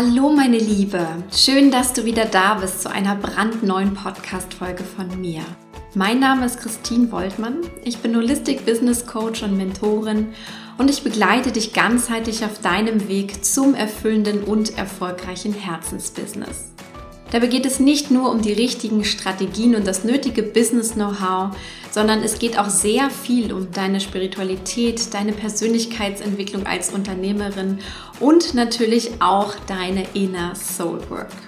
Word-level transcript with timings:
Hallo 0.00 0.30
meine 0.30 0.58
Liebe, 0.58 1.04
schön, 1.34 1.72
dass 1.72 1.92
du 1.92 2.04
wieder 2.04 2.24
da 2.24 2.54
bist 2.54 2.82
zu 2.82 2.88
einer 2.88 3.16
brandneuen 3.16 3.94
Podcast-Folge 3.94 4.84
von 4.84 5.20
mir. 5.20 5.42
Mein 5.96 6.20
Name 6.20 6.46
ist 6.46 6.60
Christine 6.60 7.10
Woltmann, 7.10 7.62
ich 7.82 7.98
bin 7.98 8.14
Holistic 8.14 8.64
Business 8.64 9.04
Coach 9.06 9.42
und 9.42 9.56
Mentorin 9.56 10.28
und 10.78 10.88
ich 10.88 11.02
begleite 11.02 11.50
dich 11.50 11.72
ganzheitlich 11.72 12.44
auf 12.44 12.60
deinem 12.60 13.08
Weg 13.08 13.44
zum 13.44 13.74
erfüllenden 13.74 14.44
und 14.44 14.78
erfolgreichen 14.78 15.52
Herzensbusiness. 15.52 16.70
Dabei 17.30 17.46
geht 17.46 17.66
es 17.66 17.78
nicht 17.78 18.10
nur 18.10 18.30
um 18.30 18.40
die 18.40 18.52
richtigen 18.52 19.04
Strategien 19.04 19.74
und 19.74 19.86
das 19.86 20.02
nötige 20.04 20.42
Business-Know-how, 20.42 21.56
sondern 21.90 22.22
es 22.22 22.38
geht 22.38 22.58
auch 22.58 22.70
sehr 22.70 23.10
viel 23.10 23.52
um 23.52 23.70
deine 23.72 24.00
Spiritualität, 24.00 25.12
deine 25.12 25.32
Persönlichkeitsentwicklung 25.32 26.66
als 26.66 26.90
Unternehmerin 26.90 27.80
und 28.20 28.54
natürlich 28.54 29.20
auch 29.20 29.54
deine 29.66 30.06
Inner 30.14 30.54
Soul 30.54 31.00
Work. 31.10 31.47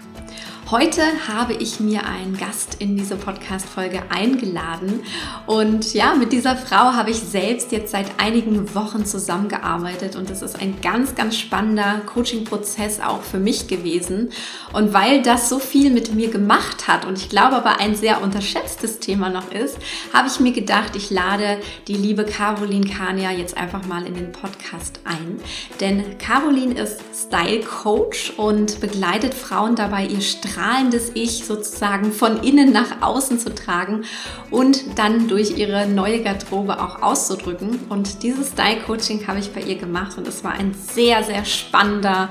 Heute 0.70 1.02
habe 1.26 1.54
ich 1.54 1.80
mir 1.80 2.06
einen 2.06 2.38
Gast 2.38 2.76
in 2.78 2.96
diese 2.96 3.16
Podcast-Folge 3.16 4.04
eingeladen. 4.08 5.02
Und 5.46 5.94
ja, 5.94 6.14
mit 6.14 6.32
dieser 6.32 6.54
Frau 6.54 6.92
habe 6.92 7.10
ich 7.10 7.16
selbst 7.16 7.72
jetzt 7.72 7.90
seit 7.90 8.06
einigen 8.18 8.72
Wochen 8.72 9.04
zusammengearbeitet. 9.04 10.14
Und 10.14 10.30
es 10.30 10.42
ist 10.42 10.60
ein 10.60 10.80
ganz, 10.80 11.16
ganz 11.16 11.36
spannender 11.36 12.02
Coaching-Prozess 12.06 13.00
auch 13.00 13.22
für 13.22 13.40
mich 13.40 13.66
gewesen. 13.66 14.30
Und 14.72 14.94
weil 14.94 15.22
das 15.22 15.48
so 15.48 15.58
viel 15.58 15.90
mit 15.90 16.14
mir 16.14 16.30
gemacht 16.30 16.86
hat 16.86 17.04
und 17.04 17.18
ich 17.18 17.28
glaube 17.28 17.56
aber 17.56 17.80
ein 17.80 17.96
sehr 17.96 18.22
unterschätztes 18.22 19.00
Thema 19.00 19.28
noch 19.28 19.50
ist, 19.50 19.76
habe 20.12 20.28
ich 20.28 20.38
mir 20.38 20.52
gedacht, 20.52 20.94
ich 20.94 21.10
lade 21.10 21.58
die 21.88 21.94
liebe 21.94 22.24
Caroline 22.24 22.86
Kania 22.86 23.32
jetzt 23.32 23.56
einfach 23.56 23.86
mal 23.86 24.06
in 24.06 24.14
den 24.14 24.30
Podcast 24.30 25.00
ein. 25.02 25.40
Denn 25.80 26.16
Caroline 26.18 26.80
ist 26.80 27.00
Style-Coach 27.26 28.34
und 28.36 28.80
begleitet 28.80 29.34
Frauen 29.34 29.74
dabei, 29.74 30.06
ihr 30.06 30.20
Strahlen 30.20 30.59
strahlendes 30.60 31.12
Ich 31.14 31.46
sozusagen 31.46 32.12
von 32.12 32.42
innen 32.42 32.70
nach 32.72 33.00
außen 33.00 33.38
zu 33.38 33.54
tragen 33.54 34.04
und 34.50 34.98
dann 34.98 35.26
durch 35.26 35.56
ihre 35.56 35.86
neue 35.86 36.22
Garderobe 36.22 36.82
auch 36.82 37.00
auszudrücken. 37.02 37.80
Und 37.88 38.22
dieses 38.22 38.48
Style-Coaching 38.48 39.26
habe 39.26 39.38
ich 39.38 39.52
bei 39.52 39.62
ihr 39.62 39.76
gemacht 39.76 40.18
und 40.18 40.28
es 40.28 40.44
war 40.44 40.52
ein 40.52 40.74
sehr, 40.74 41.22
sehr 41.22 41.46
spannender 41.46 42.28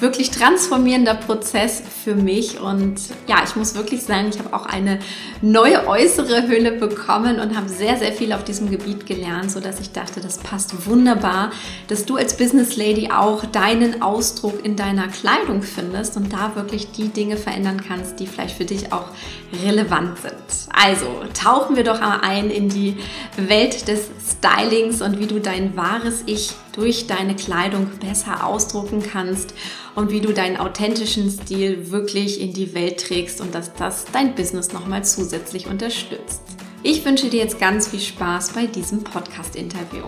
wirklich 0.00 0.30
transformierender 0.30 1.14
Prozess 1.14 1.82
für 2.04 2.14
mich. 2.14 2.60
Und 2.60 3.00
ja, 3.26 3.42
ich 3.44 3.56
muss 3.56 3.74
wirklich 3.74 4.02
sagen, 4.02 4.28
ich 4.28 4.38
habe 4.38 4.54
auch 4.54 4.66
eine 4.66 4.98
neue 5.42 5.86
äußere 5.86 6.48
Hülle 6.48 6.72
bekommen 6.72 7.40
und 7.40 7.56
habe 7.56 7.68
sehr, 7.68 7.96
sehr 7.96 8.12
viel 8.12 8.32
auf 8.32 8.44
diesem 8.44 8.70
Gebiet 8.70 9.06
gelernt, 9.06 9.50
sodass 9.50 9.80
ich 9.80 9.92
dachte, 9.92 10.20
das 10.20 10.38
passt 10.38 10.86
wunderbar, 10.86 11.50
dass 11.88 12.04
du 12.04 12.16
als 12.16 12.36
Business 12.36 12.76
Lady 12.76 13.10
auch 13.10 13.44
deinen 13.46 14.02
Ausdruck 14.02 14.64
in 14.64 14.76
deiner 14.76 15.08
Kleidung 15.08 15.62
findest 15.62 16.16
und 16.16 16.32
da 16.32 16.54
wirklich 16.54 16.92
die 16.92 17.08
Dinge 17.08 17.36
verändern 17.36 17.82
kannst, 17.86 18.20
die 18.20 18.26
vielleicht 18.26 18.56
für 18.56 18.64
dich 18.64 18.92
auch 18.92 19.06
relevant 19.64 20.18
sind. 20.18 20.34
Also 20.72 21.06
tauchen 21.34 21.76
wir 21.76 21.84
doch 21.84 22.00
mal 22.00 22.20
ein 22.20 22.50
in 22.50 22.68
die 22.68 22.96
Welt 23.36 23.88
des 23.88 24.10
Stylings 24.30 25.02
und 25.02 25.18
wie 25.18 25.26
du 25.26 25.40
dein 25.40 25.76
wahres 25.76 26.22
Ich 26.26 26.52
durch 26.72 27.06
deine 27.06 27.34
Kleidung 27.34 27.88
besser 28.00 28.46
ausdrucken 28.46 29.02
kannst 29.02 29.54
und 29.94 30.10
wie 30.10 30.20
du 30.20 30.32
deinen 30.32 30.56
authentischen 30.56 31.30
Stil 31.30 31.90
wirklich 31.90 32.40
in 32.40 32.52
die 32.52 32.74
Welt 32.74 33.00
trägst 33.00 33.40
und 33.40 33.54
dass 33.54 33.74
das 33.74 34.04
dein 34.12 34.34
Business 34.34 34.72
nochmal 34.72 35.04
zusätzlich 35.04 35.66
unterstützt. 35.66 36.42
Ich 36.82 37.04
wünsche 37.04 37.28
dir 37.28 37.40
jetzt 37.40 37.58
ganz 37.58 37.88
viel 37.88 38.00
Spaß 38.00 38.50
bei 38.52 38.66
diesem 38.66 39.02
Podcast-Interview. 39.02 40.04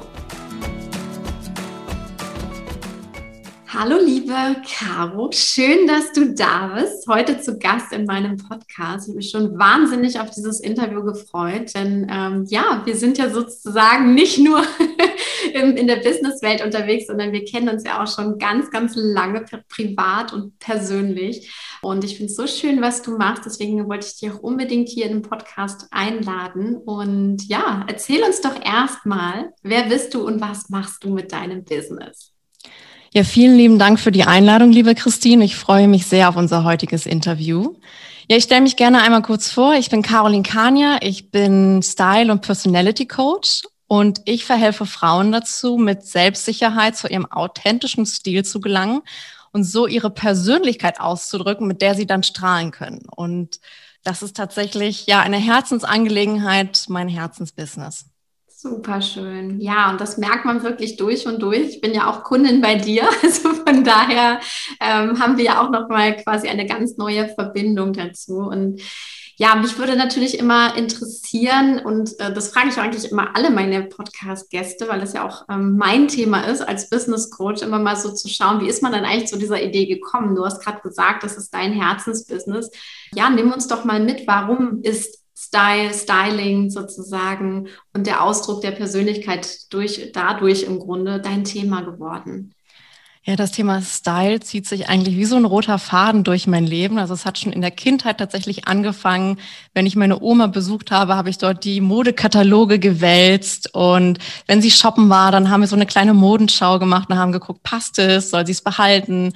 Hallo 3.73 3.99
liebe 4.05 4.35
Caro, 4.67 5.31
schön, 5.33 5.87
dass 5.87 6.13
du 6.13 6.35
da 6.35 6.75
bist. 6.75 7.07
Heute 7.07 7.41
zu 7.41 7.57
Gast 7.57 7.93
in 7.93 8.05
meinem 8.05 8.37
Podcast. 8.37 9.05
Ich 9.05 9.11
habe 9.11 9.17
mich 9.19 9.31
schon 9.31 9.57
wahnsinnig 9.61 10.19
auf 10.19 10.29
dieses 10.31 10.59
Interview 10.59 11.05
gefreut, 11.05 11.73
denn 11.77 12.05
ähm, 12.11 12.47
ja, 12.49 12.83
wir 12.85 12.97
sind 12.97 13.17
ja 13.17 13.31
sozusagen 13.31 14.13
nicht 14.13 14.41
nur 14.41 14.65
in 15.55 15.87
der 15.87 15.99
Businesswelt 15.99 16.65
unterwegs, 16.65 17.07
sondern 17.07 17.31
wir 17.31 17.45
kennen 17.45 17.69
uns 17.69 17.85
ja 17.85 18.03
auch 18.03 18.13
schon 18.13 18.39
ganz, 18.39 18.73
ganz 18.73 18.95
lange 18.97 19.45
privat 19.69 20.33
und 20.33 20.59
persönlich. 20.59 21.55
Und 21.81 22.03
ich 22.03 22.17
finde 22.17 22.33
es 22.33 22.37
so 22.37 22.49
schön, 22.49 22.83
was 22.83 23.03
du 23.03 23.19
machst. 23.19 23.47
Deswegen 23.47 23.89
wollte 23.89 24.09
ich 24.09 24.19
dich 24.19 24.33
auch 24.33 24.41
unbedingt 24.41 24.89
hier 24.89 25.07
in 25.07 25.13
den 25.13 25.23
Podcast 25.23 25.87
einladen. 25.93 26.75
Und 26.75 27.47
ja, 27.47 27.85
erzähl 27.87 28.25
uns 28.25 28.41
doch 28.41 28.61
erstmal, 28.61 29.53
wer 29.63 29.85
bist 29.85 30.13
du 30.15 30.27
und 30.27 30.41
was 30.41 30.71
machst 30.71 31.05
du 31.05 31.11
mit 31.11 31.31
deinem 31.31 31.63
Business? 31.63 32.33
Ja, 33.13 33.25
vielen 33.25 33.57
lieben 33.57 33.81
Dank 33.81 33.99
für 33.99 34.13
die 34.13 34.23
Einladung, 34.23 34.71
liebe 34.71 34.95
Christine. 34.95 35.45
Ich 35.45 35.57
freue 35.57 35.89
mich 35.89 36.07
sehr 36.07 36.29
auf 36.29 36.37
unser 36.37 36.63
heutiges 36.63 37.07
Interview. 37.07 37.75
Ja, 38.29 38.37
ich 38.37 38.45
stelle 38.45 38.61
mich 38.61 38.77
gerne 38.77 39.03
einmal 39.03 39.23
kurz 39.23 39.51
vor. 39.51 39.75
Ich 39.75 39.91
bin 39.91 40.03
Caroline 40.03 40.45
Kania. 40.45 40.99
Ich 41.03 41.33
bin 41.33 41.83
Style- 41.83 42.31
und 42.31 42.41
Personality 42.43 43.09
Coach 43.09 43.63
und 43.89 44.21
ich 44.27 44.45
verhelfe 44.45 44.87
Frauen 44.87 45.33
dazu, 45.33 45.77
mit 45.77 46.05
Selbstsicherheit 46.07 46.97
zu 46.97 47.09
ihrem 47.09 47.27
authentischen 47.27 48.07
Stil 48.07 48.45
zu 48.45 48.61
gelangen 48.61 49.03
und 49.51 49.65
so 49.65 49.89
ihre 49.89 50.11
Persönlichkeit 50.11 51.01
auszudrücken, 51.01 51.67
mit 51.67 51.83
der 51.83 51.97
sie 51.97 52.07
dann 52.07 52.23
strahlen 52.23 52.71
können. 52.71 53.07
Und 53.09 53.59
das 54.05 54.23
ist 54.23 54.37
tatsächlich 54.37 55.07
ja 55.07 55.19
eine 55.19 55.39
Herzensangelegenheit, 55.39 56.85
mein 56.87 57.09
Herzensbusiness. 57.09 58.10
Super 58.63 59.01
schön. 59.01 59.59
Ja, 59.59 59.91
und 59.91 60.03
das 60.03 60.19
merkt 60.19 60.45
man 60.45 60.63
wirklich 60.63 60.99
durch 60.99 61.27
und 61.27 61.41
durch. 61.41 61.61
Ich 61.61 61.81
bin 61.81 61.95
ja 61.95 62.11
auch 62.11 62.25
Kundin 62.25 62.61
bei 62.61 62.75
dir, 62.75 63.09
also 63.23 63.55
von 63.55 63.85
daher 63.85 64.39
ähm, 64.81 65.19
haben 65.19 65.39
wir 65.39 65.45
ja 65.47 65.63
auch 65.63 65.71
noch 65.71 65.89
mal 65.89 66.15
quasi 66.17 66.47
eine 66.47 66.67
ganz 66.67 66.99
neue 66.99 67.27
Verbindung 67.31 67.95
dazu. 67.95 68.37
Und 68.37 68.83
ja, 69.39 69.55
mich 69.55 69.79
würde 69.79 69.97
natürlich 69.97 70.39
immer 70.39 70.77
interessieren, 70.77 71.81
und 71.83 72.21
äh, 72.21 72.35
das 72.35 72.51
frage 72.51 72.69
ich 72.69 72.77
eigentlich 72.77 73.11
immer 73.11 73.35
alle 73.35 73.51
meine 73.51 73.85
Podcast-Gäste, 73.85 74.89
weil 74.89 75.01
das 75.01 75.15
ja 75.15 75.27
auch 75.27 75.47
ähm, 75.49 75.79
mein 75.79 76.09
Thema 76.09 76.43
ist, 76.43 76.61
als 76.61 76.91
Business 76.91 77.31
Coach, 77.31 77.63
immer 77.63 77.79
mal 77.79 77.97
so 77.97 78.13
zu 78.13 78.29
schauen, 78.29 78.61
wie 78.61 78.69
ist 78.69 78.83
man 78.83 78.93
dann 78.93 79.07
eigentlich 79.07 79.31
zu 79.31 79.39
dieser 79.39 79.63
Idee 79.63 79.87
gekommen? 79.87 80.37
Du 80.37 80.45
hast 80.45 80.63
gerade 80.63 80.83
gesagt, 80.83 81.23
das 81.23 81.39
ist 81.39 81.55
dein 81.55 81.73
Herzensbusiness. 81.73 82.71
Ja, 83.15 83.31
nimm 83.31 83.51
uns 83.51 83.69
doch 83.69 83.87
mal 83.87 84.01
mit, 84.01 84.27
warum 84.27 84.83
ist 84.83 85.20
Style, 85.51 85.93
Styling 85.93 86.71
sozusagen 86.71 87.67
und 87.93 88.07
der 88.07 88.23
Ausdruck 88.23 88.61
der 88.61 88.71
Persönlichkeit 88.71 89.73
durch, 89.73 90.13
dadurch 90.13 90.63
im 90.63 90.79
Grunde 90.79 91.21
dein 91.21 91.43
Thema 91.43 91.81
geworden? 91.81 92.55
Ja, 93.25 93.35
das 93.37 93.51
Thema 93.51 93.83
Style 93.83 94.41
zieht 94.41 94.67
sich 94.67 94.89
eigentlich 94.89 95.17
wie 95.17 95.25
so 95.25 95.37
ein 95.37 95.45
roter 95.45 95.79
Faden 95.79 96.23
durch 96.23 96.47
mein 96.47 96.65
Leben. 96.65 96.99
Also 96.99 97.15
es 97.15 97.27
hat 97.27 97.37
schon 97.39 97.53
in 97.53 97.61
der 97.61 97.73
Kindheit 97.73 98.19
tatsächlich 98.19 98.69
angefangen. 98.69 99.39
Wenn 99.75 99.87
ich 99.87 99.97
meine 99.97 100.23
Oma 100.23 100.47
besucht 100.47 100.93
habe, 100.93 101.17
habe 101.17 101.31
ich 101.31 101.37
dort 101.37 101.65
die 101.65 101.81
Modekataloge 101.81 102.79
gewälzt. 102.79 103.75
Und 103.75 104.21
wenn 104.47 104.63
sie 104.63 104.71
shoppen 104.71 105.11
war, 105.11 105.33
dann 105.33 105.51
haben 105.51 105.61
wir 105.63 105.69
so 105.69 105.77
eine 105.77 105.87
kleine 105.87 106.15
Modenschau 106.15 106.79
gemacht 106.79 107.11
und 107.11 107.19
haben 107.19 107.33
geguckt, 107.33 107.63
passt 107.65 107.99
es, 107.99 108.31
soll 108.31 108.47
sie 108.47 108.53
es 108.53 108.63
behalten? 108.63 109.33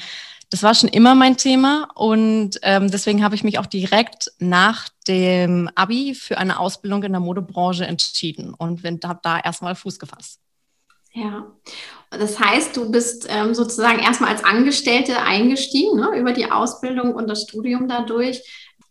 Das 0.51 0.63
war 0.63 0.75
schon 0.75 0.89
immer 0.89 1.15
mein 1.15 1.37
Thema 1.37 1.89
und 1.95 2.59
ähm, 2.63 2.91
deswegen 2.91 3.25
habe 3.25 3.35
ich 3.35 3.45
mich 3.45 3.59
auch 3.59 3.67
direkt 3.67 4.31
nach 4.39 4.89
dem 5.09 5.69
Abi 5.75 6.15
für 6.15 6.39
eine 6.39 6.59
Ausbildung 6.59 7.03
in 7.03 7.13
der 7.13 7.21
Modebranche 7.21 7.87
entschieden 7.87 8.55
und 8.55 8.85
habe 9.05 9.21
da 9.23 9.39
erstmal 9.41 9.75
Fuß 9.75 9.99
gefasst. 9.99 10.41
Ja, 11.13 11.47
das 12.11 12.41
heißt, 12.41 12.77
du 12.77 12.91
bist 12.91 13.27
ähm, 13.29 13.55
sozusagen 13.55 14.01
erstmal 14.01 14.31
als 14.31 14.45
Angestellte 14.45 15.23
eingestiegen 15.23 16.01
ne, 16.01 16.11
über 16.19 16.33
die 16.33 16.51
Ausbildung 16.51 17.15
und 17.15 17.29
das 17.29 17.43
Studium 17.43 17.89
dadurch. 17.89 18.43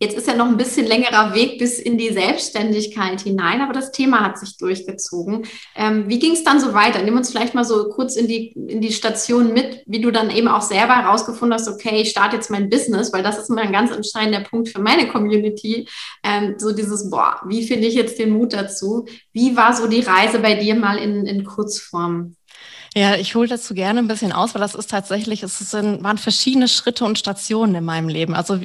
Jetzt 0.03 0.17
ist 0.17 0.27
ja 0.27 0.35
noch 0.35 0.47
ein 0.47 0.57
bisschen 0.57 0.85
längerer 0.85 1.33
Weg 1.33 1.59
bis 1.59 1.79
in 1.79 1.97
die 1.97 2.11
Selbstständigkeit 2.11 3.21
hinein, 3.21 3.61
aber 3.61 3.71
das 3.71 3.93
Thema 3.93 4.19
hat 4.19 4.37
sich 4.37 4.57
durchgezogen. 4.57 5.45
Ähm, 5.77 6.09
wie 6.09 6.19
ging 6.19 6.33
es 6.33 6.43
dann 6.43 6.59
so 6.59 6.73
weiter? 6.73 7.01
Nimm 7.01 7.15
uns 7.15 7.29
vielleicht 7.31 7.55
mal 7.55 7.63
so 7.63 7.87
kurz 7.87 8.17
in 8.17 8.27
die, 8.27 8.51
in 8.51 8.81
die 8.81 8.91
Station 8.91 9.53
mit, 9.53 9.81
wie 9.85 10.01
du 10.01 10.11
dann 10.11 10.29
eben 10.29 10.49
auch 10.49 10.61
selber 10.61 10.97
herausgefunden 10.97 11.57
hast, 11.57 11.69
okay, 11.69 12.01
ich 12.01 12.09
starte 12.09 12.35
jetzt 12.35 12.51
mein 12.51 12.69
Business, 12.69 13.13
weil 13.13 13.23
das 13.23 13.37
ist 13.37 13.49
immer 13.49 13.61
ein 13.61 13.71
ganz 13.71 13.91
entscheidender 13.91 14.41
Punkt 14.41 14.67
für 14.67 14.81
meine 14.81 15.07
Community. 15.07 15.87
Ähm, 16.21 16.55
so 16.57 16.73
dieses, 16.73 17.09
boah, 17.09 17.39
wie 17.47 17.65
finde 17.65 17.87
ich 17.87 17.93
jetzt 17.93 18.19
den 18.19 18.31
Mut 18.31 18.51
dazu? 18.51 19.05
Wie 19.31 19.55
war 19.55 19.73
so 19.73 19.87
die 19.87 20.01
Reise 20.01 20.39
bei 20.39 20.55
dir 20.55 20.75
mal 20.75 20.97
in, 20.97 21.25
in 21.25 21.45
Kurzform? 21.45 22.35
Ja, 22.95 23.15
ich 23.15 23.33
hole 23.33 23.47
dazu 23.47 23.73
gerne 23.73 23.99
ein 23.99 24.07
bisschen 24.07 24.31
aus, 24.31 24.53
weil 24.53 24.61
das 24.61 24.75
ist 24.75 24.91
tatsächlich, 24.91 25.41
es 25.41 25.57
sind, 25.57 26.03
waren 26.03 26.19
verschiedene 26.19 26.67
Schritte 26.67 27.05
und 27.05 27.17
Stationen 27.17 27.73
in 27.73 27.83
meinem 27.83 28.07
Leben. 28.07 28.35
Also 28.35 28.59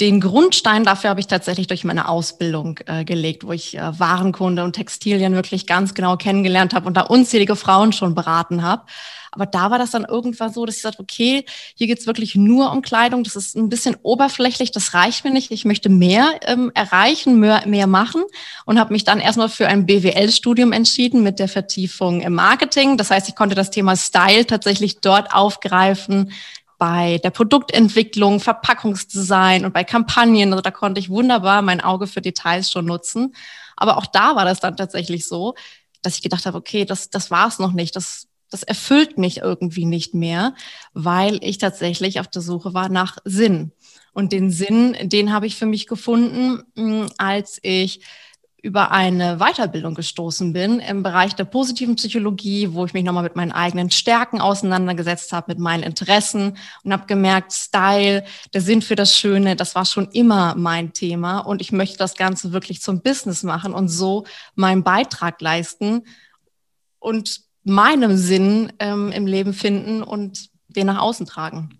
den 0.00 0.20
Grundstein 0.20 0.82
dafür 0.82 1.10
habe 1.10 1.20
ich 1.20 1.28
tatsächlich 1.28 1.68
durch 1.68 1.84
meine 1.84 2.08
Ausbildung 2.08 2.80
äh, 2.86 3.04
gelegt, 3.04 3.46
wo 3.46 3.52
ich 3.52 3.76
äh, 3.78 3.96
Warenkunde 3.96 4.64
und 4.64 4.72
Textilien 4.72 5.34
wirklich 5.34 5.68
ganz 5.68 5.94
genau 5.94 6.16
kennengelernt 6.16 6.74
habe 6.74 6.88
und 6.88 6.96
da 6.96 7.02
unzählige 7.02 7.54
Frauen 7.54 7.92
schon 7.92 8.16
beraten 8.16 8.64
habe. 8.64 8.82
Aber 9.32 9.46
da 9.46 9.70
war 9.70 9.78
das 9.78 9.90
dann 9.90 10.04
irgendwann 10.04 10.52
so, 10.52 10.66
dass 10.66 10.76
ich 10.76 10.82
sagte, 10.82 11.02
okay, 11.02 11.44
hier 11.74 11.86
geht's 11.86 12.06
wirklich 12.06 12.34
nur 12.34 12.72
um 12.72 12.82
Kleidung. 12.82 13.24
Das 13.24 13.36
ist 13.36 13.56
ein 13.56 13.68
bisschen 13.68 13.96
oberflächlich, 14.02 14.72
das 14.72 14.94
reicht 14.94 15.24
mir 15.24 15.30
nicht. 15.30 15.50
Ich 15.50 15.64
möchte 15.64 15.88
mehr 15.88 16.32
ähm, 16.46 16.72
erreichen, 16.74 17.38
mehr, 17.38 17.66
mehr 17.66 17.86
machen 17.86 18.22
und 18.66 18.78
habe 18.78 18.92
mich 18.92 19.04
dann 19.04 19.20
erstmal 19.20 19.48
für 19.48 19.68
ein 19.68 19.86
BWL-Studium 19.86 20.72
entschieden 20.72 21.22
mit 21.22 21.38
der 21.38 21.48
Vertiefung 21.48 22.20
im 22.20 22.34
Marketing. 22.34 22.96
Das 22.96 23.10
heißt, 23.10 23.28
ich 23.28 23.36
konnte 23.36 23.54
das 23.54 23.70
Thema 23.70 23.96
Style 23.96 24.46
tatsächlich 24.46 25.00
dort 25.00 25.32
aufgreifen, 25.32 26.32
bei 26.80 27.18
der 27.18 27.28
Produktentwicklung, 27.30 28.40
Verpackungsdesign 28.40 29.66
und 29.66 29.74
bei 29.74 29.84
Kampagnen. 29.84 30.50
Also 30.50 30.62
da 30.62 30.70
konnte 30.70 30.98
ich 30.98 31.10
wunderbar 31.10 31.60
mein 31.60 31.82
Auge 31.82 32.06
für 32.06 32.22
Details 32.22 32.70
schon 32.70 32.86
nutzen. 32.86 33.34
Aber 33.76 33.98
auch 33.98 34.06
da 34.06 34.34
war 34.34 34.46
das 34.46 34.60
dann 34.60 34.78
tatsächlich 34.78 35.28
so, 35.28 35.54
dass 36.00 36.14
ich 36.14 36.22
gedacht 36.22 36.46
habe, 36.46 36.56
okay, 36.56 36.86
das, 36.86 37.10
das 37.10 37.30
war 37.30 37.48
es 37.48 37.58
noch 37.58 37.72
nicht. 37.72 37.94
Das, 37.96 38.28
das 38.50 38.62
erfüllt 38.62 39.16
mich 39.16 39.38
irgendwie 39.38 39.86
nicht 39.86 40.14
mehr, 40.14 40.54
weil 40.92 41.38
ich 41.42 41.58
tatsächlich 41.58 42.20
auf 42.20 42.28
der 42.28 42.42
Suche 42.42 42.74
war 42.74 42.88
nach 42.88 43.18
Sinn. 43.24 43.72
Und 44.12 44.32
den 44.32 44.50
Sinn, 44.50 44.96
den 45.02 45.32
habe 45.32 45.46
ich 45.46 45.56
für 45.56 45.66
mich 45.66 45.86
gefunden, 45.86 46.62
hm, 46.76 47.08
als 47.16 47.58
ich 47.62 48.00
über 48.62 48.90
eine 48.90 49.38
Weiterbildung 49.38 49.94
gestoßen 49.94 50.52
bin 50.52 50.80
im 50.80 51.02
Bereich 51.02 51.34
der 51.34 51.44
positiven 51.44 51.96
Psychologie, 51.96 52.72
wo 52.72 52.84
ich 52.84 52.92
mich 52.92 53.04
nochmal 53.04 53.22
mit 53.22 53.36
meinen 53.36 53.52
eigenen 53.52 53.90
Stärken 53.90 54.40
auseinandergesetzt 54.40 55.32
habe, 55.32 55.52
mit 55.52 55.58
meinen 55.58 55.82
Interessen 55.82 56.58
und 56.84 56.92
habe 56.92 57.06
gemerkt, 57.06 57.52
Style, 57.52 58.24
der 58.52 58.60
Sinn 58.60 58.82
für 58.82 58.96
das 58.96 59.16
Schöne, 59.16 59.56
das 59.56 59.74
war 59.74 59.86
schon 59.86 60.10
immer 60.12 60.54
mein 60.56 60.92
Thema 60.92 61.38
und 61.38 61.62
ich 61.62 61.72
möchte 61.72 61.96
das 61.96 62.16
Ganze 62.16 62.52
wirklich 62.52 62.82
zum 62.82 63.00
Business 63.00 63.42
machen 63.42 63.72
und 63.72 63.88
so 63.88 64.26
meinen 64.54 64.82
Beitrag 64.82 65.40
leisten 65.40 66.02
und 66.98 67.49
meinem 67.64 68.16
Sinn 68.16 68.72
ähm, 68.78 69.12
im 69.12 69.26
Leben 69.26 69.52
finden 69.52 70.02
und 70.02 70.50
den 70.68 70.86
nach 70.86 71.00
außen 71.00 71.26
tragen. 71.26 71.76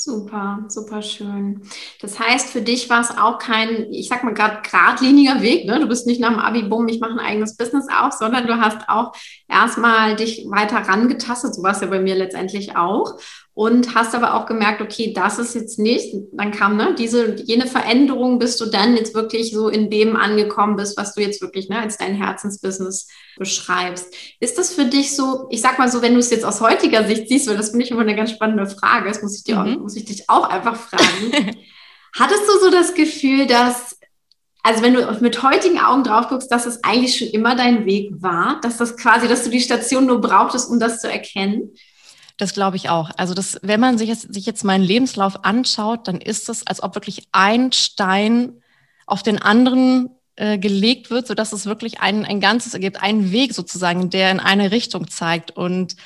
Super, 0.00 0.64
super 0.68 1.02
schön. 1.02 1.60
Das 2.00 2.20
heißt, 2.20 2.50
für 2.50 2.62
dich 2.62 2.88
war 2.88 3.00
es 3.00 3.10
auch 3.10 3.38
kein, 3.38 3.92
ich 3.92 4.08
sag 4.08 4.22
mal 4.22 4.32
gerade 4.32 4.62
geradliniger 4.62 5.42
Weg. 5.42 5.66
Ne? 5.66 5.80
Du 5.80 5.88
bist 5.88 6.06
nicht 6.06 6.20
nach 6.20 6.30
dem 6.30 6.38
Abi, 6.38 6.62
bumm, 6.62 6.86
ich 6.86 7.00
mache 7.00 7.14
ein 7.14 7.18
eigenes 7.18 7.56
Business 7.56 7.88
auf, 7.92 8.12
sondern 8.12 8.46
du 8.46 8.60
hast 8.60 8.88
auch 8.88 9.12
erstmal 9.48 10.14
dich 10.14 10.46
weiter 10.48 10.76
rangetastet. 10.76 11.52
So 11.52 11.64
war 11.64 11.72
es 11.72 11.80
ja 11.80 11.88
bei 11.88 11.98
mir 11.98 12.14
letztendlich 12.14 12.76
auch 12.76 13.18
und 13.58 13.96
hast 13.96 14.14
aber 14.14 14.34
auch 14.34 14.46
gemerkt, 14.46 14.80
okay, 14.80 15.12
das 15.12 15.40
ist 15.40 15.56
jetzt 15.56 15.80
nicht. 15.80 16.14
Dann 16.30 16.52
kam 16.52 16.76
ne, 16.76 16.94
diese, 16.96 17.34
jene 17.42 17.66
Veränderung, 17.66 18.38
bis 18.38 18.56
du 18.56 18.66
dann 18.66 18.96
jetzt 18.96 19.16
wirklich 19.16 19.50
so 19.50 19.68
in 19.68 19.90
dem 19.90 20.14
angekommen 20.14 20.76
bist, 20.76 20.96
was 20.96 21.14
du 21.14 21.22
jetzt 21.22 21.42
wirklich 21.42 21.68
ne, 21.68 21.80
als 21.80 21.98
dein 21.98 22.14
Herzensbusiness 22.14 23.08
beschreibst. 23.36 24.14
Ist 24.38 24.58
das 24.58 24.72
für 24.72 24.84
dich 24.84 25.16
so, 25.16 25.48
ich 25.50 25.60
sag 25.60 25.76
mal 25.76 25.90
so, 25.90 26.02
wenn 26.02 26.12
du 26.12 26.20
es 26.20 26.30
jetzt 26.30 26.44
aus 26.44 26.60
heutiger 26.60 27.02
Sicht 27.02 27.26
siehst, 27.26 27.48
weil 27.48 27.56
das 27.56 27.70
finde 27.70 27.84
ich 27.84 27.90
immer 27.90 28.02
eine 28.02 28.14
ganz 28.14 28.30
spannende 28.30 28.64
Frage, 28.68 29.08
das 29.08 29.22
muss 29.22 29.36
ich, 29.36 29.42
dir 29.42 29.56
mhm. 29.56 29.60
auch, 29.74 29.80
muss 29.80 29.96
ich 29.96 30.04
dich 30.04 30.30
auch 30.30 30.48
einfach 30.48 30.76
fragen. 30.76 31.32
Hattest 32.16 32.42
du 32.46 32.60
so 32.60 32.70
das 32.70 32.94
Gefühl, 32.94 33.46
dass 33.46 33.98
also 34.62 34.84
wenn 34.84 34.94
du 34.94 35.18
mit 35.20 35.42
heutigen 35.42 35.80
Augen 35.80 36.04
drauf 36.04 36.28
guckst, 36.28 36.52
dass 36.52 36.66
es 36.66 36.84
eigentlich 36.84 37.18
schon 37.18 37.28
immer 37.28 37.56
dein 37.56 37.86
Weg 37.86 38.12
war, 38.20 38.60
dass 38.62 38.76
das 38.76 38.96
quasi, 38.96 39.26
dass 39.26 39.42
du 39.42 39.50
die 39.50 39.60
Station 39.60 40.06
nur 40.06 40.20
brauchtest, 40.20 40.70
um 40.70 40.78
das 40.78 41.00
zu 41.00 41.10
erkennen? 41.10 41.72
Das 42.38 42.54
glaube 42.54 42.76
ich 42.76 42.88
auch. 42.88 43.10
Also 43.16 43.34
das, 43.34 43.58
wenn 43.62 43.80
man 43.80 43.98
sich 43.98 44.08
jetzt, 44.08 44.32
sich 44.32 44.46
jetzt 44.46 44.64
meinen 44.64 44.84
Lebenslauf 44.84 45.44
anschaut, 45.44 46.06
dann 46.06 46.20
ist 46.20 46.48
es, 46.48 46.66
als 46.66 46.82
ob 46.82 46.94
wirklich 46.94 47.28
ein 47.32 47.72
Stein 47.72 48.62
auf 49.06 49.24
den 49.24 49.42
anderen 49.42 50.10
äh, 50.36 50.56
gelegt 50.56 51.10
wird, 51.10 51.26
so 51.26 51.34
dass 51.34 51.52
es 51.52 51.66
wirklich 51.66 52.00
ein, 52.00 52.24
ein 52.24 52.40
Ganzes 52.40 52.74
ergibt, 52.74 53.02
einen 53.02 53.32
Weg 53.32 53.54
sozusagen, 53.54 54.08
der 54.08 54.30
in 54.30 54.38
eine 54.38 54.70
Richtung 54.70 55.08
zeigt. 55.08 55.50
Und 55.50 55.96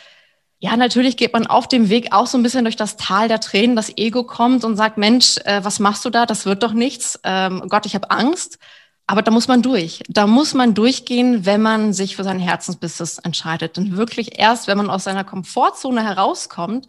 ja, 0.58 0.74
natürlich 0.76 1.18
geht 1.18 1.34
man 1.34 1.46
auf 1.46 1.68
dem 1.68 1.90
Weg 1.90 2.14
auch 2.14 2.26
so 2.26 2.38
ein 2.38 2.42
bisschen 2.42 2.64
durch 2.64 2.76
das 2.76 2.96
Tal 2.96 3.28
der 3.28 3.40
Tränen. 3.40 3.76
Das 3.76 3.94
Ego 3.98 4.24
kommt 4.24 4.64
und 4.64 4.76
sagt, 4.76 4.96
Mensch, 4.96 5.36
äh, 5.44 5.62
was 5.62 5.80
machst 5.80 6.02
du 6.06 6.08
da? 6.08 6.24
Das 6.24 6.46
wird 6.46 6.62
doch 6.62 6.72
nichts. 6.72 7.20
Ähm, 7.24 7.64
Gott, 7.68 7.84
ich 7.84 7.94
habe 7.94 8.10
Angst. 8.10 8.58
Aber 9.06 9.22
da 9.22 9.30
muss 9.30 9.48
man 9.48 9.62
durch. 9.62 10.02
Da 10.08 10.26
muss 10.26 10.54
man 10.54 10.74
durchgehen, 10.74 11.44
wenn 11.44 11.60
man 11.60 11.92
sich 11.92 12.16
für 12.16 12.24
sein 12.24 12.38
Herzensbusiness 12.38 13.18
entscheidet. 13.18 13.76
Und 13.76 13.96
wirklich 13.96 14.38
erst, 14.38 14.68
wenn 14.68 14.78
man 14.78 14.90
aus 14.90 15.04
seiner 15.04 15.24
Komfortzone 15.24 16.02
herauskommt, 16.02 16.86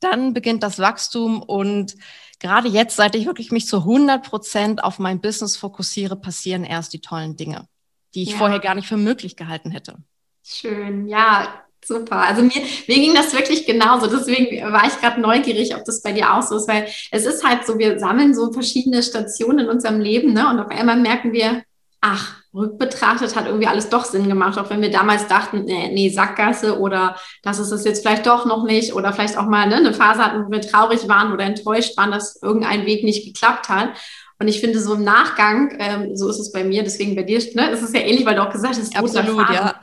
dann 0.00 0.34
beginnt 0.34 0.62
das 0.62 0.78
Wachstum. 0.78 1.42
Und 1.42 1.94
gerade 2.38 2.68
jetzt, 2.68 2.96
seit 2.96 3.14
ich 3.14 3.26
wirklich 3.26 3.52
mich 3.52 3.66
zu 3.66 3.78
100 3.78 4.28
Prozent 4.28 4.84
auf 4.84 4.98
mein 4.98 5.20
Business 5.20 5.56
fokussiere, 5.56 6.16
passieren 6.16 6.64
erst 6.64 6.92
die 6.92 7.00
tollen 7.00 7.36
Dinge, 7.36 7.68
die 8.14 8.22
ich 8.22 8.32
ja. 8.32 8.36
vorher 8.36 8.58
gar 8.58 8.74
nicht 8.74 8.88
für 8.88 8.96
möglich 8.96 9.36
gehalten 9.36 9.70
hätte. 9.70 9.96
Schön. 10.42 11.06
Ja, 11.06 11.63
Super. 11.86 12.16
Also 12.16 12.42
mir, 12.42 12.62
mir 12.88 12.94
ging 12.94 13.14
das 13.14 13.32
wirklich 13.34 13.66
genauso. 13.66 14.06
Deswegen 14.06 14.72
war 14.72 14.86
ich 14.86 14.98
gerade 15.00 15.20
neugierig, 15.20 15.74
ob 15.76 15.84
das 15.84 16.02
bei 16.02 16.12
dir 16.12 16.34
auch 16.34 16.42
so 16.42 16.56
ist, 16.56 16.68
weil 16.68 16.86
es 17.10 17.26
ist 17.26 17.44
halt 17.44 17.66
so, 17.66 17.78
wir 17.78 17.98
sammeln 17.98 18.34
so 18.34 18.52
verschiedene 18.52 19.02
Stationen 19.02 19.60
in 19.60 19.68
unserem 19.68 20.00
Leben, 20.00 20.32
ne? 20.32 20.48
Und 20.48 20.60
auf 20.60 20.70
einmal 20.70 20.96
merken 20.96 21.32
wir, 21.32 21.62
ach, 22.00 22.36
rückbetrachtet 22.54 23.34
hat 23.34 23.46
irgendwie 23.46 23.66
alles 23.66 23.88
doch 23.88 24.04
Sinn 24.04 24.28
gemacht, 24.28 24.58
auch 24.58 24.70
wenn 24.70 24.80
wir 24.80 24.90
damals 24.90 25.26
dachten, 25.26 25.64
nee, 25.64 25.90
nee 25.92 26.08
Sackgasse 26.08 26.78
oder 26.78 27.16
das 27.42 27.58
ist 27.58 27.72
es 27.72 27.84
jetzt 27.84 28.02
vielleicht 28.02 28.26
doch 28.26 28.46
noch 28.46 28.64
nicht 28.64 28.94
oder 28.94 29.12
vielleicht 29.12 29.36
auch 29.36 29.46
mal 29.46 29.66
ne, 29.68 29.76
eine 29.76 29.92
Phase 29.92 30.24
hatten, 30.24 30.46
wo 30.46 30.50
wir 30.50 30.60
traurig 30.60 31.08
waren 31.08 31.32
oder 31.32 31.44
enttäuscht 31.44 31.96
waren, 31.96 32.12
dass 32.12 32.40
irgendein 32.40 32.86
Weg 32.86 33.02
nicht 33.02 33.24
geklappt 33.24 33.68
hat. 33.68 33.90
Und 34.38 34.48
ich 34.48 34.60
finde, 34.60 34.80
so 34.80 34.94
im 34.94 35.04
Nachgang, 35.04 35.76
ähm, 35.78 36.16
so 36.16 36.28
ist 36.28 36.38
es 36.38 36.52
bei 36.52 36.64
mir, 36.64 36.82
deswegen 36.82 37.16
bei 37.16 37.22
dir, 37.22 37.38
ne, 37.54 37.70
ist 37.70 37.82
es 37.82 37.92
ja 37.92 38.00
ähnlich, 38.00 38.26
weil 38.26 38.36
du 38.36 38.42
auch 38.42 38.52
gesagt 38.52 38.76
hast, 38.76 38.96
Absolut, 38.96 39.50
ja. 39.50 39.74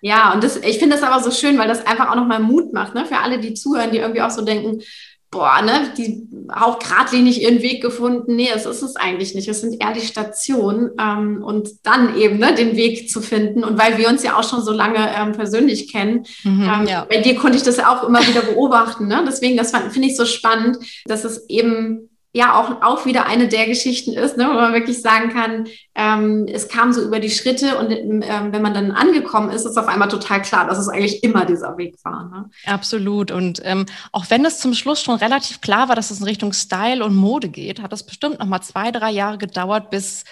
Ja, 0.00 0.32
und 0.32 0.42
das, 0.42 0.56
ich 0.56 0.78
finde 0.78 0.96
das 0.96 1.04
aber 1.04 1.22
so 1.22 1.30
schön, 1.30 1.58
weil 1.58 1.68
das 1.68 1.86
einfach 1.86 2.10
auch 2.10 2.16
nochmal 2.16 2.40
Mut 2.40 2.72
macht, 2.72 2.94
ne, 2.94 3.04
für 3.04 3.18
alle, 3.18 3.38
die 3.38 3.54
zuhören, 3.54 3.90
die 3.90 3.98
irgendwie 3.98 4.22
auch 4.22 4.30
so 4.30 4.42
denken, 4.42 4.82
boah, 5.30 5.62
ne, 5.62 5.92
die 5.96 6.28
auch 6.48 6.78
geradlinig 6.80 7.40
ihren 7.40 7.62
Weg 7.62 7.82
gefunden. 7.82 8.34
Nee, 8.34 8.48
es 8.54 8.66
ist 8.66 8.82
es 8.82 8.96
eigentlich 8.96 9.34
nicht. 9.34 9.48
Es 9.48 9.60
sind 9.60 9.80
eher 9.80 9.92
die 9.92 10.00
Stationen 10.00 10.90
ähm, 11.00 11.42
und 11.44 11.68
dann 11.84 12.16
eben 12.18 12.38
ne, 12.38 12.54
den 12.54 12.76
Weg 12.76 13.08
zu 13.08 13.20
finden. 13.20 13.62
Und 13.62 13.78
weil 13.78 13.96
wir 13.96 14.08
uns 14.08 14.24
ja 14.24 14.36
auch 14.36 14.48
schon 14.48 14.62
so 14.62 14.72
lange 14.72 14.98
ähm, 15.16 15.32
persönlich 15.32 15.92
kennen, 15.92 16.24
mhm, 16.42 16.62
ähm, 16.62 16.86
ja. 16.86 17.06
bei 17.08 17.20
dir 17.20 17.36
konnte 17.36 17.56
ich 17.56 17.62
das 17.62 17.78
auch 17.78 18.02
immer 18.02 18.26
wieder 18.26 18.42
beobachten. 18.42 19.06
Ne? 19.06 19.22
Deswegen, 19.26 19.56
das 19.56 19.70
finde 19.70 20.08
ich 20.08 20.16
so 20.16 20.24
spannend, 20.24 20.78
dass 21.04 21.24
es 21.24 21.48
eben 21.48 22.09
ja 22.32 22.54
auch, 22.54 22.82
auch 22.82 23.06
wieder 23.06 23.26
eine 23.26 23.48
der 23.48 23.66
Geschichten 23.66 24.12
ist, 24.12 24.36
ne, 24.36 24.46
wo 24.48 24.54
man 24.54 24.72
wirklich 24.72 25.02
sagen 25.02 25.30
kann, 25.30 25.66
ähm, 25.96 26.46
es 26.48 26.68
kam 26.68 26.92
so 26.92 27.02
über 27.02 27.18
die 27.18 27.30
Schritte 27.30 27.76
und 27.78 27.90
ähm, 27.90 28.52
wenn 28.52 28.62
man 28.62 28.72
dann 28.72 28.92
angekommen 28.92 29.50
ist, 29.50 29.64
ist 29.64 29.76
auf 29.76 29.88
einmal 29.88 30.08
total 30.08 30.40
klar, 30.42 30.66
dass 30.66 30.78
es 30.78 30.88
eigentlich 30.88 31.24
immer 31.24 31.44
dieser 31.44 31.76
Weg 31.76 31.96
war. 32.04 32.28
Ne? 32.28 32.50
Absolut. 32.66 33.32
Und 33.32 33.60
ähm, 33.64 33.86
auch 34.12 34.26
wenn 34.28 34.44
es 34.44 34.60
zum 34.60 34.74
Schluss 34.74 35.02
schon 35.02 35.16
relativ 35.16 35.60
klar 35.60 35.88
war, 35.88 35.96
dass 35.96 36.12
es 36.12 36.20
in 36.20 36.26
Richtung 36.26 36.52
Style 36.52 37.04
und 37.04 37.16
Mode 37.16 37.48
geht, 37.48 37.82
hat 37.82 37.92
es 37.92 38.04
bestimmt 38.04 38.38
noch 38.38 38.46
mal 38.46 38.60
zwei, 38.60 38.92
drei 38.92 39.10
Jahre 39.10 39.38
gedauert, 39.38 39.90
bis 39.90 40.24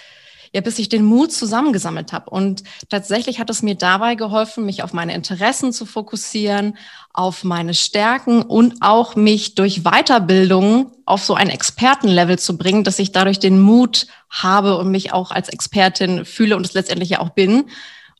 ja, 0.53 0.61
bis 0.61 0.79
ich 0.79 0.89
den 0.89 1.03
Mut 1.03 1.31
zusammengesammelt 1.31 2.13
habe. 2.13 2.29
Und 2.29 2.63
tatsächlich 2.89 3.39
hat 3.39 3.49
es 3.49 3.61
mir 3.61 3.75
dabei 3.75 4.15
geholfen, 4.15 4.65
mich 4.65 4.83
auf 4.83 4.93
meine 4.93 5.13
Interessen 5.13 5.71
zu 5.73 5.85
fokussieren, 5.85 6.77
auf 7.13 7.43
meine 7.43 7.73
Stärken 7.73 8.41
und 8.41 8.77
auch 8.81 9.15
mich 9.15 9.55
durch 9.55 9.83
Weiterbildung 9.83 10.91
auf 11.05 11.23
so 11.23 11.33
ein 11.33 11.49
Expertenlevel 11.49 12.39
zu 12.39 12.57
bringen, 12.57 12.83
dass 12.83 12.99
ich 12.99 13.11
dadurch 13.11 13.39
den 13.39 13.59
Mut 13.61 14.07
habe 14.29 14.77
und 14.77 14.91
mich 14.91 15.13
auch 15.13 15.31
als 15.31 15.49
Expertin 15.49 16.25
fühle 16.25 16.55
und 16.55 16.65
es 16.65 16.73
letztendlich 16.73 17.09
ja 17.09 17.19
auch 17.19 17.29
bin. 17.29 17.65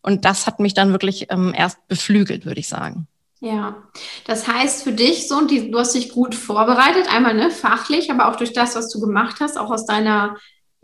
Und 0.02 0.26
das 0.26 0.48
hat 0.48 0.60
mich 0.60 0.74
dann 0.74 0.92
wirklich 0.92 1.28
ähm, 1.30 1.54
erst 1.56 1.88
beflügelt, 1.88 2.46
würde 2.46 2.60
ich 2.60 2.68
sagen. 2.68 3.08
Ja, 3.42 3.84
das 4.26 4.48
heißt 4.48 4.84
für 4.84 4.92
dich 4.92 5.30
so, 5.30 5.46
die, 5.46 5.72
du 5.72 5.80
hast 5.80 5.96
dich 5.96 6.10
gut 6.10 6.36
vorbereitet, 6.36 7.08
einmal 7.14 7.34
ne, 7.34 7.50
fachlich, 7.52 8.12
aber 8.12 8.28
auch 8.28 8.36
durch 8.36 8.52
das, 8.52 8.76
was 8.76 8.90
du 8.90 9.00
gemacht 9.00 9.38
hast, 9.40 9.58
auch 9.58 9.72
aus 9.72 9.86
deiner 9.86 10.36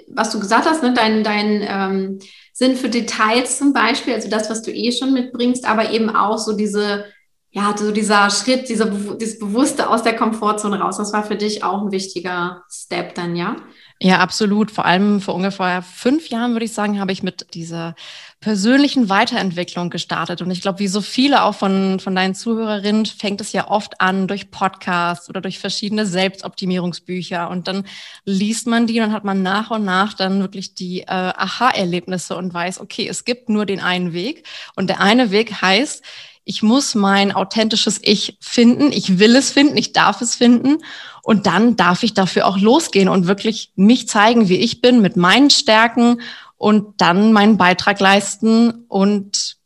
was 0.08 0.32
du 0.32 0.40
gesagt 0.40 0.66
hast, 0.66 0.84
ne, 0.84 0.94
dein, 0.94 1.24
dein 1.24 1.62
ähm, 1.68 2.20
Sinn 2.54 2.76
für 2.76 2.90
Details 2.90 3.58
zum 3.58 3.74
Beispiel, 3.74 4.14
also 4.14 4.30
das, 4.30 4.50
was 4.50 4.62
du 4.62 4.72
eh 4.72 4.92
schon 4.92 5.14
mitbringst, 5.14 5.68
aber 5.68 5.92
eben 5.92 6.10
auch 6.10 6.38
so 6.38 6.56
diese, 6.56 7.06
ja, 7.52 7.76
so 7.78 7.92
dieser 7.92 8.30
Schritt, 8.30 8.70
dieser, 8.70 8.86
dieses 8.86 9.40
Bewusste 9.40 9.90
aus 9.90 10.04
der 10.04 10.16
Komfortzone 10.16 10.80
raus, 10.80 10.98
das 10.98 11.14
war 11.14 11.24
für 11.24 11.36
dich 11.36 11.64
auch 11.64 11.82
ein 11.82 11.92
wichtiger 11.92 12.64
Step 12.70 13.16
dann, 13.16 13.36
ja? 13.36 13.56
Ja, 14.02 14.20
absolut. 14.20 14.72
Vor 14.72 14.86
allem 14.86 15.22
vor 15.22 15.36
ungefähr 15.36 15.82
fünf 15.82 16.28
Jahren, 16.28 16.52
würde 16.52 16.66
ich 16.66 16.74
sagen, 16.74 17.00
habe 17.00 17.14
ich 17.14 17.24
mit 17.24 17.54
dieser 17.54 17.96
persönlichen 18.42 19.08
Weiterentwicklung 19.08 19.90
gestartet. 19.90 20.42
Und 20.42 20.52
ich 20.52 20.62
glaube, 20.62 20.80
wie 20.80 20.90
so 20.90 21.00
viele 21.00 21.44
auch 21.44 21.56
von, 21.56 22.02
von 22.02 22.14
deinen 22.14 22.36
Zuhörerinnen, 22.36 23.06
fängt 23.06 23.40
es 23.40 23.54
ja 23.54 23.70
oft 23.70 24.02
an 24.02 24.28
durch 24.28 24.52
Podcasts 24.52 25.30
oder 25.30 25.40
durch 25.40 25.60
verschiedene 25.60 26.06
Selbstoptimierungsbücher. 26.06 27.50
Und 27.50 27.70
dann 27.70 27.86
liest 28.26 28.68
man 28.68 28.86
die 28.86 29.00
und 29.00 29.14
hat 29.14 29.24
man 29.24 29.42
nach 29.42 29.72
und 29.72 29.86
nach 29.86 30.14
dann 30.14 30.42
wirklich 30.42 30.76
die 30.76 31.02
äh, 31.02 31.06
Aha-Erlebnisse 31.08 32.36
und 32.36 32.54
weiß, 32.54 32.82
okay, 32.82 33.08
es 33.08 33.24
gibt 33.24 33.48
nur 33.48 33.66
den 33.66 33.80
einen 33.80 34.12
Weg. 34.12 34.46
Und 34.76 34.90
der 34.90 35.00
eine 35.00 35.32
Weg 35.32 35.62
heißt, 35.62 36.04
ich 36.44 36.62
muss 36.62 36.94
mein 36.94 37.32
authentisches 37.32 38.00
Ich 38.04 38.38
finden. 38.40 38.92
Ich 38.92 39.18
will 39.18 39.36
es 39.36 39.52
finden. 39.52 39.78
Ich 39.78 39.94
darf 39.94 40.22
es 40.22 40.36
finden. 40.36 40.78
Und 41.26 41.48
dann 41.48 41.76
darf 41.76 42.04
ich 42.04 42.14
dafür 42.14 42.46
auch 42.46 42.60
losgehen 42.60 43.10
und 43.10 43.26
wirklich 43.26 43.72
mich 43.76 44.08
zeigen, 44.08 44.48
wie 44.48 44.58
ich 44.58 44.82
bin, 44.82 45.02
mit 45.02 45.18
meinen 45.18 45.50
Stärken 45.50 46.22
und 46.56 47.02
dann 47.02 47.34
meinen 47.34 47.58
Beitrag 47.58 48.00
leisten 48.00 48.86
und 48.90 49.58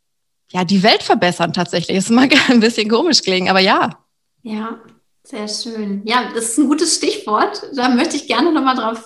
ja, 0.50 0.64
die 0.64 0.82
Welt 0.82 1.02
verbessern 1.02 1.52
tatsächlich. 1.52 1.98
Das 1.98 2.08
mag 2.08 2.32
ein 2.48 2.60
bisschen 2.60 2.88
komisch 2.88 3.20
klingen, 3.20 3.50
aber 3.50 3.60
ja. 3.60 3.90
Ja, 4.42 4.80
sehr 5.22 5.48
schön. 5.48 6.00
Ja, 6.06 6.30
das 6.34 6.46
ist 6.46 6.58
ein 6.58 6.66
gutes 6.66 6.96
Stichwort. 6.96 7.62
Da 7.74 7.90
möchte 7.90 8.16
ich 8.16 8.26
gerne 8.26 8.52
nochmal 8.52 8.76
drauf 8.76 9.04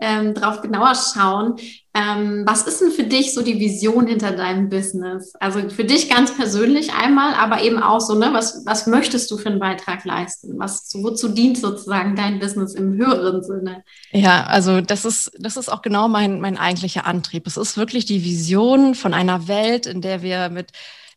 ähm, 0.00 0.34
drauf 0.34 0.60
genauer 0.60 0.94
schauen. 0.94 1.56
Ähm, 1.92 2.44
was 2.46 2.62
ist 2.62 2.80
denn 2.80 2.92
für 2.92 3.02
dich 3.02 3.34
so 3.34 3.42
die 3.42 3.58
Vision 3.58 4.06
hinter 4.06 4.30
deinem 4.32 4.68
Business? 4.68 5.32
Also 5.40 5.68
für 5.70 5.84
dich 5.84 6.08
ganz 6.08 6.36
persönlich 6.36 6.92
einmal, 6.92 7.34
aber 7.34 7.62
eben 7.62 7.82
auch 7.82 8.00
so, 8.00 8.14
ne, 8.14 8.30
was, 8.32 8.64
was 8.64 8.86
möchtest 8.86 9.30
du 9.30 9.38
für 9.38 9.48
einen 9.48 9.58
Beitrag 9.58 10.04
leisten? 10.04 10.58
Was, 10.58 10.88
wozu 10.94 11.28
dient 11.28 11.58
sozusagen 11.58 12.14
dein 12.14 12.38
Business 12.38 12.74
im 12.74 12.92
höheren 12.94 13.42
Sinne? 13.42 13.82
Ja, 14.12 14.44
also 14.44 14.80
das 14.80 15.04
ist, 15.04 15.32
das 15.38 15.56
ist 15.56 15.68
auch 15.68 15.82
genau 15.82 16.08
mein, 16.08 16.40
mein 16.40 16.58
eigentlicher 16.58 17.06
Antrieb. 17.06 17.46
Es 17.46 17.56
ist 17.56 17.76
wirklich 17.76 18.04
die 18.04 18.24
Vision 18.24 18.94
von 18.94 19.12
einer 19.12 19.48
Welt, 19.48 19.86
in 19.86 20.00
der 20.00 20.22
wir 20.22 20.48
mit 20.48 20.70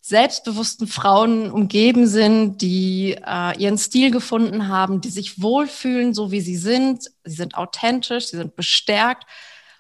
selbstbewussten 0.06 0.86
Frauen 0.86 1.50
umgeben 1.50 2.08
sind, 2.08 2.62
die 2.62 3.16
äh, 3.26 3.58
ihren 3.58 3.78
Stil 3.78 4.12
gefunden 4.12 4.68
haben, 4.68 5.00
die 5.00 5.10
sich 5.10 5.42
wohlfühlen, 5.42 6.14
so 6.14 6.30
wie 6.30 6.42
sie 6.42 6.58
sind. 6.58 7.10
Sie 7.24 7.36
sind 7.36 7.56
authentisch, 7.56 8.28
sie 8.28 8.36
sind 8.36 8.58
bestärkt. 8.58 9.24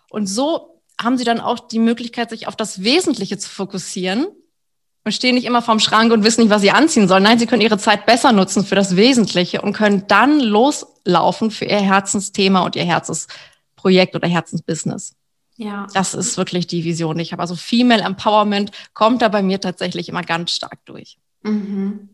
Und 0.10 0.27
so 0.27 0.82
haben 1.01 1.18
sie 1.18 1.25
dann 1.25 1.42
auch 1.42 1.68
die 1.68 1.80
Möglichkeit, 1.80 2.30
sich 2.30 2.48
auf 2.48 2.56
das 2.56 2.84
Wesentliche 2.84 3.38
zu 3.38 3.50
fokussieren 3.50 4.27
und 5.03 5.12
stehen 5.12 5.36
nicht 5.36 5.44
immer 5.44 5.62
vorm 5.62 5.82
Schrank 5.82 6.13
und 6.13 6.24
wissen 6.24 6.39
nicht, 6.39 6.51
was 6.51 6.62
sie 6.62 6.72
anziehen 6.72 7.10
sollen. 7.10 7.24
Nein, 7.24 7.38
sie 7.38 7.46
können 7.46 7.62
ihre 7.62 7.77
Zeit 7.77 8.06
besser 8.06 8.32
nutzen 8.32 8.63
für 8.63 8.75
das 8.75 8.96
Wesentliche 8.96 9.62
und 9.62 9.74
können 9.74 10.06
dann 10.08 10.39
loslaufen 10.39 11.51
für 11.51 11.65
ihr 11.65 11.82
Herzensthema 11.82 12.62
und 12.62 12.77
ihr 12.77 12.86
Herzensprojekt 12.86 14.15
oder 14.15 14.30
Herzensbusiness. 14.30 15.15
Ja. 15.56 15.88
Das 15.94 16.14
ist 16.14 16.38
wirklich 16.38 16.68
die 16.68 16.84
Vision, 16.84 17.18
die 17.18 17.24
ich 17.24 17.32
habe. 17.32 17.42
Also 17.42 17.56
Female 17.56 18.02
Empowerment 18.02 18.72
kommt 18.94 19.22
da 19.22 19.28
bei 19.28 19.44
mir 19.44 19.62
tatsächlich 19.62 20.10
immer 20.10 20.24
ganz 20.24 20.52
stark 20.52 20.80
durch. 20.86 21.18
Mhm. 21.44 22.10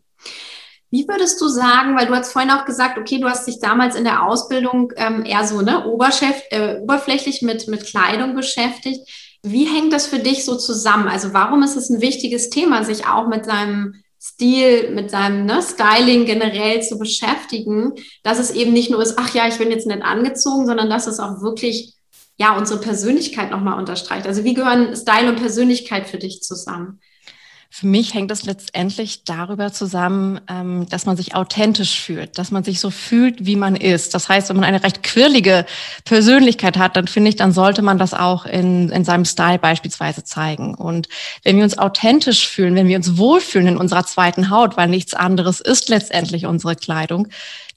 Wie 0.90 1.06
würdest 1.06 1.40
du 1.40 1.46
sagen, 1.46 1.96
weil 1.96 2.06
du 2.06 2.14
hast 2.14 2.32
vorhin 2.32 2.50
auch 2.50 2.64
gesagt, 2.64 2.98
okay, 2.98 3.18
du 3.20 3.28
hast 3.28 3.46
dich 3.46 3.60
damals 3.60 3.94
in 3.94 4.04
der 4.04 4.26
Ausbildung 4.26 4.92
ähm, 4.96 5.24
eher 5.24 5.46
so 5.46 5.62
ne, 5.62 5.84
äh, 6.50 6.80
oberflächlich 6.80 7.42
mit, 7.42 7.68
mit 7.68 7.86
Kleidung 7.86 8.34
beschäftigt. 8.34 9.08
Wie 9.42 9.66
hängt 9.66 9.92
das 9.92 10.06
für 10.06 10.18
dich 10.18 10.44
so 10.44 10.56
zusammen? 10.56 11.08
Also 11.08 11.32
warum 11.32 11.62
ist 11.62 11.76
es 11.76 11.90
ein 11.90 12.00
wichtiges 12.00 12.50
Thema, 12.50 12.84
sich 12.84 13.06
auch 13.06 13.28
mit 13.28 13.44
seinem 13.44 14.02
Stil, 14.20 14.90
mit 14.90 15.10
seinem 15.10 15.46
ne, 15.46 15.62
Styling 15.62 16.26
generell 16.26 16.82
zu 16.82 16.98
beschäftigen, 16.98 17.94
dass 18.24 18.40
es 18.40 18.50
eben 18.50 18.72
nicht 18.72 18.90
nur 18.90 19.00
ist, 19.00 19.16
ach 19.16 19.32
ja, 19.32 19.46
ich 19.46 19.58
bin 19.58 19.70
jetzt 19.70 19.86
nicht 19.86 20.02
angezogen, 20.02 20.66
sondern 20.66 20.90
dass 20.90 21.06
es 21.06 21.20
auch 21.20 21.40
wirklich 21.40 21.94
ja, 22.40 22.56
unsere 22.56 22.80
Persönlichkeit 22.80 23.50
nochmal 23.50 23.78
unterstreicht. 23.78 24.26
Also 24.26 24.44
wie 24.44 24.54
gehören 24.54 24.96
Style 24.96 25.28
und 25.28 25.36
Persönlichkeit 25.36 26.08
für 26.08 26.16
dich 26.16 26.40
zusammen? 26.42 26.98
Für 27.72 27.86
mich 27.86 28.14
hängt 28.14 28.32
es 28.32 28.44
letztendlich 28.44 29.24
darüber 29.24 29.72
zusammen, 29.72 30.40
ähm, 30.48 30.86
dass 30.88 31.04
man 31.04 31.18
sich 31.18 31.36
authentisch 31.36 32.00
fühlt, 32.00 32.38
dass 32.38 32.50
man 32.50 32.64
sich 32.64 32.80
so 32.80 32.90
fühlt, 32.90 33.44
wie 33.44 33.56
man 33.56 33.76
ist. 33.76 34.14
Das 34.14 34.28
heißt, 34.28 34.48
wenn 34.48 34.56
man 34.56 34.64
eine 34.64 34.82
recht 34.82 35.02
quirlige 35.02 35.66
Persönlichkeit 36.04 36.78
hat, 36.78 36.96
dann 36.96 37.06
finde 37.08 37.28
ich, 37.28 37.36
dann 37.36 37.52
sollte 37.52 37.82
man 37.82 37.98
das 37.98 38.14
auch 38.14 38.46
in, 38.46 38.88
in 38.88 39.04
seinem 39.04 39.26
Style 39.26 39.58
beispielsweise 39.58 40.24
zeigen. 40.24 40.74
Und 40.74 41.08
wenn 41.44 41.58
wir 41.58 41.64
uns 41.64 41.78
authentisch 41.78 42.48
fühlen, 42.48 42.74
wenn 42.74 42.88
wir 42.88 42.96
uns 42.96 43.18
wohlfühlen 43.18 43.68
in 43.68 43.76
unserer 43.76 44.04
zweiten 44.04 44.48
Haut, 44.48 44.78
weil 44.78 44.88
nichts 44.88 45.12
anderes 45.12 45.60
ist 45.60 45.90
letztendlich 45.90 46.46
unsere 46.46 46.74
Kleidung, 46.74 47.28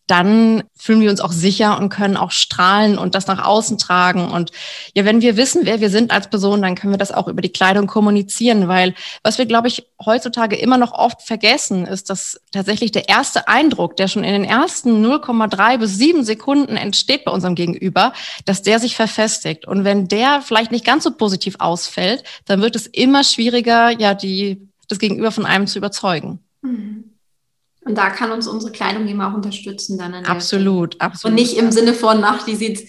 dann 0.08 0.64
fühlen 0.76 1.02
wir 1.02 1.10
uns 1.10 1.22
auch 1.22 1.32
sicher 1.32 1.80
und 1.80 1.90
können 1.90 2.18
auch 2.18 2.32
strahlen 2.32 2.98
und 2.98 3.16
das 3.16 3.28
nach 3.28 3.44
außen 3.46 3.78
tragen. 3.78 4.30
Und 4.30 4.52
ja, 4.94 5.06
wenn 5.06 5.22
wir 5.22 5.38
wissen, 5.38 5.62
wer 5.66 5.80
wir 5.80 5.90
sind 5.90 6.12
als 6.12 6.30
Person, 6.30 6.62
dann 6.62 6.76
können 6.76 6.94
wir 6.94 6.98
das 6.98 7.14
auch 7.14 7.28
über 7.28 7.42
die 7.42 7.52
Kleidung 7.52 7.88
kommunizieren, 7.88 8.68
weil 8.68 8.96
was 9.24 9.38
wir, 9.38 9.46
glaube 9.46 9.70
ich, 9.70 9.88
heutzutage 10.04 10.58
immer 10.58 10.78
noch 10.78 10.92
oft 10.92 11.22
vergessen, 11.22 11.86
ist, 11.86 12.10
dass 12.10 12.42
tatsächlich 12.52 12.92
der 12.92 13.08
erste 13.08 13.48
Eindruck, 13.48 13.96
der 13.96 14.10
schon 14.10 14.26
in 14.26 14.34
den 14.34 14.44
ersten 14.44 15.06
0,3 15.06 15.78
bis 15.78 15.98
7 15.98 16.26
Sekunden 16.26 16.76
entsteht 16.76 17.24
bei 17.24 17.32
unserem 17.32 17.56
Gegenüber, 17.56 18.12
dass 18.46 18.62
der 18.62 18.80
sich 18.80 18.96
verfestigt. 18.96 19.66
Und 19.66 19.86
wenn 19.86 20.10
der 20.10 20.42
vielleicht 20.42 20.72
nicht 20.72 20.86
ganz 20.86 21.06
so 21.06 21.12
positiv 21.12 21.56
ausfällt, 21.60 22.24
dann 22.46 22.62
wird 22.62 22.76
es 22.76 22.88
immer 22.88 23.24
schwieriger, 23.24 23.90
ja, 23.90 24.14
die, 24.14 24.68
das 24.90 25.00
Gegenüber 25.00 25.32
von 25.32 25.46
einem 25.46 25.68
zu 25.68 25.78
überzeugen. 25.78 26.40
Mhm. 26.62 27.13
Und 27.86 27.98
da 27.98 28.10
kann 28.10 28.32
uns 28.32 28.48
unsere 28.48 28.72
Kleidung 28.72 29.08
eben 29.08 29.22
auch 29.22 29.34
unterstützen 29.34 29.98
dann. 29.98 30.14
absolut, 30.26 31.00
absolut. 31.02 31.32
Und 31.32 31.36
nicht 31.36 31.58
im 31.58 31.72
Sinne 31.72 31.94
von, 31.94 32.24
ach, 32.24 32.44
die 32.44 32.56
sieht 32.56 32.88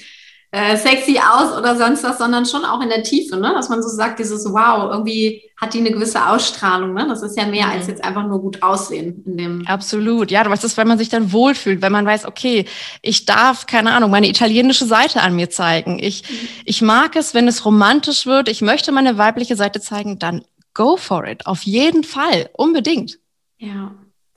äh, 0.55 0.77
sexy 0.77 1.19
aus 1.19 1.57
oder 1.59 1.77
sonst 1.77 2.05
was, 2.05 2.19
sondern 2.19 2.47
schon 2.47 2.65
auch 2.65 2.81
in 2.81 2.89
der 2.89 3.03
Tiefe, 3.03 3.37
ne? 3.37 3.53
dass 3.57 3.69
man 3.69 3.83
so 3.83 3.89
sagt, 3.89 4.21
dieses 4.21 4.45
Wow, 4.45 4.89
irgendwie 4.93 5.43
hat 5.57 5.75
die 5.75 5.79
eine 5.79 5.91
gewisse 5.91 6.29
Ausstrahlung. 6.29 6.95
Ne? 6.95 7.07
Das 7.09 7.25
ist 7.25 7.37
ja 7.37 7.45
mehr 7.45 7.67
mhm. 7.67 7.73
als 7.73 7.89
jetzt 7.89 8.05
einfach 8.05 8.25
nur 8.25 8.41
gut 8.41 8.63
aussehen. 8.63 9.25
In 9.27 9.37
dem 9.37 9.67
Absolut, 9.67 10.31
ja, 10.31 10.45
das 10.45 10.63
ist, 10.63 10.77
wenn 10.77 10.87
man 10.87 10.97
sich 10.97 11.09
dann 11.09 11.33
wohlfühlt, 11.33 11.83
wenn 11.83 11.91
man 11.91 12.07
weiß, 12.07 12.25
okay, 12.27 12.67
ich 13.03 13.25
darf, 13.25 13.67
keine 13.67 13.91
Ahnung, 13.95 14.13
meine 14.13 14.29
italienische 14.29 14.85
Seite 14.85 15.23
an 15.23 15.35
mir 15.35 15.51
zeigen. 15.51 15.99
Ich, 16.01 16.23
mhm. 16.23 16.49
ich 16.65 16.83
mag 16.83 17.17
es, 17.17 17.35
wenn 17.35 17.49
es 17.49 17.65
romantisch 17.65 18.25
wird. 18.25 18.49
Ich 18.49 18.63
möchte 18.63 18.93
meine 18.93 19.19
weibliche 19.19 19.57
Seite 19.57 19.81
zeigen, 19.81 20.21
dann 20.21 20.45
go 20.73 20.97
for 20.97 21.27
it. 21.27 21.47
Auf 21.47 21.63
jeden 21.63 22.05
Fall, 22.05 22.49
unbedingt. 22.53 23.19
Ja. 23.59 23.91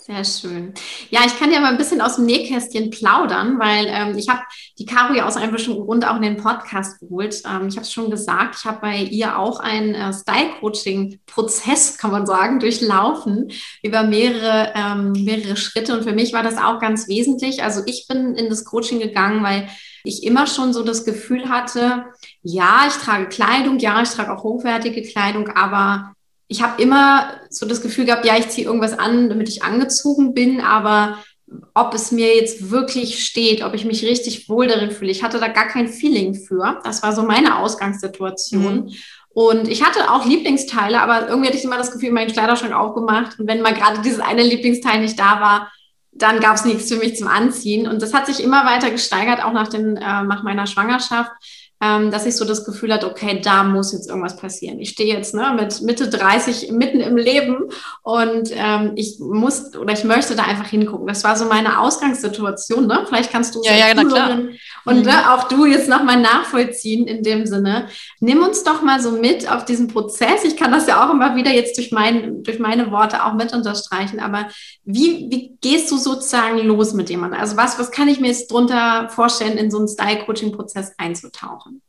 Sehr 0.08 0.24
schön. 0.24 0.74
Ja, 1.10 1.20
ich 1.26 1.38
kann 1.38 1.50
dir 1.50 1.60
mal 1.60 1.70
ein 1.70 1.78
bisschen 1.78 2.00
aus 2.00 2.16
dem 2.16 2.28
Nähkästchen 2.28 2.92
plaudern, 2.92 3.60
weil 3.60 3.88
ähm, 3.90 4.18
ich 4.18 4.30
habe 4.30 4.40
die 4.80 4.86
Caro 4.86 5.14
ja 5.14 5.28
aus 5.28 5.36
einem 5.36 5.52
bestimmten 5.52 5.84
Grund 5.84 6.08
auch 6.08 6.16
in 6.16 6.22
den 6.22 6.38
Podcast 6.38 7.02
geholt. 7.02 7.42
Ähm, 7.46 7.68
ich 7.68 7.76
habe 7.76 7.82
es 7.82 7.92
schon 7.92 8.10
gesagt, 8.10 8.56
ich 8.58 8.64
habe 8.64 8.80
bei 8.80 9.00
ihr 9.00 9.38
auch 9.38 9.60
einen 9.60 9.96
äh, 9.96 10.14
Style-Coaching-Prozess, 10.14 11.98
kann 12.00 12.12
man 12.12 12.26
sagen, 12.26 12.62
durchlaufen 12.62 13.52
über 13.84 14.04
mehrere, 14.04 14.72
ähm, 14.76 15.12
mehrere 15.12 15.58
Schritte. 15.58 15.98
Und 15.98 16.04
für 16.06 16.14
mich 16.14 16.32
war 16.32 16.42
das 16.42 16.58
auch 16.58 16.80
ganz 16.80 17.10
wesentlich. 17.10 17.62
Also 17.62 17.82
ich 17.86 18.08
bin 18.08 18.34
in 18.36 18.48
das 18.48 18.64
Coaching 18.64 19.00
gegangen, 19.00 19.44
weil 19.44 19.68
ich 20.06 20.24
immer 20.24 20.48
schon 20.48 20.72
so 20.72 20.84
das 20.84 21.04
Gefühl 21.04 21.50
hatte, 21.50 22.06
ja, 22.44 22.86
ich 22.88 22.94
trage 22.94 23.28
Kleidung, 23.28 23.78
ja, 23.80 24.02
ich 24.02 24.10
trage 24.10 24.32
auch 24.32 24.46
hochwertige 24.46 25.02
Kleidung, 25.02 25.50
aber 25.50 26.14
ich 26.48 26.62
habe 26.62 26.82
immer 26.82 27.34
so 27.50 27.66
das 27.66 27.82
Gefühl 27.82 28.06
gehabt, 28.06 28.26
ja, 28.26 28.38
ich 28.38 28.50
ziehe 28.50 28.68
irgendwas 28.68 28.98
an, 28.98 29.30
damit 29.30 29.50
ich 29.50 29.64
angezogen 29.64 30.34
bin, 30.34 30.62
aber 30.62 31.18
ob 31.74 31.94
es 31.94 32.12
mir 32.12 32.36
jetzt 32.36 32.72
wirklich 32.72 33.24
steht, 33.24 33.64
ob 33.64 33.74
ich 33.74 33.86
mich 33.86 34.04
richtig 34.04 34.50
wohl 34.50 34.68
darin 34.68 34.92
fühle, 34.92 35.12
ich 35.12 35.24
hatte 35.24 35.40
da 35.40 35.48
gar 35.48 35.68
kein 35.68 35.88
Feeling 35.88 36.34
für. 36.36 36.80
Das 36.84 37.04
war 37.04 37.14
so 37.14 37.24
meine 37.24 37.60
Ausgangssituation. 37.60 38.86
Mhm. 38.86 38.94
Und 39.30 39.68
ich 39.68 39.84
hatte 39.84 40.12
auch 40.12 40.26
Lieblingsteile, 40.26 41.00
aber 41.00 41.28
irgendwie 41.28 41.48
hatte 41.48 41.58
ich 41.58 41.64
immer 41.64 41.78
das 41.78 41.92
Gefühl, 41.92 42.12
meinen 42.12 42.32
Kleiderschrank 42.32 42.74
aufgemacht. 42.74 43.40
Und 43.40 43.48
wenn 43.48 43.62
mal 43.62 43.74
gerade 43.74 44.02
dieses 44.02 44.20
eine 44.20 44.44
Lieblingsteil 44.44 45.00
nicht 45.00 45.20
da 45.20 45.40
war, 45.40 45.72
dann 46.12 46.40
gab 46.40 46.56
es 46.56 46.66
nichts 46.66 46.92
für 46.92 46.98
mich 46.98 47.16
zum 47.16 47.28
Anziehen. 47.28 47.88
Und 47.88 48.02
das 48.02 48.14
hat 48.14 48.26
sich 48.26 48.44
immer 48.44 48.66
weiter 48.66 48.90
gesteigert, 48.90 49.44
auch 49.44 49.54
nach, 49.54 49.68
den, 49.68 49.96
äh, 49.96 50.24
nach 50.24 50.44
meiner 50.44 50.66
Schwangerschaft 50.66 51.32
ähm, 51.80 52.10
dass 52.10 52.26
ich 52.26 52.36
so 52.36 52.46
das 52.46 52.66
Gefühl 52.66 52.92
hatte, 52.92 53.10
okay, 53.10 53.40
da 53.42 53.64
muss 53.64 53.94
jetzt 53.94 54.10
irgendwas 54.10 54.38
passieren. 54.38 54.80
Ich 54.80 54.90
stehe 54.90 55.14
jetzt 55.14 55.36
ne, 55.36 55.54
mit 55.56 55.82
Mitte 55.82 56.10
30 56.10 56.72
mitten 56.72 57.02
im 57.02 57.18
Leben 57.18 57.70
und 58.02 58.50
ähm, 58.54 58.94
ich 58.96 59.20
muss 59.20 59.76
oder 59.76 59.94
ich 59.94 60.04
möchte 60.04 60.36
da 60.36 60.44
einfach 60.44 60.68
hingucken. 60.68 61.08
Das 61.08 61.24
war 61.24 61.36
so 61.36 61.46
meine 61.46 61.80
Ausgangssituation. 61.80 62.88
Ne? 62.88 63.06
Vielleicht 63.08 63.32
kannst 63.32 63.54
du 63.54 63.62
ja, 63.64 63.76
ja, 63.76 63.94
na 63.96 64.04
klar. 64.04 64.40
Und 64.88 65.00
mhm. 65.00 65.06
ne, 65.06 65.34
auch 65.34 65.50
du 65.50 65.66
jetzt 65.66 65.90
nochmal 65.90 66.20
nachvollziehen 66.20 67.08
in 67.08 67.22
dem 67.22 67.46
Sinne. 67.46 67.90
Nimm 68.22 68.42
uns 68.42 68.64
doch 68.64 68.82
mal 68.82 69.02
so 69.02 69.12
mit 69.12 69.52
auf 69.52 69.66
diesen 69.66 69.90
Prozess. 69.90 70.46
Ich 70.46 70.56
kann 70.56 70.72
das 70.72 70.88
ja 70.88 71.06
auch 71.06 71.14
immer 71.14 71.36
wieder 71.36 71.52
jetzt 71.52 71.78
durch, 71.78 71.92
mein, 71.92 72.44
durch 72.44 72.60
meine 72.60 72.90
Worte 72.90 73.26
auch 73.26 73.34
mit 73.34 73.54
unterstreichen. 73.54 74.22
Aber 74.22 74.48
wie, 74.86 75.28
wie 75.30 75.58
gehst 75.60 75.92
du 75.92 75.98
sozusagen 75.98 76.60
los 76.60 76.94
mit 76.94 77.10
jemandem? 77.10 77.40
Also 77.40 77.58
was, 77.58 77.78
was 77.78 77.92
kann 77.92 78.08
ich 78.08 78.22
mir 78.22 78.28
jetzt 78.28 78.50
drunter 78.50 79.10
vorstellen, 79.10 79.58
in 79.58 79.70
so 79.70 79.78
einen 79.78 79.90
Style-Coaching-Prozess 79.90 80.94
einzutauchen? 80.98 81.82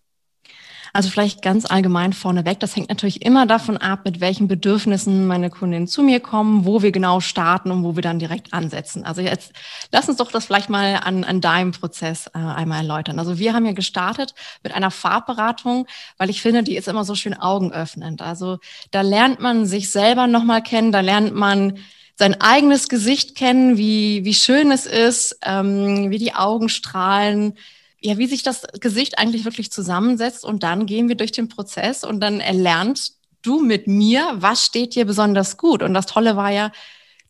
Also 0.93 1.11
vielleicht 1.11 1.43
ganz 1.43 1.65
allgemein 1.65 2.13
vorneweg. 2.13 2.61
Das 2.61 2.77
hängt 2.77 2.89
natürlich 2.89 3.25
immer 3.25 3.47
davon 3.47 3.77
ab, 3.77 4.01
mit 4.05 4.21
welchen 4.21 4.49
Bedürfnissen 4.49 5.27
meine 5.27 5.51
Kundinnen 5.51 5.87
zu 5.87 6.03
mir 6.03 6.21
kommen, 6.21 6.65
wo 6.65 6.83
wir 6.83 6.93
genau 6.93 7.21
starten 7.21 7.71
und 7.71 7.85
wo 7.85 7.97
wir 7.97 8.03
dann 8.03 8.19
direkt 8.19 8.53
ansetzen. 8.53 9.05
Also 9.05 9.21
jetzt 9.21 9.53
lass 9.93 10.09
uns 10.09 10.19
doch 10.19 10.31
das 10.31 10.47
vielleicht 10.47 10.71
mal 10.71 11.01
an, 11.05 11.25
an 11.25 11.41
deinem 11.41 11.73
Prozess 11.73 12.29
äh, 12.29 12.39
einmal 12.39 12.79
erläutern. 12.79 13.19
Also 13.19 13.39
wir 13.39 13.55
haben 13.55 13.67
ja 13.67 13.73
gestartet 13.73 14.35
mit 14.63 14.73
einer 14.73 14.91
Farbberatung, 14.91 15.87
weil 16.17 16.31
ich 16.31 16.43
finde, 16.43 16.63
die 16.63 16.77
ist 16.77 16.89
immer 16.89 17.05
so 17.05 17.15
schön 17.15 17.35
augenöffnend. 17.35 18.23
Also 18.23 18.59
da 18.91 19.03
lernt 19.03 19.41
man 19.41 19.67
sich 19.67 19.91
selber 19.91 20.27
nochmal 20.27 20.63
kennen, 20.63 20.93
da 20.93 21.01
lernt 21.01 21.35
man 21.35 21.79
sein 22.19 22.41
eigenes 22.41 22.89
Gesicht 22.89 23.37
kennen, 23.37 23.79
wie, 23.79 24.25
wie 24.25 24.35
schön 24.35 24.73
es 24.73 24.87
ist, 24.87 25.39
ähm, 25.45 26.11
wie 26.11 26.19
die 26.19 26.35
Augen 26.35 26.69
strahlen, 26.69 27.55
ja, 28.01 28.19
wie 28.19 28.27
sich 28.27 28.43
das 28.43 28.63
Gesicht 28.81 29.19
eigentlich 29.19 29.45
wirklich 29.45 29.73
zusammensetzt 29.73 30.45
und 30.45 30.63
dann 30.63 30.87
gehen 30.87 31.09
wir 31.09 31.17
durch 31.17 31.33
den 31.33 31.49
Prozess 31.49 32.05
und 32.05 32.21
dann 32.21 32.41
erlernst 32.41 33.19
du 33.43 33.61
mit 33.61 33.87
mir, 33.87 34.35
was 34.37 34.65
steht 34.65 34.95
dir 34.95 35.05
besonders 35.05 35.57
gut. 35.57 35.83
Und 35.83 35.95
das 35.95 36.07
Tolle 36.07 36.37
war 36.37 36.51
ja, 36.51 36.71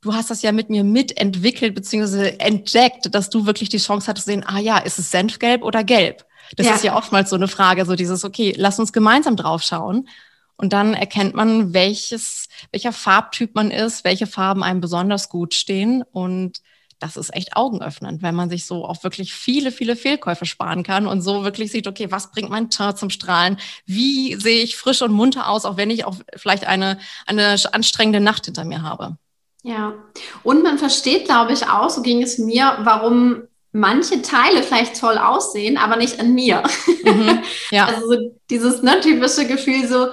du 0.01 0.15
hast 0.15 0.31
das 0.31 0.43
ja 0.43 0.53
mit 0.53 0.71
mir 0.71 0.85
mitentwickelt 0.85 1.75
bzw. 1.75 2.37
entdeckt, 2.39 3.15
dass 3.15 3.31
du 3.31 3.47
wirklich 3.47 3.69
die 3.69 3.79
Chance 3.79 4.07
hattest 4.09 4.27
zu 4.27 4.33
sehen, 4.33 4.45
ah 4.47 4.59
ja, 4.59 4.79
ist 4.79 4.99
es 4.99 5.11
Senfgelb 5.11 5.63
oder 5.63 5.85
Gelb? 5.85 6.25
Das 6.57 6.67
ja. 6.67 6.75
ist 6.75 6.85
ja 6.85 6.97
oftmals 6.97 7.31
so 7.31 7.37
eine 7.37 7.49
Frage, 7.49 7.85
so 7.85 7.95
dieses, 7.95 8.25
okay, 8.25 8.55
lass 8.57 8.79
uns 8.79 8.93
gemeinsam 8.93 9.37
drauf 9.37 9.63
schauen. 9.63 10.09
Und 10.57 10.73
dann 10.73 10.95
erkennt 10.95 11.35
man, 11.35 11.73
welches, 11.73 12.49
welcher 12.73 12.93
Farbtyp 12.93 13.55
man 13.55 13.71
ist, 13.71 14.05
welche 14.05 14.27
Farben 14.27 14.63
einem 14.63 14.81
besonders 14.81 15.29
gut 15.29 15.55
stehen. 15.55 16.03
Und 16.11 16.61
das 16.99 17.17
ist 17.17 17.35
echt 17.35 17.57
augenöffnend, 17.57 18.23
wenn 18.23 18.35
man 18.35 18.50
sich 18.50 18.67
so 18.67 18.85
auch 18.85 19.02
wirklich 19.05 19.33
viele, 19.33 19.73
viele 19.73 19.97
Fehlkäufe 19.97 20.47
sparen 20.47 20.83
kann 20.83 21.07
und 21.07 21.23
so 21.23 21.45
wirklich 21.45 21.71
sieht, 21.71 21.87
okay, 21.87 22.11
was 22.11 22.31
bringt 22.31 22.50
mein 22.50 22.71
Teint 22.71 22.99
zum 22.99 23.11
Strahlen? 23.11 23.59
Wie 23.87 24.35
sehe 24.35 24.62
ich 24.62 24.76
frisch 24.76 25.02
und 25.02 25.12
munter 25.12 25.49
aus, 25.49 25.64
auch 25.64 25.76
wenn 25.76 25.90
ich 25.90 26.05
auch 26.05 26.17
vielleicht 26.37 26.67
eine, 26.67 26.99
eine 27.26 27.57
anstrengende 27.73 28.21
Nacht 28.21 28.47
hinter 28.47 28.64
mir 28.64 28.83
habe? 28.83 29.17
Ja, 29.62 29.95
und 30.43 30.62
man 30.62 30.78
versteht, 30.78 31.26
glaube 31.26 31.52
ich, 31.52 31.69
auch, 31.69 31.90
so 31.90 32.02
ging 32.02 32.23
es 32.23 32.38
mir, 32.38 32.78
warum 32.83 33.43
manche 33.73 34.23
Teile 34.23 34.62
vielleicht 34.62 34.99
toll 34.99 35.19
aussehen, 35.19 35.76
aber 35.76 35.97
nicht 35.97 36.19
an 36.21 36.35
mir. 36.35 36.62
Mhm, 37.05 37.43
ja. 37.71 37.87
Also 37.87 38.09
so 38.09 38.17
dieses 38.50 38.83
ne, 38.83 39.00
typische 39.00 39.47
Gefühl 39.47 39.87
so, 39.87 40.09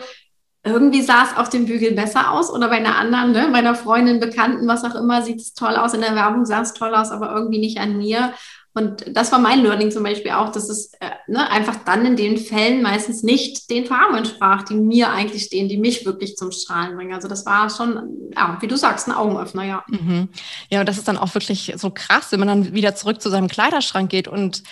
irgendwie 0.66 1.04
sah 1.04 1.24
es 1.24 1.38
auf 1.38 1.50
dem 1.50 1.66
Bügel 1.68 1.94
besser 1.94 2.32
aus 2.32 2.52
oder 2.52 2.68
bei 2.70 2.78
einer 2.78 2.98
anderen, 2.98 3.32
ne, 3.32 3.48
meiner 3.52 3.76
Freundin, 3.76 4.20
Bekannten, 4.20 4.68
was 4.68 4.84
auch 4.84 4.96
immer, 4.96 5.22
sieht 5.22 5.40
es 5.40 5.54
toll 5.54 5.76
aus. 5.76 5.94
In 5.94 6.02
der 6.02 6.16
Werbung 6.16 6.46
sah 6.46 6.62
es 6.62 6.74
toll 6.74 6.96
aus, 6.96 7.12
aber 7.12 7.32
irgendwie 7.34 7.60
nicht 7.60 7.78
an 7.78 7.98
mir. 7.98 8.34
Und 8.74 9.16
das 9.16 9.32
war 9.32 9.40
mein 9.40 9.62
Learning 9.62 9.90
zum 9.90 10.04
Beispiel 10.04 10.32
auch, 10.32 10.52
dass 10.52 10.68
es 10.68 10.92
äh, 10.96 11.12
ne, 11.28 11.50
einfach 11.50 11.78
dann 11.86 12.06
in 12.06 12.18
den 12.18 12.38
Fällen 12.38 12.82
meistens 12.82 13.24
nicht 13.24 13.70
den 13.70 13.86
Farben 13.86 14.18
entsprach, 14.18 14.64
die 14.64 14.74
mir 14.74 15.12
eigentlich 15.12 15.44
stehen, 15.44 15.70
die 15.70 15.78
mich 15.78 16.06
wirklich 16.06 16.36
zum 16.36 16.52
Strahlen 16.52 16.98
bringen. 16.98 17.14
Also 17.14 17.30
das 17.30 17.46
war 17.46 17.70
schon, 17.70 18.32
ja, 18.36 18.58
wie 18.60 18.68
du 18.68 18.76
sagst, 18.76 19.08
ein 19.08 19.14
Augenöffner, 19.14 19.64
ja. 19.64 19.84
Mhm. 19.88 20.30
Ja, 20.70 20.82
und 20.82 20.90
das 20.90 20.98
ist 20.98 21.08
dann 21.08 21.18
auch 21.18 21.34
wirklich 21.36 21.74
so 21.78 21.90
krass, 21.92 22.32
wenn 22.32 22.40
man 22.40 22.50
dann 22.50 22.74
wieder 22.74 22.96
zurück 22.96 23.22
zu 23.22 23.30
seinem 23.30 23.48
Kleiderschrank 23.48 24.10
geht 24.10 24.28
und 24.28 24.64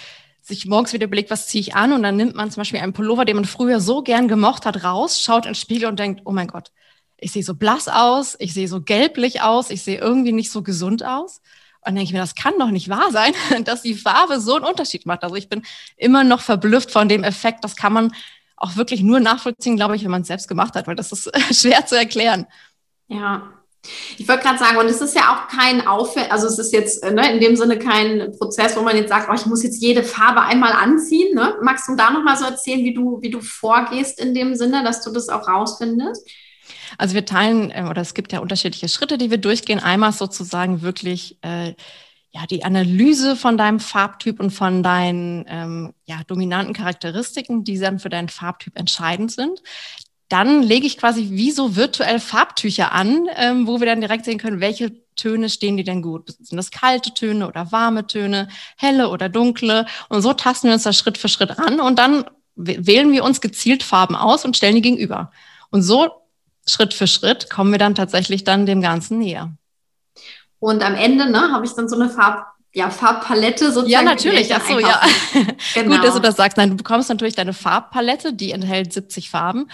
sich 0.43 0.65
morgens 0.65 0.93
wieder 0.93 1.05
überlegt, 1.05 1.31
was 1.31 1.47
ziehe 1.47 1.61
ich 1.61 1.75
an 1.75 1.93
und 1.93 2.03
dann 2.03 2.17
nimmt 2.17 2.35
man 2.35 2.51
zum 2.51 2.61
Beispiel 2.61 2.79
einen 2.79 2.93
Pullover, 2.93 3.25
den 3.25 3.37
man 3.37 3.45
früher 3.45 3.79
so 3.79 4.03
gern 4.03 4.27
gemocht 4.27 4.65
hat, 4.65 4.83
raus, 4.83 5.21
schaut 5.21 5.45
ins 5.45 5.59
Spiegel 5.59 5.87
und 5.87 5.99
denkt, 5.99 6.21
oh 6.25 6.31
mein 6.31 6.47
Gott, 6.47 6.71
ich 7.17 7.31
sehe 7.31 7.43
so 7.43 7.55
blass 7.55 7.87
aus, 7.87 8.35
ich 8.39 8.53
sehe 8.53 8.67
so 8.67 8.81
gelblich 8.81 9.41
aus, 9.41 9.69
ich 9.69 9.81
sehe 9.81 9.99
irgendwie 9.99 10.33
nicht 10.33 10.51
so 10.51 10.61
gesund 10.61 11.03
aus. 11.05 11.41
Und 11.85 11.95
denke 11.95 12.03
ich 12.03 12.13
mir, 12.13 12.19
das 12.19 12.35
kann 12.35 12.53
doch 12.59 12.69
nicht 12.69 12.89
wahr 12.89 13.11
sein, 13.11 13.33
dass 13.65 13.81
die 13.81 13.95
Farbe 13.95 14.39
so 14.39 14.55
einen 14.55 14.65
Unterschied 14.65 15.05
macht. 15.05 15.23
Also 15.23 15.35
ich 15.35 15.49
bin 15.49 15.63
immer 15.95 16.23
noch 16.23 16.41
verblüfft 16.41 16.91
von 16.91 17.09
dem 17.09 17.23
Effekt. 17.23 17.63
Das 17.63 17.75
kann 17.75 17.93
man 17.93 18.13
auch 18.57 18.75
wirklich 18.75 19.01
nur 19.01 19.19
nachvollziehen, 19.19 19.75
glaube 19.75 19.95
ich, 19.95 20.03
wenn 20.03 20.11
man 20.11 20.21
es 20.21 20.27
selbst 20.27 20.47
gemacht 20.47 20.75
hat, 20.75 20.87
weil 20.87 20.95
das 20.95 21.11
ist 21.11 21.31
schwer 21.51 21.85
zu 21.85 21.97
erklären. 21.97 22.45
Ja. 23.07 23.62
Ich 24.17 24.27
wollte 24.27 24.43
gerade 24.43 24.59
sagen, 24.59 24.77
und 24.77 24.85
es 24.85 25.01
ist 25.01 25.15
ja 25.15 25.33
auch 25.33 25.47
kein 25.47 25.85
Aufwand, 25.85 26.31
also 26.31 26.47
es 26.47 26.57
ist 26.57 26.71
jetzt 26.71 27.03
ne, 27.03 27.33
in 27.33 27.41
dem 27.41 27.55
Sinne 27.55 27.77
kein 27.77 28.31
Prozess, 28.37 28.77
wo 28.77 28.81
man 28.81 28.95
jetzt 28.95 29.09
sagt, 29.09 29.27
oh, 29.29 29.33
ich 29.33 29.45
muss 29.45 29.63
jetzt 29.63 29.81
jede 29.81 30.03
Farbe 30.03 30.41
einmal 30.41 30.71
anziehen. 30.71 31.35
Ne? 31.35 31.57
Magst 31.61 31.89
du 31.89 31.95
da 31.95 32.09
nochmal 32.09 32.37
so 32.37 32.45
erzählen, 32.45 32.83
wie 32.83 32.93
du, 32.93 33.21
wie 33.21 33.29
du 33.29 33.41
vorgehst 33.41 34.19
in 34.19 34.33
dem 34.33 34.55
Sinne, 34.55 34.83
dass 34.83 35.03
du 35.03 35.11
das 35.11 35.27
auch 35.29 35.47
rausfindest? 35.47 36.25
Also 36.97 37.15
wir 37.15 37.25
teilen, 37.25 37.71
äh, 37.71 37.85
oder 37.89 38.01
es 38.01 38.13
gibt 38.13 38.31
ja 38.31 38.39
unterschiedliche 38.39 38.87
Schritte, 38.87 39.17
die 39.17 39.31
wir 39.31 39.37
durchgehen. 39.37 39.79
Einmal 39.79 40.13
sozusagen 40.13 40.81
wirklich 40.81 41.37
äh, 41.41 41.73
ja, 42.35 42.47
die 42.49 42.63
Analyse 42.63 43.35
von 43.35 43.57
deinem 43.57 43.79
Farbtyp 43.79 44.39
und 44.39 44.49
von 44.49 44.81
deinen 44.81 45.45
ähm, 45.47 45.93
ja, 46.05 46.21
dominanten 46.25 46.73
Charakteristiken, 46.73 47.63
die 47.63 47.77
dann 47.77 47.99
für 47.99 48.09
deinen 48.09 48.29
Farbtyp 48.29 48.77
entscheidend 48.77 49.31
sind. 49.31 49.61
Dann 50.33 50.63
lege 50.63 50.87
ich 50.87 50.97
quasi 50.97 51.27
wie 51.29 51.51
so 51.51 51.75
virtuell 51.75 52.19
Farbtücher 52.19 52.91
an, 52.91 53.27
ähm, 53.35 53.67
wo 53.67 53.79
wir 53.79 53.85
dann 53.85 54.01
direkt 54.01 54.25
sehen 54.25 54.39
können, 54.39 54.61
welche 54.61 54.91
Töne 55.15 55.47
stehen 55.47 55.77
die 55.77 55.83
denn 55.83 56.01
gut? 56.01 56.33
Sind 56.39 56.57
das 56.57 56.71
kalte 56.71 57.13
Töne 57.13 57.47
oder 57.47 57.71
warme 57.71 58.07
Töne, 58.07 58.47
helle 58.75 59.09
oder 59.09 59.29
dunkle? 59.29 59.85
Und 60.09 60.23
so 60.23 60.33
tasten 60.33 60.69
wir 60.69 60.73
uns 60.73 60.81
da 60.81 60.91
Schritt 60.91 61.19
für 61.19 61.29
Schritt 61.29 61.59
an 61.59 61.79
und 61.79 61.99
dann 61.99 62.25
wählen 62.55 63.11
wir 63.11 63.23
uns 63.23 63.41
gezielt 63.41 63.83
Farben 63.83 64.15
aus 64.15 64.43
und 64.43 64.57
stellen 64.57 64.73
die 64.73 64.81
gegenüber. 64.81 65.31
Und 65.69 65.83
so 65.83 66.09
Schritt 66.67 66.95
für 66.95 67.05
Schritt 67.05 67.51
kommen 67.51 67.71
wir 67.71 67.77
dann 67.77 67.93
tatsächlich 67.93 68.43
dann 68.43 68.65
dem 68.65 68.81
Ganzen 68.81 69.19
näher. 69.19 69.53
Und 70.57 70.81
am 70.81 70.95
Ende 70.95 71.29
ne, 71.29 71.51
habe 71.51 71.63
ich 71.67 71.73
dann 71.73 71.87
so 71.87 71.95
eine 71.95 72.09
Farb, 72.09 72.47
ja, 72.73 72.89
Farbpalette 72.89 73.65
sozusagen. 73.65 73.91
Ja, 73.91 74.01
natürlich. 74.01 74.51
Ach 74.55 74.67
so, 74.67 74.79
ja. 74.79 74.99
Genau. 75.75 75.95
Gut, 75.95 76.03
dass 76.03 76.15
du 76.15 76.21
das 76.21 76.37
sagst. 76.37 76.57
Nein, 76.57 76.71
du 76.71 76.75
bekommst 76.77 77.09
natürlich 77.09 77.35
deine 77.35 77.53
Farbpalette, 77.53 78.33
die 78.33 78.51
enthält 78.51 78.93
70 78.93 79.29
Farben. 79.29 79.67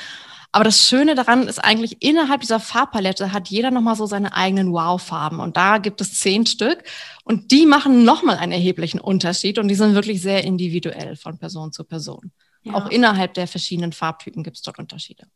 Aber 0.52 0.64
das 0.64 0.88
Schöne 0.88 1.14
daran 1.14 1.48
ist 1.48 1.60
eigentlich, 1.60 2.02
innerhalb 2.02 2.42
dieser 2.42 2.60
Farbpalette 2.60 3.32
hat 3.34 3.50
jeder 3.50 3.70
nochmal 3.70 3.96
so 3.96 4.08
seine 4.08 4.36
eigenen 4.36 4.72
Wow-Farben. 4.72 5.40
Und 5.40 5.58
da 5.58 5.78
gibt 5.78 6.02
es 6.02 6.20
zehn 6.20 6.46
Stück. 6.48 6.84
Und 7.24 7.52
die 7.52 7.68
machen 7.68 8.04
nochmal 8.04 8.38
einen 8.38 8.52
erheblichen 8.52 9.00
Unterschied. 9.00 9.60
Und 9.60 9.68
die 9.68 9.76
sind 9.76 9.94
wirklich 9.94 10.22
sehr 10.22 10.44
individuell 10.44 11.16
von 11.16 11.38
Person 11.38 11.72
zu 11.72 11.84
Person. 11.84 12.32
Ja. 12.64 12.74
Auch 12.74 12.90
innerhalb 12.90 13.36
der 13.36 13.48
verschiedenen 13.48 13.94
Farbtypen 13.94 14.44
gibt 14.44 14.58
es 14.58 14.64
dort 14.64 14.80
Unterschiede. 14.80 15.28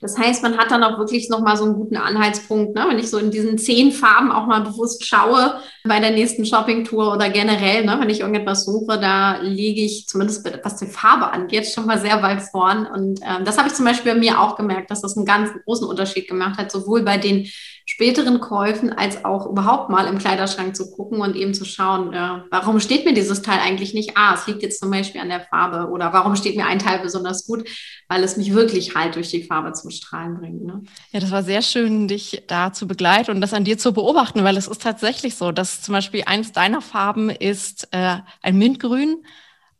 Das 0.00 0.18
heißt, 0.18 0.42
man 0.42 0.58
hat 0.58 0.70
dann 0.70 0.82
auch 0.82 0.98
wirklich 0.98 1.28
nochmal 1.28 1.56
so 1.56 1.64
einen 1.64 1.74
guten 1.74 1.96
Anhaltspunkt, 1.96 2.74
ne? 2.74 2.86
wenn 2.88 2.98
ich 2.98 3.10
so 3.10 3.18
in 3.18 3.30
diesen 3.30 3.58
zehn 3.58 3.92
Farben 3.92 4.32
auch 4.32 4.46
mal 4.46 4.60
bewusst 4.60 5.06
schaue 5.06 5.60
bei 5.84 6.00
der 6.00 6.10
nächsten 6.10 6.44
Shoppingtour 6.44 7.12
oder 7.12 7.30
generell, 7.30 7.84
ne? 7.84 7.96
wenn 8.00 8.10
ich 8.10 8.20
irgendetwas 8.20 8.64
suche, 8.64 8.98
da 8.98 9.38
liege 9.40 9.82
ich 9.82 10.06
zumindest 10.06 10.48
was 10.62 10.76
die 10.76 10.86
Farbe 10.86 11.30
angeht 11.30 11.66
schon 11.66 11.86
mal 11.86 11.98
sehr 11.98 12.22
weit 12.22 12.42
vorn. 12.42 12.86
Und 12.86 13.20
ähm, 13.22 13.44
das 13.44 13.58
habe 13.58 13.68
ich 13.68 13.74
zum 13.74 13.84
Beispiel 13.84 14.12
bei 14.12 14.18
mir 14.18 14.40
auch 14.40 14.56
gemerkt, 14.56 14.90
dass 14.90 15.02
das 15.02 15.16
einen 15.16 15.26
ganz 15.26 15.50
großen 15.64 15.86
Unterschied 15.86 16.28
gemacht 16.28 16.58
hat, 16.58 16.70
sowohl 16.70 17.02
bei 17.02 17.18
den 17.18 17.48
späteren 17.88 18.40
Käufen 18.40 18.92
als 18.92 19.24
auch 19.24 19.46
überhaupt 19.46 19.90
mal 19.90 20.08
im 20.08 20.18
Kleiderschrank 20.18 20.74
zu 20.74 20.90
gucken 20.90 21.20
und 21.20 21.36
eben 21.36 21.54
zu 21.54 21.64
schauen, 21.64 22.12
äh, 22.12 22.42
warum 22.50 22.80
steht 22.80 23.04
mir 23.04 23.14
dieses 23.14 23.42
Teil 23.42 23.60
eigentlich 23.60 23.94
nicht? 23.94 24.16
Ah, 24.16 24.34
es 24.34 24.46
liegt 24.48 24.62
jetzt 24.62 24.80
zum 24.80 24.90
Beispiel 24.90 25.20
an 25.20 25.28
der 25.28 25.40
Farbe 25.40 25.88
oder 25.90 26.12
warum 26.12 26.34
steht 26.34 26.56
mir 26.56 26.66
ein 26.66 26.80
Teil 26.80 26.98
besonders 26.98 27.46
gut, 27.46 27.68
weil 28.08 28.24
es 28.24 28.36
mich 28.36 28.52
wirklich 28.52 28.96
halt 28.96 29.14
durch 29.14 29.30
die 29.30 29.44
Farbe 29.44 29.72
zum 29.72 29.90
Strahlen 29.92 30.36
bringt. 30.36 30.64
Ne? 30.64 30.82
Ja, 31.12 31.20
das 31.20 31.30
war 31.30 31.44
sehr 31.44 31.62
schön, 31.62 32.08
dich 32.08 32.42
da 32.48 32.72
zu 32.72 32.88
begleiten 32.88 33.30
und 33.30 33.40
das 33.40 33.54
an 33.54 33.64
dir 33.64 33.78
zu 33.78 33.92
beobachten, 33.92 34.42
weil 34.42 34.56
es 34.56 34.66
ist 34.66 34.82
tatsächlich 34.82 35.36
so, 35.36 35.52
dass 35.52 35.80
zum 35.80 35.92
Beispiel 35.92 36.24
eines 36.26 36.50
deiner 36.50 36.82
Farben 36.82 37.30
ist 37.30 37.86
äh, 37.92 38.16
ein 38.42 38.58
Mintgrün 38.58 39.24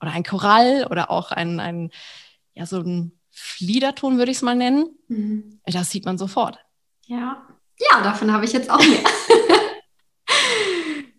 oder 0.01 0.13
ein 0.13 0.23
Korall 0.23 0.87
oder 0.89 1.11
auch 1.11 1.33
ein, 1.33 1.59
ein 1.59 1.91
ja, 2.55 2.67
so 2.67 2.79
ein 2.79 3.19
Fliederton 3.33 4.17
würde 4.17 4.31
ich 4.31 4.39
es 4.39 4.43
mal 4.43 4.55
nennen. 4.55 4.97
Mhm. 5.09 5.61
Das 5.67 5.91
sieht 5.91 6.05
man 6.05 6.19
sofort. 6.19 6.59
Ja, 7.07 7.43
ja, 7.79 8.03
davon 8.03 8.33
habe 8.33 8.45
ich 8.45 8.53
jetzt 8.53 8.71
auch 8.71 8.79
mehr. 8.79 9.05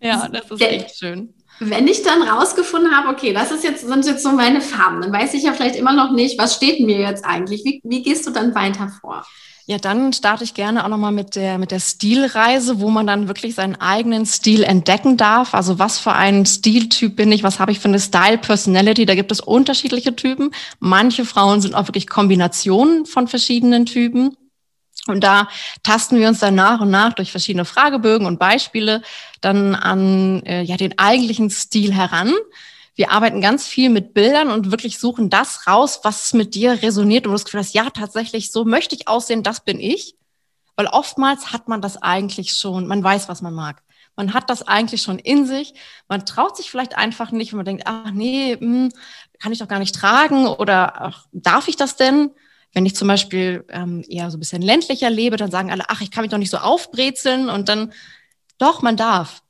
ja, 0.00 0.28
das 0.28 0.50
ist 0.50 0.60
echt 0.60 0.98
schön. 0.98 1.34
Wenn 1.60 1.88
ich 1.88 2.02
dann 2.02 2.22
rausgefunden 2.22 2.96
habe, 2.96 3.08
okay, 3.08 3.32
das 3.32 3.50
ist 3.50 3.64
jetzt, 3.64 3.86
sind 3.86 4.06
jetzt 4.06 4.22
so 4.22 4.30
meine 4.30 4.60
Farben, 4.60 5.00
dann 5.00 5.12
weiß 5.12 5.34
ich 5.34 5.42
ja 5.42 5.52
vielleicht 5.52 5.74
immer 5.74 5.92
noch 5.92 6.12
nicht, 6.12 6.38
was 6.38 6.54
steht 6.54 6.80
mir 6.80 6.98
jetzt 6.98 7.24
eigentlich? 7.24 7.64
Wie, 7.64 7.80
wie 7.82 8.02
gehst 8.02 8.26
du 8.26 8.30
dann 8.30 8.54
weiter 8.54 8.88
vor? 9.00 9.24
Ja, 9.66 9.76
dann 9.76 10.14
starte 10.14 10.44
ich 10.44 10.54
gerne 10.54 10.82
auch 10.82 10.88
nochmal 10.88 11.12
mit 11.12 11.36
der, 11.36 11.58
mit 11.58 11.72
der 11.72 11.80
Stilreise, 11.80 12.80
wo 12.80 12.88
man 12.88 13.06
dann 13.06 13.28
wirklich 13.28 13.54
seinen 13.54 13.76
eigenen 13.76 14.24
Stil 14.24 14.62
entdecken 14.62 15.18
darf. 15.18 15.52
Also 15.52 15.78
was 15.78 15.98
für 15.98 16.12
ein 16.12 16.46
Stiltyp 16.46 17.16
bin 17.16 17.30
ich? 17.32 17.42
Was 17.42 17.60
habe 17.60 17.70
ich 17.70 17.78
für 17.78 17.88
eine 17.88 18.00
Style 18.00 18.38
Personality? 18.38 19.04
Da 19.04 19.14
gibt 19.14 19.30
es 19.30 19.40
unterschiedliche 19.40 20.16
Typen. 20.16 20.52
Manche 20.80 21.26
Frauen 21.26 21.60
sind 21.60 21.74
auch 21.74 21.86
wirklich 21.86 22.08
Kombinationen 22.08 23.04
von 23.04 23.28
verschiedenen 23.28 23.84
Typen. 23.84 24.38
Und 25.08 25.24
da 25.24 25.48
tasten 25.82 26.18
wir 26.18 26.28
uns 26.28 26.38
dann 26.38 26.54
nach 26.54 26.80
und 26.80 26.90
nach 26.90 27.12
durch 27.12 27.30
verschiedene 27.30 27.64
Fragebögen 27.64 28.26
und 28.26 28.38
Beispiele 28.38 29.02
dann 29.40 29.74
an 29.74 30.42
äh, 30.44 30.62
ja, 30.62 30.76
den 30.76 30.98
eigentlichen 30.98 31.50
Stil 31.50 31.92
heran. 31.92 32.32
Wir 32.94 33.12
arbeiten 33.12 33.40
ganz 33.40 33.66
viel 33.66 33.90
mit 33.90 34.12
Bildern 34.12 34.50
und 34.50 34.70
wirklich 34.72 34.98
suchen 34.98 35.30
das 35.30 35.66
raus, 35.66 36.00
was 36.02 36.32
mit 36.32 36.54
dir 36.54 36.82
resoniert 36.82 37.26
und 37.26 37.30
du 37.30 37.34
das 37.36 37.44
Gefühl 37.44 37.60
hast, 37.60 37.74
ja, 37.74 37.90
tatsächlich, 37.90 38.50
so 38.50 38.64
möchte 38.64 38.94
ich 38.94 39.06
aussehen, 39.06 39.42
das 39.42 39.64
bin 39.64 39.78
ich. 39.78 40.16
Weil 40.74 40.86
oftmals 40.86 41.52
hat 41.52 41.68
man 41.68 41.80
das 41.80 41.96
eigentlich 41.96 42.52
schon, 42.52 42.86
man 42.86 43.02
weiß, 43.02 43.28
was 43.28 43.42
man 43.42 43.54
mag. 43.54 43.82
Man 44.18 44.34
hat 44.34 44.50
das 44.50 44.66
eigentlich 44.66 45.02
schon 45.02 45.20
in 45.20 45.46
sich. 45.46 45.74
Man 46.08 46.26
traut 46.26 46.56
sich 46.56 46.70
vielleicht 46.70 46.96
einfach 46.96 47.30
nicht, 47.30 47.52
wenn 47.52 47.58
man 47.58 47.66
denkt, 47.66 47.84
ach 47.86 48.10
nee, 48.10 48.56
mh, 48.56 48.60
hm, 48.60 48.92
kann 49.38 49.52
ich 49.52 49.60
doch 49.60 49.68
gar 49.68 49.78
nicht 49.78 49.94
tragen 49.94 50.48
oder 50.48 51.00
ach, 51.00 51.26
darf 51.30 51.68
ich 51.68 51.76
das 51.76 51.94
denn? 51.94 52.32
Wenn 52.72 52.86
ich 52.86 52.94
zum 52.94 53.08
Beispiel 53.08 53.64
ähm, 53.70 54.04
eher 54.08 54.30
so 54.30 54.36
ein 54.36 54.40
bisschen 54.40 54.62
ländlicher 54.62 55.10
lebe, 55.10 55.36
dann 55.36 55.50
sagen 55.50 55.70
alle, 55.70 55.84
ach, 55.88 56.00
ich 56.00 56.10
kann 56.10 56.22
mich 56.22 56.30
doch 56.30 56.38
nicht 56.38 56.50
so 56.50 56.58
aufbrezeln 56.58 57.48
und 57.48 57.68
dann, 57.68 57.92
doch, 58.58 58.82
man 58.82 58.96
darf. 58.96 59.42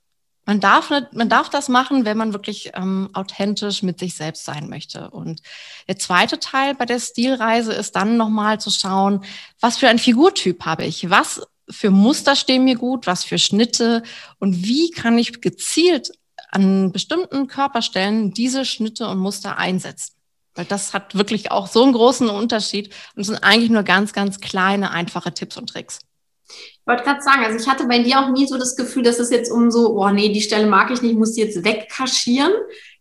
Man 0.44 0.61
darf, 0.61 0.90
man 1.12 1.28
darf 1.28 1.50
das 1.50 1.68
machen, 1.68 2.07
wenn 2.07 2.16
man 2.16 2.33
wirklich 2.33 2.70
ähm, 2.74 3.11
authentisch 3.12 3.83
mit 3.83 3.98
sich 3.98 4.14
selbst 4.14 4.46
sein 4.46 4.70
möchte. 4.70 5.11
Und 5.11 5.42
der 5.88 5.98
zweite 5.98 6.38
Teil 6.38 6.74
bei 6.74 6.87
der 6.87 7.00
Stilreise 7.00 7.74
ist 7.74 7.96
dann 7.96 8.16
nochmal 8.16 8.59
zu 8.59 8.70
schauen, 8.70 9.24
was 9.61 9.76
für 9.76 9.88
ein 9.88 9.98
Figurtyp 9.98 10.64
habe 10.64 10.87
ich? 10.87 11.11
Was 11.11 11.42
für 11.68 11.90
Muster 11.90 12.35
stehen 12.35 12.64
mir 12.64 12.76
gut? 12.76 13.07
Was 13.07 13.24
für 13.24 13.38
Schnitte? 13.38 14.02
Und 14.38 14.64
wie 14.64 14.90
kann 14.90 15.18
ich 15.18 15.42
gezielt 15.42 16.12
an 16.50 16.92
bestimmten 16.92 17.46
Körperstellen 17.46 18.33
diese 18.33 18.64
Schnitte 18.64 19.07
und 19.07 19.18
Muster 19.18 19.59
einsetzen? 19.59 20.17
Weil 20.58 20.64
das 20.64 20.92
hat 20.92 21.14
wirklich 21.14 21.52
auch 21.52 21.68
so 21.68 21.84
einen 21.84 21.92
großen 21.92 22.28
Unterschied 22.28 22.92
und 23.14 23.22
sind 23.22 23.44
eigentlich 23.44 23.70
nur 23.70 23.84
ganz, 23.84 24.12
ganz 24.12 24.40
kleine, 24.40 24.90
einfache 24.90 25.32
Tipps 25.32 25.56
und 25.56 25.68
Tricks. 25.68 26.00
Ich 26.48 26.80
wollte 26.84 27.04
gerade 27.04 27.22
sagen, 27.22 27.44
also 27.44 27.56
ich 27.56 27.68
hatte 27.68 27.86
bei 27.86 28.00
dir 28.00 28.18
auch 28.18 28.30
nie 28.30 28.44
so 28.44 28.58
das 28.58 28.74
Gefühl, 28.74 29.04
dass 29.04 29.20
es 29.20 29.30
jetzt 29.30 29.52
um 29.52 29.70
so, 29.70 29.96
oh 29.96 30.08
nee, 30.08 30.30
die 30.30 30.40
Stelle 30.40 30.66
mag 30.66 30.90
ich 30.90 31.00
nicht, 31.00 31.16
muss 31.16 31.34
die 31.34 31.42
jetzt 31.42 31.64
wegkaschieren 31.64 32.50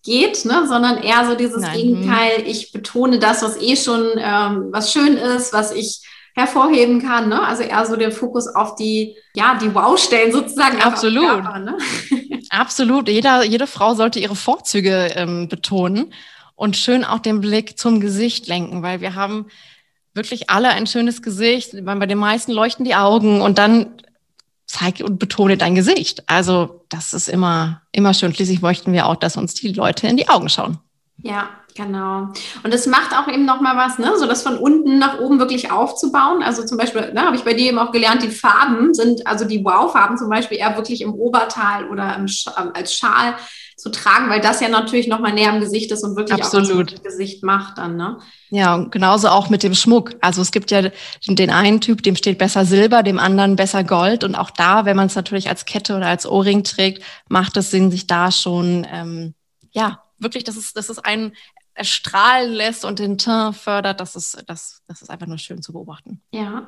geht, 0.03 0.45
ne? 0.45 0.67
sondern 0.67 1.01
eher 1.01 1.25
so 1.25 1.33
dieses 1.33 1.63
Nein. 1.63 1.75
Gegenteil, 1.75 2.43
ich 2.45 2.71
betone 2.71 3.17
das, 3.17 3.41
was 3.41 3.59
eh 3.59 3.75
schon 3.75 4.11
ähm, 4.17 4.67
was 4.71 4.93
schön 4.93 5.17
ist, 5.17 5.51
was 5.51 5.71
ich 5.71 6.01
hervorheben 6.35 7.01
kann. 7.01 7.27
Ne? 7.27 7.41
Also 7.41 7.63
eher 7.63 7.87
so 7.87 7.95
der 7.95 8.11
Fokus 8.11 8.47
auf 8.47 8.75
die, 8.75 9.17
ja, 9.33 9.57
die 9.59 9.73
Wow-Stellen 9.73 10.31
sozusagen. 10.31 10.79
Absolut. 10.79 11.25
Körper, 11.25 11.57
ne? 11.57 11.77
Absolut. 12.51 13.09
Jeder, 13.09 13.43
jede 13.43 13.65
Frau 13.65 13.95
sollte 13.95 14.19
ihre 14.19 14.35
Vorzüge 14.35 15.13
ähm, 15.15 15.47
betonen 15.47 16.13
und 16.57 16.75
schön 16.75 17.05
auch 17.05 17.19
den 17.19 17.39
Blick 17.39 17.77
zum 17.77 18.01
Gesicht 18.01 18.47
lenken, 18.47 18.81
weil 18.81 18.99
wir 18.99 19.15
haben 19.15 19.45
wirklich 20.13 20.49
alle 20.49 20.69
ein 20.69 20.87
schönes 20.87 21.21
Gesicht. 21.21 21.73
Bei 21.85 22.05
den 22.05 22.17
meisten 22.17 22.51
leuchten 22.51 22.83
die 22.83 22.95
Augen 22.95 23.41
und 23.41 23.59
dann 23.59 23.93
zeig 24.65 25.01
und 25.05 25.19
betone 25.19 25.55
dein 25.55 25.75
Gesicht. 25.75 26.23
Also 26.27 26.81
das 26.89 27.13
ist 27.13 27.29
immer, 27.29 27.83
immer 27.91 28.13
schön. 28.13 28.33
Schließlich 28.33 28.61
möchten 28.61 28.91
wir 28.91 29.05
auch, 29.05 29.15
dass 29.15 29.37
uns 29.37 29.53
die 29.53 29.71
Leute 29.71 30.07
in 30.07 30.17
die 30.17 30.27
Augen 30.27 30.49
schauen. 30.49 30.79
Ja, 31.21 31.49
genau. 31.75 32.33
Und 32.63 32.73
es 32.73 32.87
macht 32.87 33.15
auch 33.15 33.27
eben 33.27 33.45
noch 33.45 33.61
mal 33.61 33.77
was, 33.77 33.99
ne, 33.99 34.17
so 34.17 34.25
das 34.25 34.41
von 34.41 34.57
unten 34.57 34.97
nach 34.97 35.19
oben 35.19 35.37
wirklich 35.37 35.71
aufzubauen. 35.71 36.41
Also 36.41 36.65
zum 36.65 36.79
Beispiel, 36.79 37.13
ne, 37.13 37.21
habe 37.21 37.35
ich 37.35 37.43
bei 37.43 37.53
dir 37.53 37.67
eben 37.67 37.79
auch 37.79 37.91
gelernt, 37.91 38.23
die 38.23 38.31
Farben 38.31 38.95
sind, 38.95 39.27
also 39.27 39.45
die 39.45 39.63
Wow-Farben 39.63 40.17
zum 40.17 40.29
Beispiel 40.29 40.57
eher 40.57 40.75
wirklich 40.75 41.01
im 41.01 41.13
Oberteil 41.13 41.87
oder 41.87 42.15
im, 42.15 42.25
ähm, 42.25 42.71
als 42.73 42.95
Schal 42.95 43.35
zu 43.77 43.91
tragen, 43.91 44.27
weil 44.29 44.41
das 44.41 44.59
ja 44.59 44.69
natürlich 44.69 45.07
noch 45.07 45.19
mal 45.19 45.31
näher 45.31 45.51
am 45.51 45.59
Gesicht 45.59 45.91
ist 45.91 46.03
und 46.03 46.15
wirklich 46.15 46.43
Absolut. 46.43 46.89
auch 46.89 46.93
das 46.95 47.03
Gesicht 47.03 47.43
macht 47.43 47.77
dann, 47.77 47.95
ne? 47.95 48.17
Ja, 48.49 48.73
und 48.73 48.91
genauso 48.91 49.29
auch 49.29 49.49
mit 49.49 49.61
dem 49.61 49.75
Schmuck. 49.75 50.15
Also 50.19 50.41
es 50.41 50.51
gibt 50.51 50.71
ja 50.71 50.89
den 51.27 51.51
einen 51.51 51.79
Typ, 51.79 52.01
dem 52.01 52.15
steht 52.15 52.39
besser 52.39 52.65
Silber, 52.65 53.03
dem 53.03 53.19
anderen 53.19 53.55
besser 53.55 53.83
Gold. 53.83 54.23
Und 54.23 54.33
auch 54.33 54.49
da, 54.49 54.85
wenn 54.85 54.97
man 54.97 55.05
es 55.05 55.15
natürlich 55.15 55.47
als 55.47 55.65
Kette 55.65 55.95
oder 55.95 56.07
als 56.07 56.25
Ohrring 56.25 56.63
trägt, 56.63 57.03
macht 57.29 57.55
es 57.55 57.69
Sinn, 57.69 57.91
sich 57.91 58.07
da 58.07 58.31
schon, 58.31 58.87
ähm, 58.91 59.35
ja, 59.71 60.01
wirklich, 60.17 60.43
dass 60.43 60.55
es, 60.55 60.73
dass 60.73 60.89
es 60.89 60.97
einen 60.97 61.33
erstrahlen 61.75 62.53
lässt 62.53 62.83
und 62.83 62.97
den 62.97 63.19
Teint 63.19 63.57
fördert. 63.57 63.99
Das 63.99 64.15
ist, 64.15 64.43
das, 64.47 64.81
das 64.87 65.03
ist 65.03 65.11
einfach 65.11 65.27
nur 65.27 65.37
schön 65.37 65.61
zu 65.61 65.71
beobachten. 65.71 66.19
Ja. 66.31 66.67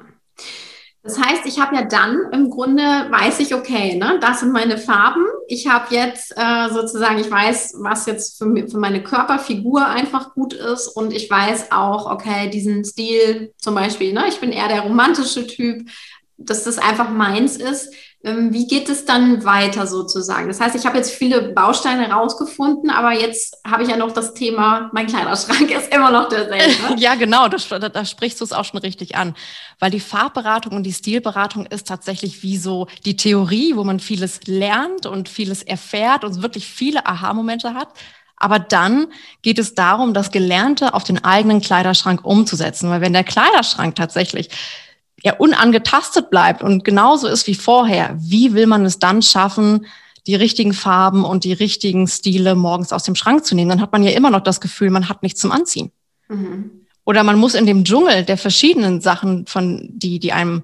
Das 1.01 1.17
heißt, 1.17 1.45
ich 1.45 1.59
habe 1.59 1.75
ja 1.75 1.83
dann 1.83 2.17
im 2.33 2.49
Grunde, 2.49 2.81
weiß 2.81 3.39
ich, 3.39 3.55
okay, 3.55 3.95
ne, 3.95 4.17
das 4.19 4.41
sind 4.41 4.51
meine 4.51 4.77
Farben. 4.77 5.25
Ich 5.47 5.65
habe 5.65 5.95
jetzt 5.95 6.33
äh, 6.35 6.69
sozusagen, 6.69 7.19
ich 7.19 7.31
weiß, 7.31 7.75
was 7.79 8.05
jetzt 8.05 8.37
für, 8.37 8.67
für 8.67 8.77
meine 8.77 9.01
Körperfigur 9.01 9.87
einfach 9.87 10.33
gut 10.33 10.53
ist 10.53 10.87
und 10.87 11.13
ich 11.13 11.29
weiß 11.29 11.71
auch, 11.71 12.11
okay, 12.11 12.49
diesen 12.49 12.83
Stil 12.83 13.53
zum 13.57 13.75
Beispiel, 13.75 14.11
ne, 14.11 14.25
ich 14.27 14.41
bin 14.41 14.51
eher 14.51 14.67
der 14.67 14.81
romantische 14.81 15.47
Typ, 15.47 15.89
dass 16.37 16.65
das 16.65 16.77
einfach 16.77 17.09
meins 17.09 17.55
ist. 17.55 17.93
Ähm, 18.21 18.51
wie 18.51 18.67
geht 18.67 18.89
es 18.89 19.05
dann 19.05 19.45
weiter 19.45 19.87
sozusagen? 19.87 20.49
Das 20.49 20.59
heißt, 20.59 20.75
ich 20.75 20.85
habe 20.85 20.97
jetzt 20.97 21.11
viele 21.11 21.53
Bausteine 21.53 22.11
rausgefunden, 22.11 22.89
aber 22.89 23.13
jetzt 23.13 23.55
habe 23.65 23.83
ich 23.83 23.89
ja 23.89 23.95
noch 23.95 24.11
das 24.11 24.33
Thema, 24.33 24.89
mein 24.91 25.07
Kleiderschrank 25.07 25.71
ist 25.77 25.93
immer 25.93 26.11
noch 26.11 26.27
derselbe. 26.27 26.95
ja, 26.97 27.15
genau, 27.15 27.47
da, 27.47 27.79
da 27.79 28.05
sprichst 28.05 28.41
du 28.41 28.43
es 28.43 28.51
auch 28.51 28.65
schon 28.65 28.81
richtig 28.81 29.15
an. 29.15 29.35
Weil 29.79 29.91
die 29.91 30.01
Farbberatung 30.01 30.73
und 30.73 30.83
die 30.83 30.91
Stilberatung 30.91 31.65
ist 31.67 31.87
tatsächlich 31.87 32.43
wie 32.43 32.57
so 32.57 32.87
die 33.05 33.15
Theorie, 33.15 33.77
wo 33.77 33.85
man 33.85 34.01
vieles 34.01 34.41
lernt 34.47 35.05
und 35.05 35.29
vieles 35.29 35.63
erfährt 35.63 36.25
und 36.25 36.41
wirklich 36.41 36.67
viele 36.67 37.05
Aha-Momente 37.05 37.73
hat. 37.73 37.87
Aber 38.35 38.59
dann 38.59 39.07
geht 39.41 39.59
es 39.59 39.75
darum, 39.75 40.13
das 40.13 40.31
Gelernte 40.31 40.93
auf 40.93 41.05
den 41.05 41.23
eigenen 41.23 41.61
Kleiderschrank 41.61 42.25
umzusetzen. 42.25 42.89
Weil 42.89 43.01
wenn 43.01 43.13
der 43.13 43.23
Kleiderschrank 43.23 43.95
tatsächlich 43.95 44.49
ja, 45.23 45.35
unangetastet 45.35 46.29
bleibt 46.29 46.63
und 46.63 46.83
genauso 46.83 47.27
ist 47.27 47.47
wie 47.47 47.55
vorher, 47.55 48.15
wie 48.19 48.53
will 48.53 48.67
man 48.67 48.85
es 48.85 48.99
dann 48.99 49.21
schaffen, 49.21 49.85
die 50.27 50.35
richtigen 50.35 50.73
Farben 50.73 51.25
und 51.25 51.43
die 51.43 51.53
richtigen 51.53 52.07
Stile 52.07 52.55
morgens 52.55 52.93
aus 52.93 53.03
dem 53.03 53.15
Schrank 53.15 53.45
zu 53.45 53.55
nehmen? 53.55 53.69
Dann 53.69 53.81
hat 53.81 53.91
man 53.91 54.03
ja 54.03 54.11
immer 54.11 54.29
noch 54.29 54.41
das 54.41 54.61
Gefühl, 54.61 54.89
man 54.89 55.09
hat 55.09 55.23
nichts 55.23 55.41
zum 55.41 55.51
Anziehen. 55.51 55.91
Mhm. 56.27 56.71
Oder 57.05 57.23
man 57.23 57.39
muss 57.39 57.55
in 57.55 57.65
dem 57.65 57.83
Dschungel 57.83 58.23
der 58.23 58.37
verschiedenen 58.37 59.01
Sachen, 59.01 59.47
von 59.47 59.89
die, 59.91 60.19
die 60.19 60.31
einem, 60.31 60.63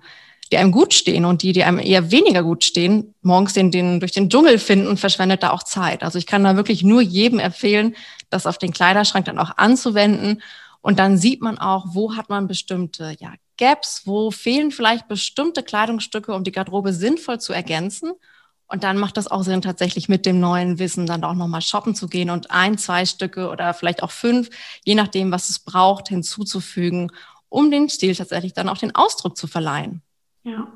die 0.52 0.58
einem 0.58 0.72
gut 0.72 0.94
stehen 0.94 1.26
und 1.26 1.42
die, 1.42 1.54
die 1.54 1.64
einem 1.64 1.80
eher 1.80 2.12
weniger 2.12 2.44
gut 2.44 2.64
stehen, 2.64 3.16
morgens 3.24 3.54
den, 3.54 3.72
den, 3.72 4.00
durch 4.00 4.12
den 4.12 4.30
Dschungel 4.30 4.60
finden 4.60 4.88
und 4.88 5.00
verschwendet 5.00 5.42
da 5.42 5.50
auch 5.50 5.64
Zeit. 5.64 6.04
Also 6.04 6.20
ich 6.20 6.28
kann 6.28 6.44
da 6.44 6.56
wirklich 6.56 6.84
nur 6.84 7.02
jedem 7.02 7.40
empfehlen, 7.40 7.96
das 8.30 8.46
auf 8.46 8.60
den 8.60 8.74
Kleiderschrank 8.74 9.26
dann 9.26 9.40
auch 9.40 9.58
anzuwenden. 9.58 10.44
Und 10.82 11.00
dann 11.00 11.18
sieht 11.18 11.42
man 11.42 11.58
auch, 11.58 11.86
wo 11.90 12.16
hat 12.16 12.30
man 12.30 12.48
bestimmte 12.48 13.16
ja, 13.20 13.34
Gaps, 13.58 14.04
wo 14.06 14.32
fehlen 14.32 14.72
vielleicht 14.72 15.08
bestimmte 15.08 15.64
Kleidungsstücke, 15.64 16.34
um 16.34 16.44
die 16.44 16.52
Garderobe 16.52 16.94
sinnvoll 16.94 17.40
zu 17.40 17.54
ergänzen. 17.54 18.12
Und 18.68 18.84
dann 18.84 18.98
macht 18.98 19.18
das 19.18 19.28
auch 19.28 19.44
Sinn, 19.44 19.62
tatsächlich 19.62 20.10
mit 20.10 20.26
dem 20.26 20.40
neuen 20.40 20.80
Wissen 20.80 21.06
dann 21.06 21.24
auch 21.24 21.36
nochmal 21.36 21.62
shoppen 21.62 21.94
zu 21.94 22.08
gehen 22.08 22.30
und 22.30 22.52
ein, 22.52 22.78
zwei 22.78 23.06
Stücke 23.06 23.50
oder 23.50 23.74
vielleicht 23.74 24.02
auch 24.02 24.12
fünf, 24.12 24.50
je 24.84 24.96
nachdem, 24.96 25.32
was 25.32 25.50
es 25.50 25.60
braucht, 25.60 26.10
hinzuzufügen, 26.10 27.12
um 27.50 27.70
den 27.70 27.90
Stil 27.90 28.16
tatsächlich 28.16 28.54
dann 28.54 28.70
auch 28.70 28.78
den 28.78 28.96
Ausdruck 28.96 29.38
zu 29.38 29.48
verleihen. 29.48 30.02
Ja. 30.46 30.68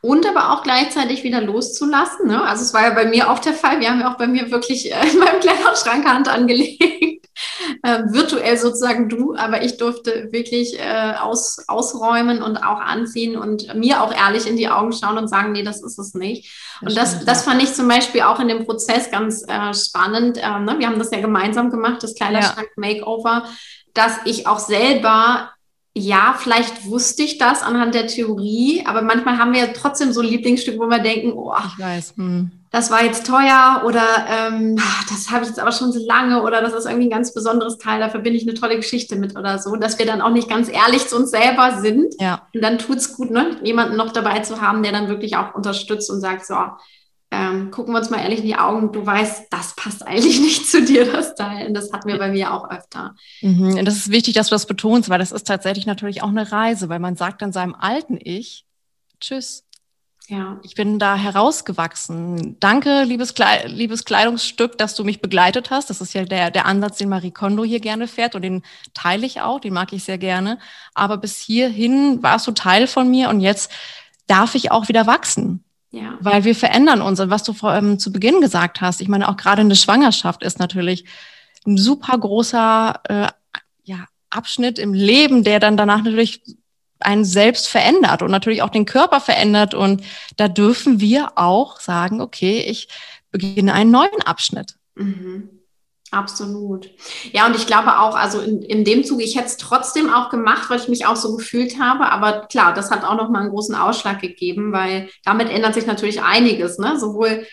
Und 0.00 0.26
aber 0.26 0.50
auch 0.50 0.62
gleichzeitig 0.62 1.24
wieder 1.24 1.42
loszulassen. 1.42 2.26
Ne? 2.26 2.42
Also 2.42 2.62
es 2.62 2.72
war 2.72 2.84
ja 2.84 2.90
bei 2.94 3.04
mir 3.04 3.30
auch 3.30 3.38
der 3.38 3.52
Fall. 3.52 3.78
Wir 3.78 3.90
haben 3.90 4.00
ja 4.00 4.10
auch 4.10 4.16
bei 4.16 4.26
mir 4.26 4.50
wirklich 4.50 4.90
äh, 4.90 5.08
in 5.12 5.18
meinem 5.18 5.40
Kleiderschrank 5.40 6.06
Hand 6.06 6.26
angelegt 6.26 7.28
äh, 7.82 8.02
virtuell 8.06 8.56
sozusagen 8.56 9.10
du, 9.10 9.34
aber 9.34 9.62
ich 9.62 9.76
durfte 9.76 10.28
wirklich 10.32 10.80
äh, 10.80 11.14
aus, 11.20 11.58
ausräumen 11.68 12.42
und 12.42 12.56
auch 12.56 12.80
anziehen 12.80 13.36
und 13.36 13.74
mir 13.74 14.02
auch 14.02 14.14
ehrlich 14.14 14.46
in 14.46 14.56
die 14.56 14.70
Augen 14.70 14.92
schauen 14.92 15.18
und 15.18 15.28
sagen, 15.28 15.52
nee, 15.52 15.64
das 15.64 15.82
ist 15.82 15.98
es 15.98 16.14
nicht. 16.14 16.50
Und 16.80 16.96
das, 16.96 17.22
das 17.26 17.44
fand 17.44 17.62
ich 17.62 17.74
zum 17.74 17.88
Beispiel 17.88 18.22
auch 18.22 18.40
in 18.40 18.48
dem 18.48 18.64
Prozess 18.64 19.10
ganz 19.10 19.44
äh, 19.46 19.74
spannend. 19.74 20.38
Ähm, 20.42 20.64
ne? 20.64 20.78
Wir 20.78 20.86
haben 20.86 20.98
das 20.98 21.10
ja 21.10 21.20
gemeinsam 21.20 21.70
gemacht, 21.70 22.02
das 22.02 22.14
Kleiderschrank-Makeover, 22.14 23.44
dass 23.92 24.16
ich 24.24 24.46
auch 24.46 24.60
selber 24.60 25.50
ja, 25.94 26.36
vielleicht 26.38 26.86
wusste 26.86 27.22
ich 27.22 27.38
das 27.38 27.62
anhand 27.62 27.94
der 27.94 28.06
Theorie, 28.06 28.84
aber 28.86 29.02
manchmal 29.02 29.38
haben 29.38 29.52
wir 29.52 29.60
ja 29.60 29.72
trotzdem 29.74 30.12
so 30.12 30.22
Lieblingsstück, 30.22 30.78
wo 30.78 30.86
wir 30.86 31.00
denken, 31.00 31.32
oh, 31.32 31.54
ich 31.66 31.78
weiß. 31.82 32.14
Hm 32.16 32.52
das 32.70 32.90
war 32.90 33.04
jetzt 33.04 33.26
teuer 33.26 33.82
oder 33.84 34.04
ähm, 34.28 34.76
das 35.10 35.30
habe 35.30 35.42
ich 35.42 35.48
jetzt 35.48 35.58
aber 35.58 35.72
schon 35.72 35.92
so 35.92 36.00
lange 36.06 36.42
oder 36.42 36.62
das 36.62 36.72
ist 36.72 36.84
irgendwie 36.84 37.08
ein 37.08 37.10
ganz 37.10 37.34
besonderes 37.34 37.78
Teil, 37.78 37.98
da 37.98 38.08
verbinde 38.08 38.38
ich 38.38 38.48
eine 38.48 38.54
tolle 38.54 38.76
Geschichte 38.76 39.16
mit 39.16 39.36
oder 39.36 39.58
so, 39.58 39.74
dass 39.74 39.98
wir 39.98 40.06
dann 40.06 40.20
auch 40.20 40.30
nicht 40.30 40.48
ganz 40.48 40.68
ehrlich 40.68 41.08
zu 41.08 41.16
uns 41.16 41.30
selber 41.30 41.80
sind. 41.80 42.14
Ja. 42.20 42.46
Und 42.54 42.62
dann 42.62 42.78
tut 42.78 42.98
es 42.98 43.16
gut, 43.16 43.30
ne? 43.30 43.56
jemanden 43.64 43.96
noch 43.96 44.12
dabei 44.12 44.38
zu 44.40 44.60
haben, 44.60 44.84
der 44.84 44.92
dann 44.92 45.08
wirklich 45.08 45.36
auch 45.36 45.54
unterstützt 45.54 46.10
und 46.10 46.20
sagt, 46.20 46.46
so, 46.46 46.54
ähm, 47.30 47.70
gucken 47.70 47.94
wir 47.94 47.98
uns 47.98 48.10
mal 48.10 48.20
ehrlich 48.20 48.40
in 48.40 48.46
die 48.46 48.56
Augen, 48.56 48.92
du 48.92 49.04
weißt, 49.04 49.46
das 49.50 49.74
passt 49.76 50.06
eigentlich 50.06 50.40
nicht 50.40 50.68
zu 50.68 50.84
dir, 50.84 51.10
das 51.10 51.34
Teil. 51.34 51.66
Und 51.66 51.74
das 51.74 51.92
hatten 51.92 52.08
wir 52.08 52.18
bei 52.18 52.28
mir 52.28 52.52
auch 52.52 52.70
öfter. 52.70 53.14
Mhm. 53.40 53.78
Und 53.78 53.84
das 53.84 53.96
ist 53.96 54.10
wichtig, 54.10 54.34
dass 54.34 54.48
du 54.48 54.54
das 54.54 54.66
betonst, 54.66 55.08
weil 55.08 55.18
das 55.18 55.32
ist 55.32 55.46
tatsächlich 55.46 55.86
natürlich 55.86 56.22
auch 56.22 56.28
eine 56.28 56.50
Reise, 56.50 56.88
weil 56.88 56.98
man 56.98 57.16
sagt 57.16 57.42
dann 57.42 57.52
seinem 57.52 57.74
alten 57.74 58.18
Ich, 58.20 58.66
tschüss, 59.20 59.64
ja. 60.30 60.60
Ich 60.62 60.76
bin 60.76 61.00
da 61.00 61.16
herausgewachsen. 61.16 62.56
Danke, 62.60 63.02
liebes, 63.02 63.34
Kle 63.34 63.66
liebes 63.66 64.04
Kleidungsstück, 64.04 64.78
dass 64.78 64.94
du 64.94 65.02
mich 65.02 65.20
begleitet 65.20 65.70
hast. 65.70 65.90
Das 65.90 66.00
ist 66.00 66.14
ja 66.14 66.24
der, 66.24 66.52
der 66.52 66.66
Ansatz, 66.66 66.98
den 66.98 67.08
Marie 67.08 67.32
Kondo 67.32 67.64
hier 67.64 67.80
gerne 67.80 68.06
fährt 68.06 68.36
und 68.36 68.42
den 68.42 68.62
teile 68.94 69.26
ich 69.26 69.40
auch, 69.40 69.58
den 69.58 69.74
mag 69.74 69.92
ich 69.92 70.04
sehr 70.04 70.18
gerne. 70.18 70.60
Aber 70.94 71.16
bis 71.16 71.38
hierhin 71.38 72.22
warst 72.22 72.46
du 72.46 72.52
Teil 72.52 72.86
von 72.86 73.10
mir 73.10 73.28
und 73.28 73.40
jetzt 73.40 73.72
darf 74.28 74.54
ich 74.54 74.70
auch 74.70 74.86
wieder 74.86 75.08
wachsen. 75.08 75.64
Ja. 75.90 76.18
Weil 76.20 76.44
wir 76.44 76.54
verändern 76.54 77.02
uns. 77.02 77.18
Und 77.20 77.30
was 77.30 77.42
du 77.42 77.52
vor, 77.52 77.74
ähm, 77.74 77.98
zu 77.98 78.12
Beginn 78.12 78.40
gesagt 78.40 78.80
hast, 78.80 79.00
ich 79.00 79.08
meine, 79.08 79.28
auch 79.28 79.36
gerade 79.36 79.60
eine 79.60 79.76
Schwangerschaft 79.76 80.42
ist 80.42 80.58
natürlich 80.58 81.04
ein 81.66 81.76
super 81.76 82.16
großer 82.16 83.00
äh, 83.08 83.28
ja, 83.82 84.06
Abschnitt 84.30 84.78
im 84.78 84.94
Leben, 84.94 85.42
der 85.42 85.58
dann 85.58 85.76
danach 85.76 86.02
natürlich 86.02 86.42
einen 87.00 87.24
selbst 87.24 87.66
verändert 87.68 88.22
und 88.22 88.30
natürlich 88.30 88.62
auch 88.62 88.70
den 88.70 88.86
Körper 88.86 89.20
verändert. 89.20 89.74
Und 89.74 90.04
da 90.36 90.48
dürfen 90.48 91.00
wir 91.00 91.32
auch 91.36 91.80
sagen, 91.80 92.20
okay, 92.20 92.60
ich 92.60 92.88
beginne 93.30 93.72
einen 93.72 93.90
neuen 93.90 94.22
Abschnitt. 94.24 94.76
Mhm. 94.94 95.59
Absolut. 96.12 96.90
Ja, 97.32 97.46
und 97.46 97.54
ich 97.54 97.68
glaube 97.68 98.00
auch, 98.00 98.16
also 98.16 98.40
in, 98.40 98.62
in 98.62 98.84
dem 98.84 99.04
Zuge, 99.04 99.22
ich 99.22 99.36
hätte 99.36 99.46
es 99.46 99.56
trotzdem 99.56 100.12
auch 100.12 100.28
gemacht, 100.28 100.68
weil 100.68 100.80
ich 100.80 100.88
mich 100.88 101.06
auch 101.06 101.14
so 101.14 101.36
gefühlt 101.36 101.78
habe. 101.78 102.10
Aber 102.10 102.46
klar, 102.48 102.74
das 102.74 102.90
hat 102.90 103.04
auch 103.04 103.14
nochmal 103.14 103.42
einen 103.42 103.50
großen 103.50 103.76
Ausschlag 103.76 104.20
gegeben, 104.20 104.72
weil 104.72 105.08
damit 105.24 105.50
ändert 105.50 105.74
sich 105.74 105.86
natürlich 105.86 106.20
einiges, 106.20 106.78
ne? 106.78 106.98
Sowohl 106.98 107.46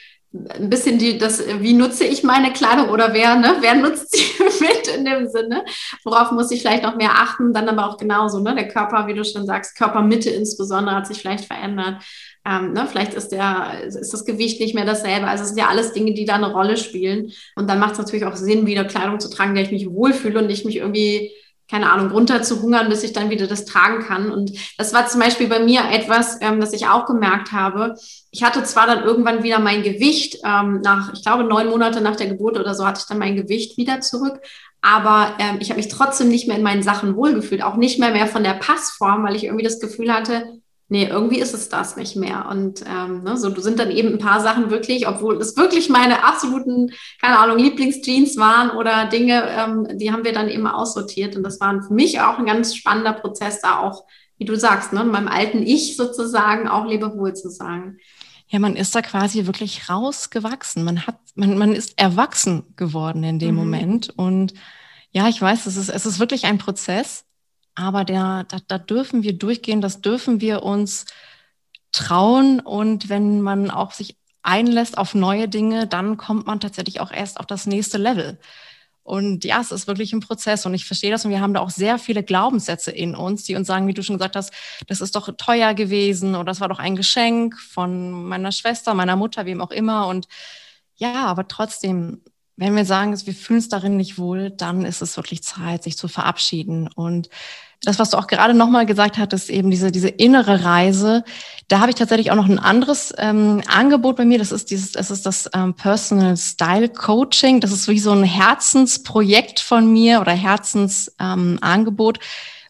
ein 0.49 0.69
bisschen 0.69 0.97
die, 0.99 1.17
das, 1.17 1.43
wie 1.59 1.73
nutze 1.73 2.05
ich 2.05 2.23
meine 2.23 2.51
Kleidung 2.51 2.89
oder 2.89 3.13
wer, 3.13 3.35
ne, 3.35 3.57
wer 3.59 3.75
nutzt 3.75 4.15
sie 4.15 4.43
mit 4.59 4.87
in 4.87 5.05
dem 5.05 5.27
Sinne? 5.27 5.63
Worauf 6.03 6.31
muss 6.31 6.51
ich 6.51 6.61
vielleicht 6.61 6.83
noch 6.83 6.95
mehr 6.95 7.11
achten? 7.11 7.53
Dann 7.53 7.69
aber 7.69 7.89
auch 7.89 7.97
genauso, 7.97 8.39
ne, 8.39 8.55
der 8.55 8.67
Körper, 8.67 9.07
wie 9.07 9.13
du 9.13 9.23
schon 9.23 9.45
sagst, 9.45 9.77
Körpermitte 9.77 10.29
insbesondere 10.29 10.95
hat 10.95 11.07
sich 11.07 11.19
vielleicht 11.19 11.45
verändert. 11.45 12.03
Ähm, 12.45 12.73
ne, 12.73 12.87
vielleicht 12.89 13.13
ist 13.13 13.29
der, 13.29 13.83
ist 13.85 14.13
das 14.13 14.25
Gewicht 14.25 14.59
nicht 14.59 14.73
mehr 14.73 14.85
dasselbe. 14.85 15.27
Also 15.27 15.43
es 15.43 15.49
sind 15.49 15.59
ja 15.59 15.67
alles 15.67 15.93
Dinge, 15.93 16.13
die 16.13 16.25
da 16.25 16.35
eine 16.35 16.51
Rolle 16.51 16.77
spielen. 16.77 17.31
Und 17.55 17.69
dann 17.69 17.79
macht 17.79 17.93
es 17.93 17.97
natürlich 17.97 18.25
auch 18.25 18.35
Sinn, 18.35 18.65
wieder 18.65 18.85
Kleidung 18.85 19.19
zu 19.19 19.29
tragen, 19.29 19.53
der 19.53 19.63
ich 19.63 19.71
mich 19.71 19.89
wohlfühle 19.89 20.39
und 20.39 20.47
nicht 20.47 20.65
mich 20.65 20.77
irgendwie 20.77 21.31
keine 21.69 21.91
Ahnung, 21.91 22.11
runter 22.11 22.41
zu 22.41 22.61
hungern, 22.61 22.89
bis 22.89 23.03
ich 23.03 23.13
dann 23.13 23.29
wieder 23.29 23.47
das 23.47 23.65
tragen 23.65 24.03
kann. 24.03 24.31
Und 24.31 24.51
das 24.77 24.93
war 24.93 25.07
zum 25.07 25.19
Beispiel 25.19 25.47
bei 25.47 25.59
mir 25.59 25.81
etwas, 25.91 26.37
ähm, 26.41 26.59
das 26.59 26.73
ich 26.73 26.87
auch 26.87 27.05
gemerkt 27.05 27.51
habe. 27.51 27.95
Ich 28.31 28.43
hatte 28.43 28.63
zwar 28.63 28.87
dann 28.87 29.03
irgendwann 29.03 29.43
wieder 29.43 29.59
mein 29.59 29.83
Gewicht, 29.83 30.39
ähm, 30.45 30.81
nach, 30.81 31.13
ich 31.13 31.23
glaube, 31.23 31.43
neun 31.43 31.69
Monate 31.69 32.01
nach 32.01 32.15
der 32.15 32.27
Geburt 32.27 32.57
oder 32.57 32.73
so 32.73 32.85
hatte 32.85 33.01
ich 33.01 33.07
dann 33.07 33.19
mein 33.19 33.35
Gewicht 33.35 33.77
wieder 33.77 33.99
zurück. 34.01 34.39
Aber 34.81 35.33
ähm, 35.39 35.57
ich 35.59 35.69
habe 35.69 35.77
mich 35.77 35.89
trotzdem 35.89 36.29
nicht 36.29 36.47
mehr 36.47 36.57
in 36.57 36.63
meinen 36.63 36.83
Sachen 36.83 37.15
wohlgefühlt, 37.15 37.63
auch 37.63 37.75
nicht 37.75 37.99
mehr 37.99 38.11
mehr 38.11 38.27
von 38.27 38.43
der 38.43 38.53
Passform, 38.53 39.23
weil 39.23 39.35
ich 39.35 39.45
irgendwie 39.45 39.65
das 39.65 39.79
Gefühl 39.79 40.13
hatte, 40.13 40.61
nee, 40.89 41.05
irgendwie 41.05 41.39
ist 41.39 41.53
es 41.53 41.69
das 41.69 41.97
nicht 41.97 42.15
mehr. 42.15 42.47
Und 42.49 42.83
ähm, 42.87 43.23
ne, 43.23 43.37
so 43.37 43.53
sind 43.59 43.79
dann 43.79 43.91
eben 43.91 44.13
ein 44.13 44.19
paar 44.19 44.39
Sachen 44.39 44.69
wirklich, 44.69 45.07
obwohl 45.07 45.37
es 45.37 45.57
wirklich 45.57 45.89
meine 45.89 46.23
absoluten, 46.23 46.91
keine 47.21 47.39
Ahnung, 47.39 47.57
Lieblingsjeans 47.57 48.37
waren 48.37 48.71
oder 48.71 49.05
Dinge, 49.05 49.43
ähm, 49.49 49.97
die 49.97 50.11
haben 50.11 50.23
wir 50.23 50.33
dann 50.33 50.49
eben 50.49 50.67
aussortiert. 50.67 51.35
Und 51.35 51.43
das 51.43 51.59
war 51.59 51.81
für 51.81 51.93
mich 51.93 52.21
auch 52.21 52.39
ein 52.39 52.45
ganz 52.45 52.75
spannender 52.75 53.13
Prozess, 53.13 53.61
da 53.61 53.79
auch, 53.79 54.05
wie 54.37 54.45
du 54.45 54.55
sagst, 54.55 54.93
ne, 54.93 55.03
meinem 55.03 55.27
alten 55.27 55.63
Ich 55.63 55.97
sozusagen 55.97 56.67
auch 56.67 56.85
Lebewohl 56.85 57.33
zu 57.33 57.49
sagen. 57.49 57.97
Ja, 58.49 58.59
man 58.59 58.77
ist 58.77 58.95
da 58.95 59.01
quasi 59.01 59.45
wirklich 59.45 59.89
rausgewachsen. 59.89 60.85
Man 60.85 61.05
hat, 61.05 61.19
man, 61.35 61.57
man 61.57 61.73
ist 61.73 61.99
erwachsen 61.99 62.63
geworden 62.77 63.23
in 63.25 63.39
dem 63.39 63.55
mhm. 63.55 63.61
Moment. 63.61 64.13
Und 64.15 64.53
ja, 65.11 65.27
ich 65.27 65.41
weiß, 65.41 65.65
es 65.65 65.75
ist, 65.75 65.89
es 65.89 66.05
ist 66.05 66.19
wirklich 66.19 66.45
ein 66.45 66.57
Prozess. 66.57 67.25
Aber 67.77 68.05
da, 68.05 68.43
da 68.43 68.77
dürfen 68.79 69.21
wir 69.21 69.37
durchgehen, 69.37 69.81
das 69.81 70.01
dürfen 70.01 70.41
wir 70.41 70.63
uns 70.63 71.05
trauen. 71.91 72.59
Und 72.59 73.07
wenn 73.07 73.39
man 73.41 73.69
auch 73.69 73.91
sich 73.91 74.17
einlässt 74.41 74.97
auf 74.97 75.13
neue 75.13 75.47
Dinge, 75.47 75.85
dann 75.85 76.17
kommt 76.17 76.47
man 76.47 76.59
tatsächlich 76.59 76.99
auch 77.01 77.11
erst 77.11 77.39
auf 77.39 77.45
das 77.45 77.67
nächste 77.67 77.99
Level. 77.99 78.39
Und 79.03 79.45
ja, 79.45 79.61
es 79.61 79.71
ist 79.71 79.85
wirklich 79.85 80.11
ein 80.11 80.21
Prozess 80.21 80.65
und 80.65 80.73
ich 80.73 80.85
verstehe 80.85 81.11
das 81.11 81.23
und 81.23 81.29
wir 81.29 81.39
haben 81.39 81.53
da 81.53 81.59
auch 81.59 81.69
sehr 81.69 81.99
viele 81.99 82.23
Glaubenssätze 82.23 82.89
in 82.91 83.15
uns, 83.15 83.43
die 83.43 83.55
uns 83.55 83.67
sagen, 83.67 83.87
wie 83.87 83.93
du 83.93 84.01
schon 84.01 84.17
gesagt 84.17 84.35
hast, 84.35 84.51
das 84.87 84.99
ist 84.99 85.15
doch 85.15 85.29
teuer 85.37 85.75
gewesen 85.75 86.33
oder 86.33 86.45
das 86.45 86.59
war 86.59 86.69
doch 86.69 86.79
ein 86.79 86.95
Geschenk 86.95 87.59
von 87.59 88.11
meiner 88.27 88.51
Schwester, 88.51 88.95
meiner 88.95 89.15
Mutter, 89.15 89.45
wem 89.45 89.61
auch 89.61 89.71
immer. 89.71 90.07
Und 90.07 90.27
ja, 90.95 91.25
aber 91.25 91.47
trotzdem, 91.47 92.21
wenn 92.55 92.75
wir 92.75 92.85
sagen, 92.85 93.15
wir 93.25 93.33
fühlen 93.35 93.59
es 93.59 93.69
darin 93.69 93.97
nicht 93.97 94.17
wohl, 94.17 94.49
dann 94.49 94.83
ist 94.83 95.03
es 95.03 95.15
wirklich 95.15 95.43
Zeit, 95.43 95.83
sich 95.83 95.95
zu 95.95 96.07
verabschieden. 96.07 96.89
Und 96.93 97.29
das, 97.83 97.99
was 97.99 98.09
du 98.09 98.17
auch 98.17 98.27
gerade 98.27 98.53
nochmal 98.53 98.85
gesagt 98.85 99.17
hattest, 99.17 99.49
eben 99.49 99.69
diese, 99.69 99.91
diese 99.91 100.09
innere 100.09 100.63
Reise, 100.63 101.23
da 101.67 101.79
habe 101.79 101.89
ich 101.89 101.95
tatsächlich 101.95 102.31
auch 102.31 102.35
noch 102.35 102.47
ein 102.47 102.59
anderes 102.59 103.13
ähm, 103.17 103.61
Angebot 103.67 104.15
bei 104.15 104.25
mir. 104.25 104.39
Das 104.39 104.51
ist 104.51 104.71
dieses, 104.71 104.93
das 104.93 105.11
ist 105.11 105.25
das 105.25 105.49
ähm, 105.53 105.73
Personal 105.73 106.37
Style 106.37 106.89
Coaching. 106.89 107.59
Das 107.59 107.71
ist 107.71 107.87
wie 107.87 107.99
so 107.99 108.11
ein 108.11 108.23
Herzensprojekt 108.23 109.59
von 109.59 109.91
mir 109.91 110.21
oder 110.21 110.31
Herzensangebot. 110.31 112.17
Ähm, 112.17 112.23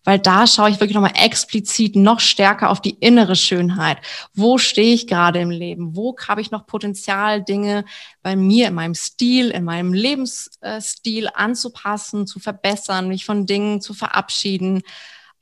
weil 0.07 0.19
da 0.19 0.47
schaue 0.47 0.69
ich 0.69 0.79
wirklich 0.79 0.95
nochmal 0.95 1.21
explizit 1.21 1.97
noch 1.97 2.21
stärker 2.21 2.69
auf 2.69 2.79
die 2.79 2.95
innere 3.01 3.35
Schönheit. 3.35 3.97
Wo 4.33 4.57
stehe 4.57 4.93
ich 4.93 5.05
gerade 5.05 5.39
im 5.39 5.49
Leben? 5.49 5.97
Wo 5.97 6.15
habe 6.29 6.39
ich 6.39 6.49
noch 6.49 6.65
Potenzial, 6.65 7.43
Dinge 7.43 7.83
bei 8.23 8.37
mir, 8.37 8.69
in 8.69 8.73
meinem 8.73 8.95
Stil, 8.95 9.49
in 9.49 9.65
meinem 9.65 9.91
Lebensstil 9.91 11.27
anzupassen, 11.33 12.25
zu 12.25 12.39
verbessern, 12.39 13.09
mich 13.09 13.25
von 13.25 13.45
Dingen 13.45 13.81
zu 13.81 13.93
verabschieden? 13.93 14.81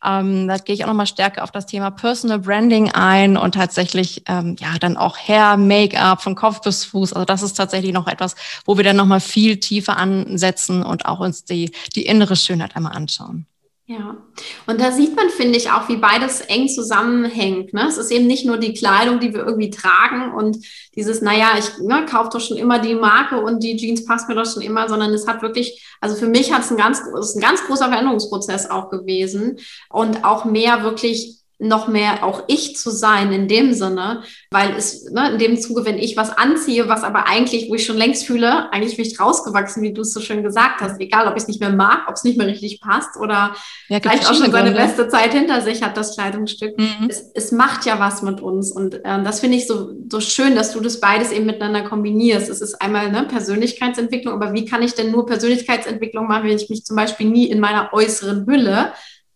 Ähm, 0.03 0.47
da 0.47 0.57
gehe 0.57 0.73
ich 0.73 0.83
auch 0.83 0.87
nochmal 0.87 1.05
stärker 1.05 1.43
auf 1.43 1.51
das 1.51 1.67
Thema 1.67 1.91
Personal 1.91 2.39
Branding 2.39 2.89
ein 2.89 3.37
und 3.37 3.53
tatsächlich 3.53 4.23
ähm, 4.27 4.55
ja 4.59 4.79
dann 4.79 4.97
auch 4.97 5.15
Hair, 5.15 5.57
Make-up 5.57 6.23
von 6.23 6.33
Kopf 6.33 6.61
bis 6.61 6.85
Fuß. 6.85 7.13
Also 7.13 7.25
das 7.25 7.43
ist 7.43 7.53
tatsächlich 7.53 7.93
noch 7.93 8.07
etwas, 8.07 8.33
wo 8.65 8.77
wir 8.77 8.83
dann 8.83 8.95
nochmal 8.95 9.19
viel 9.19 9.59
tiefer 9.59 9.97
ansetzen 9.97 10.81
und 10.81 11.05
auch 11.05 11.19
uns 11.19 11.45
die, 11.45 11.71
die 11.95 12.07
innere 12.07 12.35
Schönheit 12.35 12.75
einmal 12.75 12.93
anschauen. 12.93 13.45
Ja, 13.87 14.17
und 14.65 14.81
da 14.81 14.91
sieht 14.91 15.15
man, 15.15 15.29
finde 15.29 15.59
ich, 15.59 15.69
auch, 15.69 15.87
wie 15.89 15.97
beides 15.97 16.41
eng 16.41 16.67
zusammenhängt. 16.67 17.71
Ne? 17.71 17.85
Es 17.87 17.99
ist 17.99 18.09
eben 18.09 18.25
nicht 18.25 18.43
nur 18.43 18.57
die 18.57 18.73
Kleidung, 18.73 19.19
die 19.19 19.31
wir 19.31 19.45
irgendwie 19.45 19.69
tragen 19.69 20.33
und 20.33 20.57
dieses, 20.95 21.21
naja, 21.21 21.49
ich 21.59 21.77
ne, 21.83 22.03
kaufe 22.09 22.31
doch 22.33 22.39
schon 22.39 22.57
immer 22.57 22.79
die 22.79 22.95
Marke 22.95 23.39
und 23.39 23.61
die 23.61 23.77
Jeans 23.77 24.03
passt 24.03 24.27
mir 24.27 24.33
doch 24.33 24.51
schon 24.51 24.63
immer, 24.63 24.89
sondern 24.89 25.13
es 25.13 25.27
hat 25.27 25.43
wirklich, 25.43 25.85
also 26.01 26.15
für 26.15 26.27
mich 26.27 26.51
hat 26.51 26.63
es 26.63 26.71
ein 26.71 26.77
ganz, 26.77 26.99
ist 26.99 27.35
ein 27.35 27.41
ganz 27.41 27.63
großer 27.65 27.89
Veränderungsprozess 27.89 28.71
auch 28.71 28.89
gewesen 28.89 29.59
und 29.89 30.25
auch 30.25 30.45
mehr 30.45 30.81
wirklich 30.81 31.44
noch 31.57 31.87
mehr 31.87 32.23
auch 32.23 32.43
ich 32.47 32.75
zu 32.75 32.89
sein 32.89 33.31
in 33.31 33.47
dem 33.47 33.73
Sinne, 33.73 34.23
weil 34.51 34.75
es 34.75 35.09
ne, 35.09 35.31
in 35.31 35.39
dem 35.39 35.57
Zuge, 35.57 35.85
wenn 35.85 35.97
ich 35.97 36.17
was 36.17 36.37
anziehe, 36.37 36.89
was 36.89 37.03
aber 37.03 37.27
eigentlich, 37.27 37.69
wo 37.69 37.75
ich 37.75 37.85
schon 37.85 37.95
längst 37.95 38.25
fühle, 38.25 38.71
eigentlich 38.73 38.97
bin 38.97 39.05
ich 39.05 39.19
rausgewachsen, 39.19 39.81
wie 39.81 39.93
du 39.93 40.01
es 40.01 40.13
so 40.13 40.19
schön 40.19 40.43
gesagt 40.43 40.81
hast, 40.81 40.99
egal 40.99 41.27
ob 41.27 41.37
ich 41.37 41.43
es 41.43 41.47
nicht 41.47 41.61
mehr 41.61 41.71
mag, 41.71 42.09
ob 42.09 42.15
es 42.15 42.25
nicht 42.25 42.37
mehr 42.37 42.47
richtig 42.47 42.81
passt 42.81 43.15
oder 43.17 43.55
ja, 43.87 44.01
vielleicht 44.01 44.25
auch 44.25 44.33
schon 44.33 44.51
seine 44.51 44.71
Gründe. 44.71 44.81
beste 44.81 45.07
Zeit 45.07 45.33
hinter 45.33 45.61
sich 45.61 45.81
hat, 45.81 45.95
das 45.95 46.15
Kleidungsstück. 46.15 46.77
Mhm. 46.77 47.07
Es, 47.07 47.31
es, 47.33 47.51
macht 47.53 47.85
ja 47.85 47.99
was 48.01 48.21
mit 48.21 48.41
uns 48.41 48.71
und 48.73 48.95
äh, 48.95 49.23
das 49.23 49.39
finde 49.39 49.55
ich 49.55 49.65
so, 49.65 49.91
so 50.09 50.19
schön, 50.19 50.55
dass 50.55 50.73
du 50.73 50.81
das 50.81 50.99
beides 50.99 51.31
eben 51.31 51.45
miteinander 51.45 51.83
kombinierst. 51.83 52.49
Es 52.49 52.59
ist 52.59 52.81
einmal 52.81 53.11
ne, 53.11 53.23
Persönlichkeitsentwicklung, 53.23 54.33
aber 54.33 54.53
wie 54.53 54.65
kann 54.65 54.83
ich 54.83 54.93
denn 54.93 55.11
nur 55.11 55.25
Persönlichkeitsentwicklung 55.25 56.27
machen, 56.27 56.49
wenn 56.49 56.57
ich 56.57 56.69
mich 56.69 56.83
zum 56.83 56.97
Beispiel 56.97 57.29
nie 57.29 57.49
in 57.49 57.61
meiner 57.61 57.93
äußeren 57.93 58.45
Hülle 58.45 58.91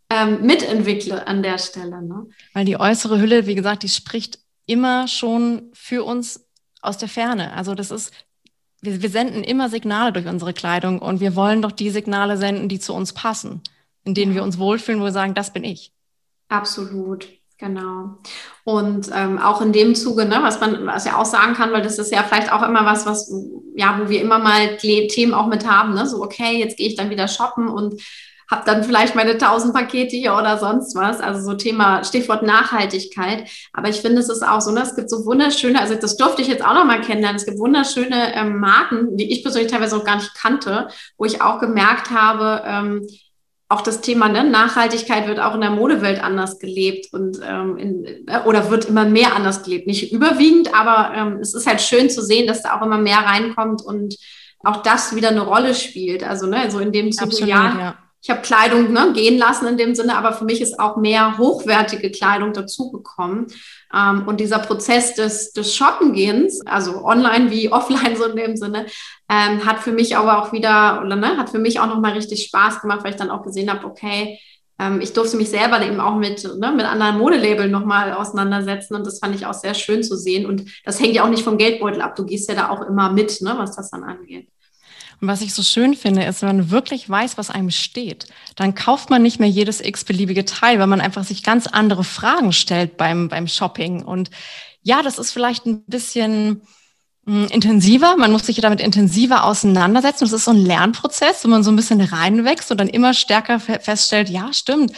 ähm, 0.10 0.42
mitentwickle 0.46 1.28
an 1.28 1.44
der 1.44 1.58
Stelle. 1.58 2.02
Ne? 2.02 2.28
Weil 2.54 2.66
die 2.66 2.80
äußere 2.80 3.20
Hülle, 3.20 3.46
wie 3.46 3.56
gesagt, 3.56 3.84
die 3.84 3.90
spricht 3.90 4.40
immer 4.66 5.08
schon 5.08 5.70
für 5.74 6.04
uns 6.04 6.46
aus 6.82 6.98
der 6.98 7.10
Ferne. 7.10 7.54
Also 7.54 7.76
das 7.76 7.92
ist, 7.92 8.14
wir, 8.82 9.02
wir 9.02 9.10
senden 9.10 9.44
immer 9.44 9.70
Signale 9.70 10.12
durch 10.12 10.28
unsere 10.28 10.54
Kleidung 10.54 11.00
und 11.00 11.20
wir 11.20 11.36
wollen 11.36 11.62
doch 11.62 11.72
die 11.72 11.90
Signale 11.90 12.38
senden, 12.38 12.70
die 12.70 12.80
zu 12.80 12.94
uns 12.94 13.14
passen, 13.14 13.62
in 14.04 14.14
denen 14.14 14.34
wir 14.34 14.44
uns 14.44 14.58
wohlfühlen, 14.58 15.02
wo 15.02 15.06
wir 15.06 15.12
sagen, 15.12 15.34
das 15.34 15.54
bin 15.54 15.64
ich. 15.64 15.92
Absolut. 16.48 17.28
Genau. 17.60 18.18
Und 18.64 19.10
ähm, 19.14 19.38
auch 19.38 19.62
in 19.62 19.74
dem 19.74 19.94
Zuge, 19.94 20.24
ne, 20.24 20.40
was 20.42 20.62
man, 20.62 20.88
was 20.88 21.04
ja 21.04 21.18
auch 21.18 21.26
sagen 21.26 21.56
kann, 21.56 21.74
weil 21.74 21.82
das 21.82 22.00
ist 22.00 22.10
ja 22.10 22.24
vielleicht 22.24 22.54
auch 22.54 22.64
immer 22.64 22.86
was, 22.86 23.06
was, 23.06 23.30
ja, 23.76 24.00
wo 24.00 24.10
wir 24.10 24.22
immer 24.22 24.40
mal 24.40 24.78
Themen 24.78 25.34
auch 25.34 25.48
mit 25.48 25.70
haben, 25.70 25.94
ne, 25.94 26.08
so, 26.08 26.24
okay, 26.24 26.58
jetzt 26.58 26.78
gehe 26.78 26.88
ich 26.88 26.96
dann 26.96 27.10
wieder 27.10 27.28
shoppen 27.28 27.68
und 27.68 28.02
habe 28.50 28.64
dann 28.66 28.84
vielleicht 28.84 29.16
meine 29.16 29.32
1000 29.32 29.74
Pakete 29.74 30.16
hier 30.16 30.34
oder 30.34 30.58
sonst 30.58 30.96
was. 30.96 31.20
Also 31.20 31.42
so 31.42 31.56
Thema 31.56 32.04
Stichwort 32.04 32.42
Nachhaltigkeit. 32.42 33.48
Aber 33.74 33.90
ich 33.90 34.02
finde, 34.02 34.22
es 34.22 34.30
ist 34.30 34.44
auch 34.44 34.62
so, 34.62 34.72
ne, 34.72 34.82
es 34.82 34.96
gibt 34.96 35.10
so 35.10 35.26
wunderschöne, 35.26 35.80
also 35.80 35.96
das 35.96 36.18
durfte 36.18 36.42
ich 36.42 36.48
jetzt 36.48 36.66
auch 36.66 36.74
noch 36.74 36.86
mal 36.86 37.02
kennenlernen. 37.02 37.38
Es 37.38 37.46
gibt 37.46 37.60
wunderschöne 37.60 38.36
ähm, 38.36 38.60
Marken, 38.60 39.18
die 39.18 39.32
ich 39.32 39.44
persönlich 39.44 39.72
teilweise 39.72 39.96
auch 39.96 40.04
gar 40.04 40.16
nicht 40.16 40.34
kannte, 40.34 40.88
wo 41.18 41.26
ich 41.26 41.42
auch 41.42 41.60
gemerkt 41.60 42.10
habe, 42.10 42.64
ähm, 42.66 43.08
auch 43.72 43.82
das 43.82 44.02
Thema 44.02 44.30
ne, 44.30 44.44
Nachhaltigkeit 44.44 45.28
wird 45.28 45.40
auch 45.40 45.54
in 45.54 45.62
der 45.62 45.70
Modewelt 45.70 46.24
anders 46.24 46.58
gelebt 46.58 47.14
und 47.14 47.40
ähm, 47.48 47.78
in, 47.78 48.28
äh, 48.28 48.40
oder 48.48 48.72
wird 48.72 48.86
immer 48.86 49.06
mehr 49.06 49.36
anders 49.36 49.62
gelebt. 49.62 49.86
Nicht 49.86 50.12
überwiegend, 50.12 50.74
aber 50.74 51.14
ähm, 51.16 51.38
es 51.40 51.54
ist 51.54 51.68
halt 51.68 51.80
schön 51.80 52.10
zu 52.10 52.24
sehen, 52.24 52.48
dass 52.48 52.64
da 52.64 52.76
auch 52.76 52.84
immer 52.84 52.98
mehr 52.98 53.20
reinkommt 53.20 53.84
und 53.84 54.16
auch 54.64 54.82
das 54.82 55.16
wieder 55.16 55.30
eine 55.30 55.42
Rolle 55.42 55.76
spielt. 55.76 56.24
Also 56.24 56.48
ne, 56.48 56.72
so 56.72 56.80
in 56.80 56.92
dem 56.92 57.12
Zuge, 57.12 57.46
ja 57.46 58.09
ich 58.22 58.30
habe 58.30 58.42
Kleidung 58.42 58.92
ne, 58.92 59.14
gehen 59.14 59.38
lassen 59.38 59.68
in 59.68 59.78
dem 59.78 59.96
Sinne, 59.96 60.18
aber 60.18 60.34
für 60.34 60.44
mich 60.44 60.62
ist 60.62 60.80
auch 60.80 60.98
mehr 60.98 61.38
hochwertige 61.38 62.12
Kleidung 62.12 62.52
dazugekommen. 62.52 63.48
Ähm, 63.94 64.28
und 64.28 64.40
dieser 64.40 64.60
Prozess 64.60 65.16
des, 65.16 65.54
des 65.54 65.74
Shoppengehens, 65.74 66.66
also 66.66 67.06
online 67.06 67.50
wie 67.50 67.72
offline 67.72 68.18
so 68.18 68.26
in 68.26 68.36
dem 68.36 68.58
Sinne, 68.58 68.88
ähm, 69.30 69.66
hat 69.66 69.80
für 69.80 69.94
mich 69.94 70.18
aber 70.18 70.42
auch 70.42 70.52
wieder, 70.52 71.02
oder 71.06 71.16
ne, 71.16 71.38
hat 71.38 71.50
für 71.50 71.60
mich 71.60 71.80
auch 71.80 71.88
nochmal 71.88 72.14
richtig 72.14 72.44
Spaß 72.46 72.82
gemacht, 72.82 73.04
weil 73.04 73.12
ich 73.12 73.18
dann 73.18 73.32
auch 73.32 73.44
gesehen 73.44 73.72
habe, 73.72 73.86
okay, 73.86 74.38
ähm, 74.80 75.00
ich 75.00 75.14
durfte 75.14 75.38
mich 75.38 75.50
selber 75.50 75.82
eben 75.82 76.02
auch 76.02 76.16
mit, 76.16 76.44
ne, 76.44 76.74
mit 76.74 76.86
anderen 76.86 77.18
Modelabeln 77.18 77.72
nochmal 77.72 78.14
auseinandersetzen 78.14 78.96
und 78.96 79.08
das 79.08 79.20
fand 79.20 79.34
ich 79.36 79.46
auch 79.46 79.54
sehr 79.54 79.74
schön 79.74 80.04
zu 80.04 80.18
sehen. 80.18 80.46
Und 80.46 80.66
das 80.84 81.00
hängt 81.00 81.16
ja 81.16 81.24
auch 81.24 81.30
nicht 81.30 81.44
vom 81.44 81.58
Geldbeutel 81.58 82.02
ab. 82.02 82.18
Du 82.18 82.26
gehst 82.26 82.50
ja 82.50 82.56
da 82.56 82.70
auch 82.70 82.82
immer 82.82 83.14
mit, 83.14 83.42
ne, 83.42 83.54
was 83.58 83.78
das 83.78 83.92
dann 83.92 84.04
angeht. 84.04 84.50
Und 85.22 85.28
was 85.28 85.42
ich 85.42 85.54
so 85.54 85.64
schön 85.64 85.96
finde, 85.96 86.24
ist, 86.24 86.42
wenn 86.42 86.56
man 86.56 86.72
wirklich 86.72 87.10
weiß, 87.10 87.38
was 87.38 87.50
einem 87.50 87.72
steht, 87.72 88.28
dann 88.56 88.74
kauft 88.74 89.10
man 89.10 89.22
nicht 89.22 89.40
mehr 89.40 89.50
jedes 89.50 89.82
x-beliebige 89.82 90.46
Teil, 90.46 90.80
weil 90.80 90.88
man 90.88 91.02
einfach 91.02 91.26
sich 91.26 91.44
ganz 91.44 91.68
andere 91.68 92.04
Fragen 92.04 92.54
stellt 92.54 92.96
beim, 92.98 93.28
beim 93.28 93.48
Shopping. 93.48 94.04
Und 94.04 94.30
ja, 94.82 95.02
das 95.02 95.20
ist 95.20 95.32
vielleicht 95.32 95.66
ein 95.66 95.84
bisschen 95.86 96.62
hm, 97.26 97.48
intensiver. 97.52 98.16
Man 98.16 98.32
muss 98.32 98.46
sich 98.46 98.62
damit 98.62 98.80
intensiver 98.80 99.44
auseinandersetzen. 99.44 100.24
Das 100.24 100.34
ist 100.34 100.46
so 100.46 100.52
ein 100.52 100.66
Lernprozess, 100.66 101.44
wo 101.44 101.50
man 101.50 101.64
so 101.64 101.72
ein 101.72 101.76
bisschen 101.76 102.00
reinwächst 102.00 102.72
und 102.72 102.80
dann 102.80 102.88
immer 102.88 103.14
stärker 103.14 103.60
feststellt, 103.60 104.30
ja, 104.30 104.54
stimmt 104.54 104.94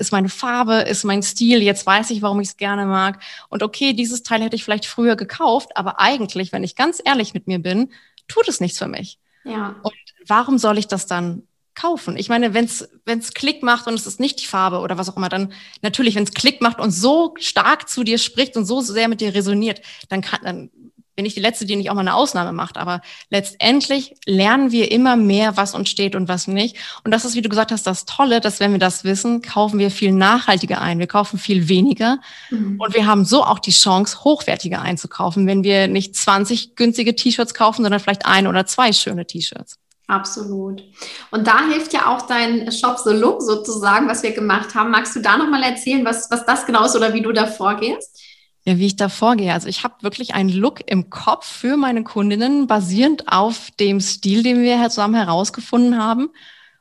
ist 0.00 0.12
meine 0.12 0.30
Farbe, 0.30 0.76
ist 0.76 1.04
mein 1.04 1.22
Stil, 1.22 1.62
jetzt 1.62 1.86
weiß 1.86 2.10
ich, 2.10 2.22
warum 2.22 2.40
ich 2.40 2.48
es 2.48 2.56
gerne 2.56 2.86
mag. 2.86 3.22
Und 3.50 3.62
okay, 3.62 3.92
dieses 3.92 4.22
Teil 4.22 4.42
hätte 4.42 4.56
ich 4.56 4.64
vielleicht 4.64 4.86
früher 4.86 5.14
gekauft, 5.14 5.76
aber 5.76 6.00
eigentlich, 6.00 6.52
wenn 6.52 6.64
ich 6.64 6.74
ganz 6.74 7.02
ehrlich 7.04 7.34
mit 7.34 7.46
mir 7.46 7.58
bin, 7.58 7.92
tut 8.26 8.48
es 8.48 8.60
nichts 8.60 8.78
für 8.78 8.88
mich. 8.88 9.19
Ja. 9.44 9.76
Und 9.82 9.94
warum 10.26 10.58
soll 10.58 10.78
ich 10.78 10.86
das 10.86 11.06
dann 11.06 11.42
kaufen? 11.74 12.16
Ich 12.16 12.28
meine, 12.28 12.52
wenn 12.54 12.64
es 12.64 13.34
Klick 13.34 13.62
macht 13.62 13.86
und 13.86 13.94
es 13.94 14.06
ist 14.06 14.20
nicht 14.20 14.40
die 14.42 14.46
Farbe 14.46 14.80
oder 14.80 14.98
was 14.98 15.08
auch 15.08 15.16
immer, 15.16 15.28
dann 15.28 15.52
natürlich, 15.82 16.14
wenn 16.14 16.24
es 16.24 16.32
Klick 16.32 16.60
macht 16.60 16.78
und 16.78 16.90
so 16.90 17.34
stark 17.38 17.88
zu 17.88 18.04
dir 18.04 18.18
spricht 18.18 18.56
und 18.56 18.66
so 18.66 18.80
sehr 18.80 19.08
mit 19.08 19.20
dir 19.20 19.34
resoniert, 19.34 19.80
dann 20.08 20.20
kann, 20.20 20.40
dann 20.42 20.70
bin 21.16 21.26
ich 21.26 21.34
die 21.34 21.40
Letzte, 21.40 21.64
die 21.64 21.76
nicht 21.76 21.90
auch 21.90 21.94
mal 21.94 22.00
eine 22.00 22.14
Ausnahme 22.14 22.52
macht. 22.52 22.76
Aber 22.76 23.00
letztendlich 23.30 24.14
lernen 24.26 24.72
wir 24.72 24.90
immer 24.90 25.16
mehr, 25.16 25.56
was 25.56 25.74
uns 25.74 25.88
steht 25.88 26.14
und 26.14 26.28
was 26.28 26.46
nicht. 26.46 26.76
Und 27.04 27.10
das 27.10 27.24
ist, 27.24 27.34
wie 27.34 27.42
du 27.42 27.48
gesagt 27.48 27.72
hast, 27.72 27.86
das 27.86 28.04
Tolle, 28.04 28.40
dass 28.40 28.60
wenn 28.60 28.72
wir 28.72 28.78
das 28.78 29.04
wissen, 29.04 29.42
kaufen 29.42 29.78
wir 29.78 29.90
viel 29.90 30.12
nachhaltiger 30.12 30.80
ein. 30.80 30.98
Wir 30.98 31.06
kaufen 31.06 31.38
viel 31.38 31.68
weniger. 31.68 32.18
Mhm. 32.50 32.80
Und 32.80 32.94
wir 32.94 33.06
haben 33.06 33.24
so 33.24 33.44
auch 33.44 33.58
die 33.58 33.72
Chance, 33.72 34.24
hochwertiger 34.24 34.82
einzukaufen, 34.82 35.46
wenn 35.46 35.64
wir 35.64 35.88
nicht 35.88 36.16
20 36.16 36.76
günstige 36.76 37.14
T-Shirts 37.14 37.54
kaufen, 37.54 37.82
sondern 37.82 38.00
vielleicht 38.00 38.26
ein 38.26 38.46
oder 38.46 38.66
zwei 38.66 38.92
schöne 38.92 39.26
T-Shirts. 39.26 39.78
Absolut. 40.10 40.82
Und 41.30 41.46
da 41.46 41.68
hilft 41.68 41.92
ja 41.92 42.06
auch 42.06 42.22
dein 42.22 42.72
Shop 42.72 42.98
the 42.98 43.12
Look 43.12 43.42
sozusagen, 43.42 44.08
was 44.08 44.24
wir 44.24 44.32
gemacht 44.32 44.74
haben. 44.74 44.90
Magst 44.90 45.14
du 45.14 45.20
da 45.20 45.36
nochmal 45.36 45.62
erzählen, 45.62 46.04
was, 46.04 46.28
was 46.32 46.44
das 46.44 46.66
genau 46.66 46.84
ist 46.84 46.96
oder 46.96 47.14
wie 47.14 47.22
du 47.22 47.30
da 47.30 47.46
vorgehst? 47.46 48.20
Ja, 48.64 48.76
wie 48.76 48.86
ich 48.86 48.96
da 48.96 49.08
vorgehe. 49.08 49.54
Also 49.54 49.68
ich 49.68 49.84
habe 49.84 50.02
wirklich 50.02 50.34
einen 50.34 50.50
Look 50.50 50.80
im 50.86 51.08
Kopf 51.08 51.46
für 51.46 51.78
meine 51.78 52.04
Kundinnen, 52.04 52.66
basierend 52.66 53.28
auf 53.28 53.70
dem 53.80 54.00
Stil, 54.00 54.42
den 54.42 54.62
wir 54.62 54.88
zusammen 54.90 55.14
herausgefunden 55.14 55.98
haben 55.98 56.30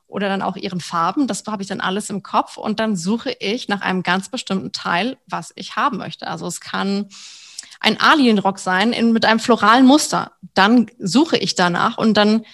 oder 0.08 0.28
dann 0.28 0.42
auch 0.42 0.58
ihren 0.58 0.82
Farben. 0.82 1.28
Das 1.28 1.44
habe 1.48 1.62
ich 1.62 1.70
dann 1.70 1.80
alles 1.80 2.10
im 2.10 2.22
Kopf 2.22 2.58
und 2.58 2.82
dann 2.82 2.98
suche 2.98 3.32
ich 3.40 3.70
nach 3.70 3.82
einem 3.82 4.04
ganz 4.04 4.28
bestimmten 4.28 4.74
Teil, 4.74 5.18
was 5.26 5.54
ich 5.56 5.78
haben 5.78 5.98
möchte. 5.98 6.28
Also 6.28 6.48
es 6.48 6.60
kann 6.60 7.08
ein 7.80 8.00
Alienrock 8.00 8.60
sein 8.60 8.92
in, 8.92 9.14
mit 9.14 9.24
einem 9.24 9.40
floralen 9.40 9.86
Muster. 9.86 10.34
Dann 10.54 10.88
suche 11.00 11.38
ich 11.38 11.56
danach 11.56 11.98
und 11.98 12.16
dann 12.16 12.46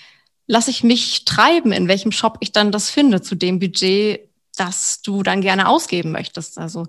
lasse 0.45 0.69
ich 0.69 0.83
mich 0.83 1.25
treiben, 1.25 1.71
in 1.71 1.88
welchem 1.88 2.11
Shop 2.11 2.38
ich 2.41 2.51
dann 2.51 2.71
das 2.71 2.91
finde, 2.91 3.21
zu 3.21 3.33
dem 3.33 3.57
Budget, 3.57 4.29
das 4.55 5.01
du 5.01 5.23
dann 5.23 5.41
gerne 5.41 5.67
ausgeben 5.67 6.11
möchtest. 6.11 6.59
Also 6.59 6.85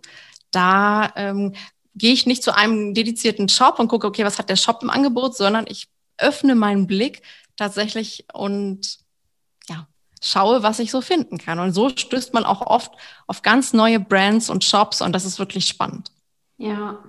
da 0.51 1.13
ähm, 1.17 1.55
gehe 1.97 2.13
ich 2.13 2.27
nicht 2.27 2.43
zu 2.43 2.55
einem 2.55 2.95
dedizierten 2.95 3.49
Shop 3.49 3.79
und 3.79 3.89
gucke, 3.89 4.07
okay, 4.07 4.25
was 4.25 4.39
hat 4.39 4.51
der 4.51 4.57
Shop 4.57 4.83
im 4.83 4.91
Angebot, 4.91 5.37
sondern 5.37 5.65
ich 5.69 5.89
öffne 6.19 6.55
meinen 6.55 6.87
Blick 6.87 7.23
tatsächlich 7.57 8.27
und 8.33 8.99
ja, 9.69 9.89
schaue, 10.23 10.63
was 10.63 10.79
ich 10.79 10.91
so 10.91 11.01
finden 11.01 11.39
kann. 11.39 11.59
Und 11.59 11.73
so 11.73 11.89
stößt 11.89 12.35
man 12.35 12.45
auch 12.45 12.61
oft 12.61 12.93
auf 13.27 13.43
ganz 13.43 13.73
neue 13.73 13.99
Brands 13.99 14.51
und 14.51 14.65
Shops 14.65 15.01
und 15.01 15.13
das 15.13 15.25
ist 15.25 15.39
wirklich 15.39 15.67
spannend. 15.67 16.13
Ja, 16.59 17.03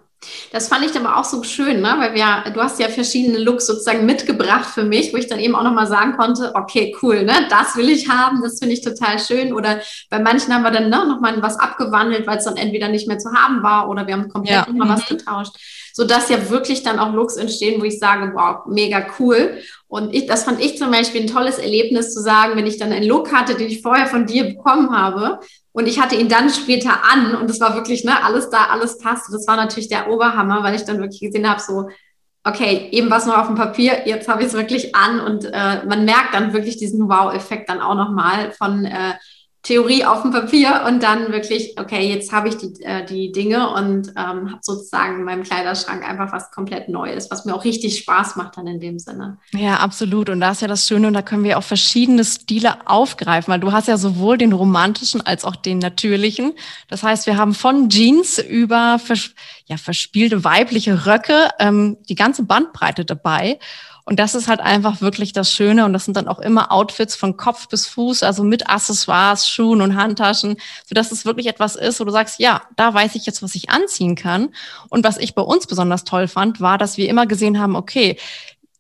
das 0.51 0.67
fand 0.67 0.83
ich 0.83 0.95
aber 0.97 1.17
auch 1.17 1.23
so 1.23 1.43
schön, 1.43 1.81
ne? 1.81 1.95
weil 1.99 2.13
wir, 2.15 2.51
du 2.51 2.61
hast 2.61 2.79
ja 2.79 2.89
verschiedene 2.89 3.37
Looks 3.37 3.67
sozusagen 3.67 4.05
mitgebracht 4.05 4.65
für 4.65 4.83
mich, 4.83 5.13
wo 5.13 5.17
ich 5.17 5.27
dann 5.27 5.39
eben 5.39 5.55
auch 5.55 5.63
nochmal 5.63 5.87
sagen 5.87 6.17
konnte, 6.17 6.53
okay, 6.55 6.95
cool, 7.01 7.23
ne? 7.23 7.33
das 7.49 7.75
will 7.75 7.89
ich 7.89 8.09
haben, 8.09 8.41
das 8.41 8.59
finde 8.59 8.73
ich 8.73 8.81
total 8.81 9.19
schön. 9.19 9.53
Oder 9.53 9.79
bei 10.09 10.19
manchen 10.19 10.53
haben 10.53 10.63
wir 10.63 10.71
dann 10.71 10.89
ne, 10.89 11.05
nochmal 11.07 11.41
was 11.41 11.59
abgewandelt, 11.59 12.25
weil 12.25 12.37
es 12.37 12.45
dann 12.45 12.57
entweder 12.57 12.87
nicht 12.87 13.07
mehr 13.07 13.19
zu 13.19 13.31
haben 13.31 13.61
war 13.61 13.89
oder 13.89 14.07
wir 14.07 14.15
haben 14.15 14.29
komplett 14.29 14.55
ja. 14.55 14.67
nochmal 14.67 14.89
was 14.89 15.09
mhm. 15.09 15.17
getauscht, 15.17 15.55
sodass 15.97 16.29
ja 16.29 16.51
wirklich 16.51 16.83
dann 16.83 16.99
auch 16.99 17.11
Looks 17.11 17.37
entstehen, 17.37 17.81
wo 17.81 17.83
ich 17.83 17.97
sage, 17.97 18.31
wow, 18.35 18.67
mega 18.67 19.07
cool. 19.17 19.57
Und 19.87 20.13
ich, 20.13 20.27
das 20.27 20.43
fand 20.43 20.63
ich 20.63 20.77
zum 20.77 20.91
Beispiel 20.91 21.21
ein 21.21 21.27
tolles 21.27 21.57
Erlebnis 21.57 22.13
zu 22.13 22.21
sagen, 22.21 22.55
wenn 22.55 22.67
ich 22.67 22.77
dann 22.77 22.91
einen 22.91 23.07
Look 23.07 23.33
hatte, 23.33 23.55
den 23.55 23.67
ich 23.67 23.81
vorher 23.81 24.05
von 24.05 24.27
dir 24.27 24.43
bekommen 24.43 24.95
habe, 24.95 25.39
und 25.71 25.87
ich 25.87 25.99
hatte 25.99 26.13
ihn 26.13 26.29
dann 26.29 26.51
später 26.51 27.03
an 27.11 27.35
und 27.35 27.49
es 27.49 27.59
war 27.59 27.73
wirklich, 27.73 28.03
ne, 28.03 28.23
alles 28.23 28.51
da, 28.51 28.65
alles 28.65 28.99
passte. 28.99 29.31
Das 29.31 29.47
war 29.47 29.55
natürlich 29.55 29.89
der 29.89 30.07
Oberhammer, 30.07 30.61
weil 30.61 30.75
ich 30.75 30.83
dann 30.83 30.99
wirklich 30.99 31.19
gesehen 31.19 31.49
habe, 31.49 31.61
so, 31.61 31.89
okay, 32.43 32.89
eben 32.91 33.09
was 33.09 33.25
noch 33.25 33.39
auf 33.39 33.47
dem 33.47 33.55
Papier, 33.55 34.07
jetzt 34.07 34.27
habe 34.27 34.43
ich 34.43 34.49
es 34.49 34.53
wirklich 34.53 34.93
an 34.93 35.19
und 35.19 35.45
äh, 35.45 35.83
man 35.83 36.05
merkt 36.05 36.35
dann 36.35 36.53
wirklich 36.53 36.77
diesen 36.77 37.09
Wow-Effekt 37.09 37.69
dann 37.69 37.81
auch 37.81 37.95
nochmal 37.95 38.51
von, 38.51 38.85
äh, 38.85 39.13
Theorie 39.67 40.05
auf 40.05 40.21
dem 40.21 40.31
Papier 40.31 40.85
und 40.87 41.03
dann 41.03 41.29
wirklich, 41.33 41.75
okay, 41.77 42.07
jetzt 42.07 42.31
habe 42.31 42.47
ich 42.47 42.55
die, 42.55 42.81
äh, 42.83 43.05
die 43.05 43.33
Dinge 43.33 43.69
und 43.71 44.07
ähm, 44.15 44.49
habe 44.49 44.59
sozusagen 44.61 45.19
in 45.19 45.25
meinem 45.25 45.43
Kleiderschrank 45.43 46.07
einfach 46.07 46.31
was 46.31 46.51
komplett 46.51 46.87
Neues, 46.87 47.29
was 47.29 47.43
mir 47.43 47.53
auch 47.53 47.65
richtig 47.65 47.97
Spaß 47.97 48.37
macht 48.37 48.55
dann 48.55 48.65
in 48.65 48.79
dem 48.79 48.97
Sinne. 48.97 49.39
Ja, 49.51 49.75
absolut. 49.75 50.29
Und 50.29 50.39
da 50.39 50.51
ist 50.51 50.61
ja 50.61 50.69
das 50.69 50.87
Schöne 50.87 51.07
und 51.07 51.13
da 51.13 51.21
können 51.21 51.43
wir 51.43 51.57
auch 51.57 51.63
verschiedene 51.63 52.23
Stile 52.23 52.87
aufgreifen, 52.87 53.51
weil 53.51 53.59
du 53.59 53.73
hast 53.73 53.89
ja 53.89 53.97
sowohl 53.97 54.37
den 54.37 54.53
romantischen 54.53 55.19
als 55.19 55.43
auch 55.43 55.57
den 55.57 55.79
natürlichen. 55.79 56.53
Das 56.87 57.03
heißt, 57.03 57.25
wir 57.25 57.35
haben 57.35 57.53
von 57.53 57.89
Jeans 57.89 58.39
über 58.39 58.99
vers 58.99 59.31
ja, 59.65 59.75
verspielte 59.75 60.45
weibliche 60.45 61.05
Röcke 61.05 61.49
ähm, 61.59 61.97
die 62.07 62.15
ganze 62.15 62.43
Bandbreite 62.43 63.03
dabei. 63.03 63.59
Und 64.07 64.19
das 64.19 64.35
ist 64.35 64.47
halt 64.47 64.61
einfach 64.61 65.01
wirklich 65.01 65.33
das 65.33 65.51
Schöne. 65.51 65.83
Und 65.83 65.91
das 65.91 66.05
sind 66.05 66.15
dann 66.15 66.29
auch 66.29 66.39
immer 66.39 66.71
Outfits 66.71 67.13
von 67.13 67.35
Kopf 67.35 67.67
bis 67.67 67.87
Fuß, 67.87 68.23
also 68.23 68.41
mit 68.45 68.69
Accessoires, 68.69 69.49
Schuhen 69.49 69.81
und 69.81 69.97
Handtaschen, 69.97 70.55
sodass 70.85 71.11
es 71.11 71.25
wirklich 71.25 71.47
etwas 71.47 71.75
ist, 71.75 71.99
wo 71.99 72.05
du 72.05 72.11
sagst, 72.11 72.39
ja, 72.39 72.61
da 72.77 72.93
weiß 72.93 73.15
ich 73.15 73.25
jetzt, 73.25 73.43
was 73.43 73.53
ich 73.53 73.69
anziehen 73.69 74.15
kann. 74.15 74.47
Und 74.87 75.03
was 75.03 75.17
ich 75.17 75.35
bei 75.35 75.41
uns 75.41 75.67
besonders 75.67 76.05
toll 76.05 76.29
fand, 76.29 76.61
war, 76.61 76.77
dass 76.77 76.95
wir 76.95 77.09
immer 77.09 77.27
gesehen 77.27 77.59
haben, 77.59 77.75
okay, 77.75 78.17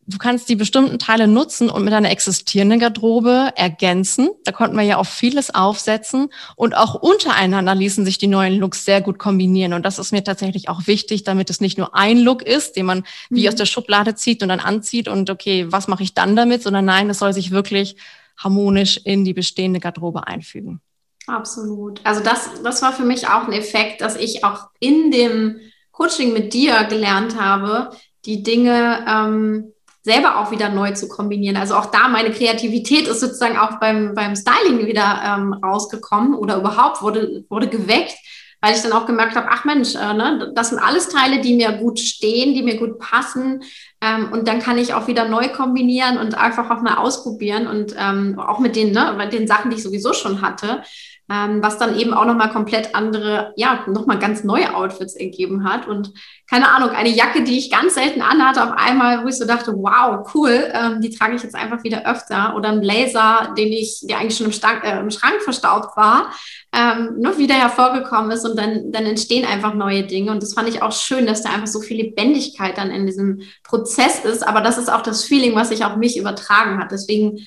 du 0.07 0.17
kannst 0.17 0.47
die 0.47 0.55
bestimmten 0.55 0.99
Teile 0.99 1.27
nutzen 1.27 1.69
und 1.69 1.83
mit 1.83 1.93
einer 1.93 2.09
existierenden 2.09 2.79
Garderobe 2.79 3.51
ergänzen. 3.55 4.29
Da 4.45 4.53
konnten 4.53 4.77
wir 4.77 4.83
ja 4.83 4.97
auch 4.97 5.05
vieles 5.05 5.53
aufsetzen 5.53 6.29
und 6.55 6.75
auch 6.75 6.95
untereinander 6.95 7.75
ließen 7.75 8.05
sich 8.05 8.17
die 8.17 8.27
neuen 8.27 8.57
Looks 8.57 8.85
sehr 8.85 9.01
gut 9.01 9.19
kombinieren. 9.19 9.73
Und 9.73 9.85
das 9.85 9.99
ist 9.99 10.13
mir 10.13 10.23
tatsächlich 10.23 10.69
auch 10.69 10.87
wichtig, 10.87 11.23
damit 11.23 11.49
es 11.49 11.59
nicht 11.59 11.77
nur 11.77 11.93
ein 11.93 12.17
Look 12.17 12.41
ist, 12.41 12.77
den 12.77 12.85
man 12.85 13.03
wie 13.29 13.43
mhm. 13.43 13.49
aus 13.49 13.55
der 13.55 13.65
Schublade 13.65 14.15
zieht 14.15 14.41
und 14.41 14.49
dann 14.49 14.61
anzieht 14.61 15.07
und 15.09 15.29
okay, 15.29 15.65
was 15.69 15.87
mache 15.87 16.03
ich 16.03 16.13
dann 16.13 16.35
damit, 16.35 16.63
sondern 16.63 16.85
nein, 16.85 17.09
es 17.09 17.19
soll 17.19 17.33
sich 17.33 17.51
wirklich 17.51 17.97
harmonisch 18.37 18.97
in 19.03 19.25
die 19.25 19.33
bestehende 19.33 19.79
Garderobe 19.79 20.25
einfügen. 20.25 20.79
Absolut. 21.27 21.99
Also 22.05 22.23
das, 22.23 22.49
das 22.63 22.81
war 22.81 22.93
für 22.93 23.03
mich 23.03 23.27
auch 23.27 23.45
ein 23.45 23.51
Effekt, 23.51 23.99
dass 23.99 24.15
ich 24.15 24.45
auch 24.45 24.69
in 24.79 25.11
dem 25.11 25.59
Coaching 25.91 26.31
mit 26.31 26.53
dir 26.53 26.85
gelernt 26.85 27.37
habe, 27.37 27.89
die 28.23 28.43
Dinge 28.43 29.05
ähm, 29.07 29.73
selber 30.07 30.37
auch 30.37 30.51
wieder 30.51 30.69
neu 30.69 30.91
zu 30.93 31.09
kombinieren. 31.09 31.57
Also 31.57 31.75
auch 31.75 31.87
da 31.87 32.07
meine 32.07 32.31
Kreativität 32.31 33.07
ist 33.07 33.19
sozusagen 33.19 33.57
auch 33.57 33.77
beim, 33.79 34.13
beim 34.15 34.37
Styling 34.37 34.85
wieder 34.85 35.21
ähm, 35.25 35.51
rausgekommen 35.53 36.33
oder 36.33 36.55
überhaupt 36.55 37.01
wurde, 37.01 37.43
wurde 37.49 37.67
geweckt, 37.67 38.15
weil 38.61 38.73
ich 38.73 38.81
dann 38.81 38.93
auch 38.93 39.05
gemerkt 39.05 39.35
habe, 39.35 39.49
ach 39.51 39.65
Mensch, 39.65 39.95
äh, 39.95 40.13
ne, 40.13 40.53
das 40.55 40.69
sind 40.69 40.79
alles 40.79 41.09
Teile, 41.09 41.41
die 41.41 41.57
mir 41.57 41.73
gut 41.73 41.99
stehen, 41.99 42.53
die 42.53 42.63
mir 42.63 42.77
gut 42.77 42.99
passen. 42.99 43.63
Ähm, 43.99 44.31
und 44.31 44.47
dann 44.47 44.59
kann 44.59 44.77
ich 44.77 44.93
auch 44.93 45.07
wieder 45.07 45.27
neu 45.27 45.49
kombinieren 45.49 46.17
und 46.17 46.35
einfach 46.35 46.69
auch 46.69 46.81
mal 46.81 46.95
ausprobieren 46.95 47.67
und 47.67 47.93
ähm, 47.99 48.39
auch 48.39 48.59
mit 48.59 48.77
den, 48.77 48.93
ne, 48.93 49.13
mit 49.17 49.33
den 49.33 49.45
Sachen, 49.45 49.71
die 49.71 49.75
ich 49.75 49.83
sowieso 49.83 50.13
schon 50.13 50.41
hatte 50.41 50.83
ähm, 51.29 51.61
was 51.61 51.77
dann 51.77 51.99
eben 51.99 52.13
auch 52.13 52.25
nochmal 52.25 52.49
komplett 52.51 52.95
andere, 52.95 53.51
ja, 53.57 53.83
nochmal 53.87 54.17
ganz 54.17 54.43
neue 54.43 54.73
Outfits 54.73 55.13
ergeben 55.13 55.65
hat. 55.69 55.87
Und 55.87 56.13
keine 56.49 56.69
Ahnung, 56.69 56.91
eine 56.91 57.09
Jacke, 57.09 57.43
die 57.43 57.57
ich 57.57 57.69
ganz 57.69 57.95
selten 57.95 58.21
anhatte, 58.21 58.63
auf 58.63 58.71
einmal, 58.77 59.23
wo 59.23 59.27
ich 59.27 59.37
so 59.37 59.45
dachte, 59.45 59.73
wow, 59.73 60.25
cool, 60.33 60.71
ähm, 60.73 61.01
die 61.01 61.09
trage 61.09 61.35
ich 61.35 61.43
jetzt 61.43 61.55
einfach 61.55 61.83
wieder 61.83 62.09
öfter. 62.09 62.55
Oder 62.55 62.69
ein 62.69 62.79
Blazer, 62.79 63.53
den 63.57 63.73
ich, 63.73 63.99
der 64.03 64.19
eigentlich 64.19 64.37
schon 64.37 64.47
im, 64.47 64.53
Stank, 64.53 64.85
äh, 64.85 64.99
im 64.99 65.11
Schrank 65.11 65.41
verstaubt 65.41 65.97
war, 65.97 66.31
ähm, 66.73 67.15
nur 67.19 67.37
wieder 67.37 67.55
hervorgekommen 67.55 68.31
ist 68.31 68.45
und 68.45 68.57
dann, 68.57 68.91
dann 68.93 69.05
entstehen 69.05 69.45
einfach 69.45 69.73
neue 69.73 70.03
Dinge. 70.03 70.31
Und 70.31 70.41
das 70.41 70.53
fand 70.53 70.69
ich 70.69 70.81
auch 70.81 70.93
schön, 70.93 71.25
dass 71.25 71.43
da 71.43 71.49
einfach 71.49 71.67
so 71.67 71.81
viel 71.81 71.97
Lebendigkeit 71.97 72.77
dann 72.77 72.89
in 72.89 73.05
diesem 73.05 73.41
Prozess 73.63 74.23
ist. 74.23 74.47
Aber 74.47 74.61
das 74.61 74.77
ist 74.77 74.91
auch 74.91 75.01
das 75.01 75.25
Feeling, 75.25 75.55
was 75.55 75.69
sich 75.69 75.83
auf 75.83 75.97
mich 75.97 76.17
übertragen 76.17 76.79
hat. 76.79 76.91
Deswegen 76.91 77.45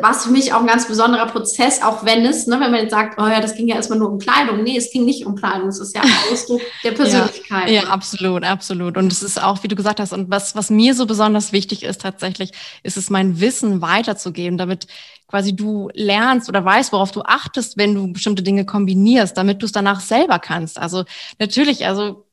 war 0.00 0.12
es 0.12 0.24
für 0.24 0.30
mich 0.30 0.52
auch 0.52 0.60
ein 0.60 0.66
ganz 0.66 0.86
besonderer 0.86 1.26
Prozess, 1.26 1.82
auch 1.82 2.04
wenn 2.04 2.24
es, 2.24 2.46
ne, 2.46 2.60
wenn 2.60 2.70
man 2.70 2.82
jetzt 2.82 2.92
sagt, 2.92 3.20
oh 3.20 3.26
ja, 3.26 3.40
das 3.40 3.56
ging 3.56 3.66
ja 3.66 3.74
erstmal 3.74 3.98
nur 3.98 4.12
um 4.12 4.18
Kleidung. 4.20 4.62
Nee, 4.62 4.76
es 4.76 4.92
ging 4.92 5.04
nicht 5.04 5.26
um 5.26 5.34
Kleidung, 5.34 5.68
es 5.68 5.80
ist 5.80 5.94
ja 5.96 6.02
ein 6.02 6.10
Ausdruck 6.32 6.60
der 6.84 6.92
Persönlichkeit. 6.92 7.68
Ja, 7.68 7.82
ja, 7.82 7.88
absolut, 7.88 8.44
absolut. 8.44 8.96
Und 8.96 9.10
es 9.10 9.24
ist 9.24 9.42
auch, 9.42 9.64
wie 9.64 9.68
du 9.68 9.74
gesagt 9.74 9.98
hast, 9.98 10.12
und 10.12 10.30
was, 10.30 10.54
was 10.54 10.70
mir 10.70 10.94
so 10.94 11.04
besonders 11.04 11.52
wichtig 11.52 11.82
ist 11.82 12.00
tatsächlich, 12.00 12.52
ist 12.84 12.96
es, 12.96 13.10
mein 13.10 13.40
Wissen 13.40 13.82
weiterzugeben, 13.82 14.56
damit 14.56 14.86
quasi 15.26 15.56
du 15.56 15.90
lernst 15.94 16.48
oder 16.48 16.64
weißt, 16.64 16.92
worauf 16.92 17.10
du 17.10 17.22
achtest, 17.22 17.76
wenn 17.76 17.94
du 17.94 18.12
bestimmte 18.12 18.44
Dinge 18.44 18.64
kombinierst, 18.64 19.36
damit 19.36 19.62
du 19.62 19.66
es 19.66 19.72
danach 19.72 19.98
selber 19.98 20.38
kannst. 20.38 20.78
Also 20.78 21.04
natürlich, 21.40 21.86
also 21.86 22.24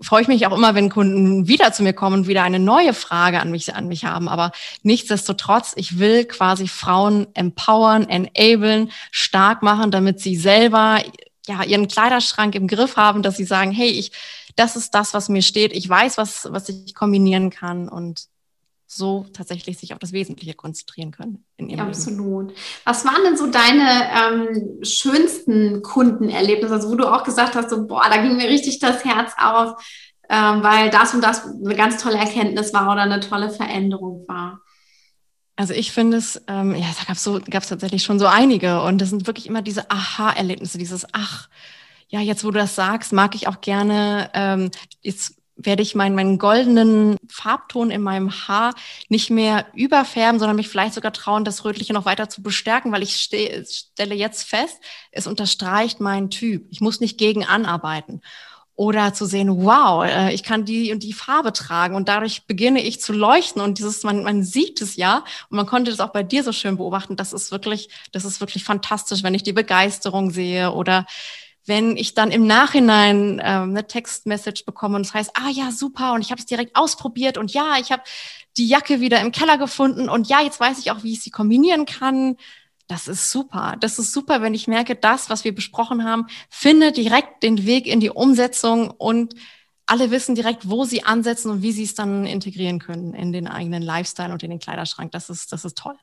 freue 0.00 0.22
ich 0.22 0.28
mich 0.28 0.46
auch 0.46 0.56
immer, 0.56 0.74
wenn 0.74 0.90
Kunden 0.90 1.48
wieder 1.48 1.72
zu 1.72 1.82
mir 1.82 1.92
kommen 1.92 2.20
und 2.20 2.26
wieder 2.26 2.42
eine 2.42 2.58
neue 2.58 2.94
Frage 2.94 3.40
an 3.40 3.50
mich, 3.50 3.74
an 3.74 3.88
mich 3.88 4.04
haben. 4.04 4.28
Aber 4.28 4.52
nichtsdestotrotz, 4.82 5.72
ich 5.76 5.98
will 5.98 6.24
quasi 6.24 6.68
Frauen 6.68 7.26
empowern, 7.34 8.08
enablen, 8.08 8.90
stark 9.10 9.62
machen, 9.62 9.90
damit 9.90 10.20
sie 10.20 10.36
selber 10.36 11.00
ja, 11.46 11.62
ihren 11.62 11.88
Kleiderschrank 11.88 12.54
im 12.54 12.68
Griff 12.68 12.96
haben, 12.96 13.22
dass 13.22 13.36
sie 13.36 13.44
sagen, 13.44 13.70
hey, 13.70 13.88
ich, 13.88 14.12
das 14.56 14.76
ist 14.76 14.94
das, 14.94 15.14
was 15.14 15.28
mir 15.28 15.42
steht. 15.42 15.72
Ich 15.72 15.88
weiß, 15.88 16.16
was, 16.16 16.48
was 16.50 16.68
ich 16.68 16.94
kombinieren 16.94 17.50
kann 17.50 17.88
und 17.88 18.26
so 18.94 19.26
tatsächlich 19.32 19.78
sich 19.78 19.92
auf 19.92 19.98
das 19.98 20.12
Wesentliche 20.12 20.54
konzentrieren 20.54 21.10
können. 21.10 21.44
In 21.56 21.68
ihrem 21.68 21.88
Absolut. 21.88 22.48
Leben. 22.48 22.60
Was 22.84 23.04
waren 23.04 23.22
denn 23.24 23.36
so 23.36 23.46
deine 23.46 24.08
ähm, 24.12 24.84
schönsten 24.84 25.82
Kundenerlebnisse, 25.82 26.74
also 26.74 26.90
wo 26.90 26.94
du 26.94 27.06
auch 27.06 27.24
gesagt 27.24 27.54
hast, 27.54 27.70
so, 27.70 27.86
boah, 27.86 28.04
da 28.08 28.22
ging 28.22 28.36
mir 28.36 28.48
richtig 28.48 28.78
das 28.78 29.04
Herz 29.04 29.32
auf, 29.38 29.82
ähm, 30.28 30.62
weil 30.62 30.90
das 30.90 31.14
und 31.14 31.22
das 31.22 31.44
eine 31.44 31.74
ganz 31.74 32.02
tolle 32.02 32.16
Erkenntnis 32.16 32.72
war 32.72 32.90
oder 32.92 33.02
eine 33.02 33.20
tolle 33.20 33.50
Veränderung 33.50 34.24
war? 34.28 34.60
Also 35.56 35.72
ich 35.72 35.92
finde 35.92 36.16
es, 36.16 36.42
ähm, 36.48 36.74
ja, 36.74 36.86
da 36.98 37.04
gab 37.06 37.16
es 37.16 37.22
so, 37.22 37.40
gab's 37.48 37.68
tatsächlich 37.68 38.02
schon 38.02 38.18
so 38.18 38.26
einige 38.26 38.82
und 38.82 39.00
das 39.00 39.10
sind 39.10 39.26
wirklich 39.26 39.46
immer 39.46 39.62
diese 39.62 39.90
Aha-Erlebnisse, 39.90 40.78
dieses 40.78 41.06
Ach, 41.12 41.48
ja, 42.08 42.20
jetzt 42.20 42.44
wo 42.44 42.50
du 42.50 42.58
das 42.58 42.74
sagst, 42.74 43.12
mag 43.12 43.34
ich 43.34 43.46
auch 43.46 43.60
gerne, 43.60 44.30
ähm, 44.34 44.70
jetzt 45.00 45.36
werde 45.56 45.82
ich 45.82 45.94
meinen, 45.94 46.14
meinen 46.14 46.38
goldenen 46.38 47.16
Farbton 47.28 47.90
in 47.90 48.02
meinem 48.02 48.30
Haar 48.48 48.74
nicht 49.08 49.30
mehr 49.30 49.66
überfärben, 49.74 50.38
sondern 50.38 50.56
mich 50.56 50.68
vielleicht 50.68 50.94
sogar 50.94 51.12
trauen, 51.12 51.44
das 51.44 51.64
Rötliche 51.64 51.92
noch 51.92 52.04
weiter 52.06 52.28
zu 52.28 52.42
bestärken, 52.42 52.92
weil 52.92 53.02
ich 53.02 53.16
ste 53.16 53.64
stelle 53.68 54.14
jetzt 54.14 54.44
fest, 54.44 54.80
es 55.12 55.26
unterstreicht 55.26 56.00
meinen 56.00 56.30
Typ. 56.30 56.66
Ich 56.70 56.80
muss 56.80 57.00
nicht 57.00 57.18
gegen 57.18 57.44
anarbeiten. 57.44 58.20
oder 58.76 59.14
zu 59.14 59.24
sehen, 59.26 59.64
wow, 59.64 60.04
äh, 60.04 60.34
ich 60.34 60.42
kann 60.42 60.64
die 60.64 60.90
und 60.92 61.02
die 61.04 61.12
Farbe 61.12 61.52
tragen 61.52 61.94
und 61.94 62.08
dadurch 62.08 62.46
beginne 62.46 62.82
ich 62.82 63.00
zu 63.00 63.12
leuchten 63.12 63.62
und 63.62 63.78
dieses, 63.78 64.02
man, 64.02 64.24
man 64.24 64.42
sieht 64.42 64.82
es 64.82 64.96
ja 64.96 65.18
und 65.48 65.56
man 65.56 65.66
konnte 65.66 65.92
das 65.92 66.00
auch 66.00 66.10
bei 66.12 66.24
dir 66.24 66.42
so 66.42 66.50
schön 66.52 66.76
beobachten. 66.76 67.14
Das 67.16 67.32
ist 67.32 67.52
wirklich, 67.52 67.88
das 68.10 68.24
ist 68.24 68.40
wirklich 68.40 68.64
fantastisch, 68.64 69.22
wenn 69.22 69.34
ich 69.34 69.44
die 69.44 69.52
Begeisterung 69.52 70.30
sehe 70.30 70.72
oder 70.72 71.06
wenn 71.66 71.96
ich 71.96 72.14
dann 72.14 72.30
im 72.30 72.46
Nachhinein 72.46 73.40
ähm, 73.42 73.70
eine 73.70 73.86
Textmessage 73.86 74.64
bekomme 74.64 74.96
und 74.96 75.06
es 75.06 75.14
heißt, 75.14 75.30
ah 75.34 75.48
ja, 75.50 75.70
super, 75.70 76.12
und 76.12 76.20
ich 76.20 76.30
habe 76.30 76.40
es 76.40 76.46
direkt 76.46 76.76
ausprobiert 76.76 77.38
und 77.38 77.52
ja, 77.52 77.76
ich 77.80 77.90
habe 77.90 78.02
die 78.56 78.66
Jacke 78.66 79.00
wieder 79.00 79.20
im 79.20 79.32
Keller 79.32 79.58
gefunden 79.58 80.08
und 80.08 80.28
ja, 80.28 80.42
jetzt 80.42 80.60
weiß 80.60 80.78
ich 80.78 80.90
auch, 80.90 81.02
wie 81.02 81.12
ich 81.12 81.22
sie 81.22 81.30
kombinieren 81.30 81.86
kann. 81.86 82.36
Das 82.86 83.08
ist 83.08 83.30
super. 83.30 83.76
Das 83.80 83.98
ist 83.98 84.12
super, 84.12 84.42
wenn 84.42 84.52
ich 84.52 84.68
merke, 84.68 84.94
das, 84.94 85.30
was 85.30 85.44
wir 85.44 85.54
besprochen 85.54 86.04
haben, 86.04 86.26
findet 86.50 86.98
direkt 86.98 87.42
den 87.42 87.64
Weg 87.64 87.86
in 87.86 87.98
die 88.00 88.10
Umsetzung 88.10 88.90
und 88.90 89.34
alle 89.86 90.10
wissen 90.10 90.34
direkt, 90.34 90.68
wo 90.68 90.84
sie 90.84 91.04
ansetzen 91.04 91.50
und 91.50 91.62
wie 91.62 91.72
sie 91.72 91.84
es 91.84 91.94
dann 91.94 92.26
integrieren 92.26 92.78
können 92.78 93.14
in 93.14 93.32
den 93.32 93.48
eigenen 93.48 93.82
Lifestyle 93.82 94.32
und 94.32 94.42
in 94.42 94.50
den 94.50 94.58
Kleiderschrank. 94.58 95.12
Das 95.12 95.30
ist, 95.30 95.52
das 95.52 95.64
ist 95.64 95.78
toll. 95.78 95.96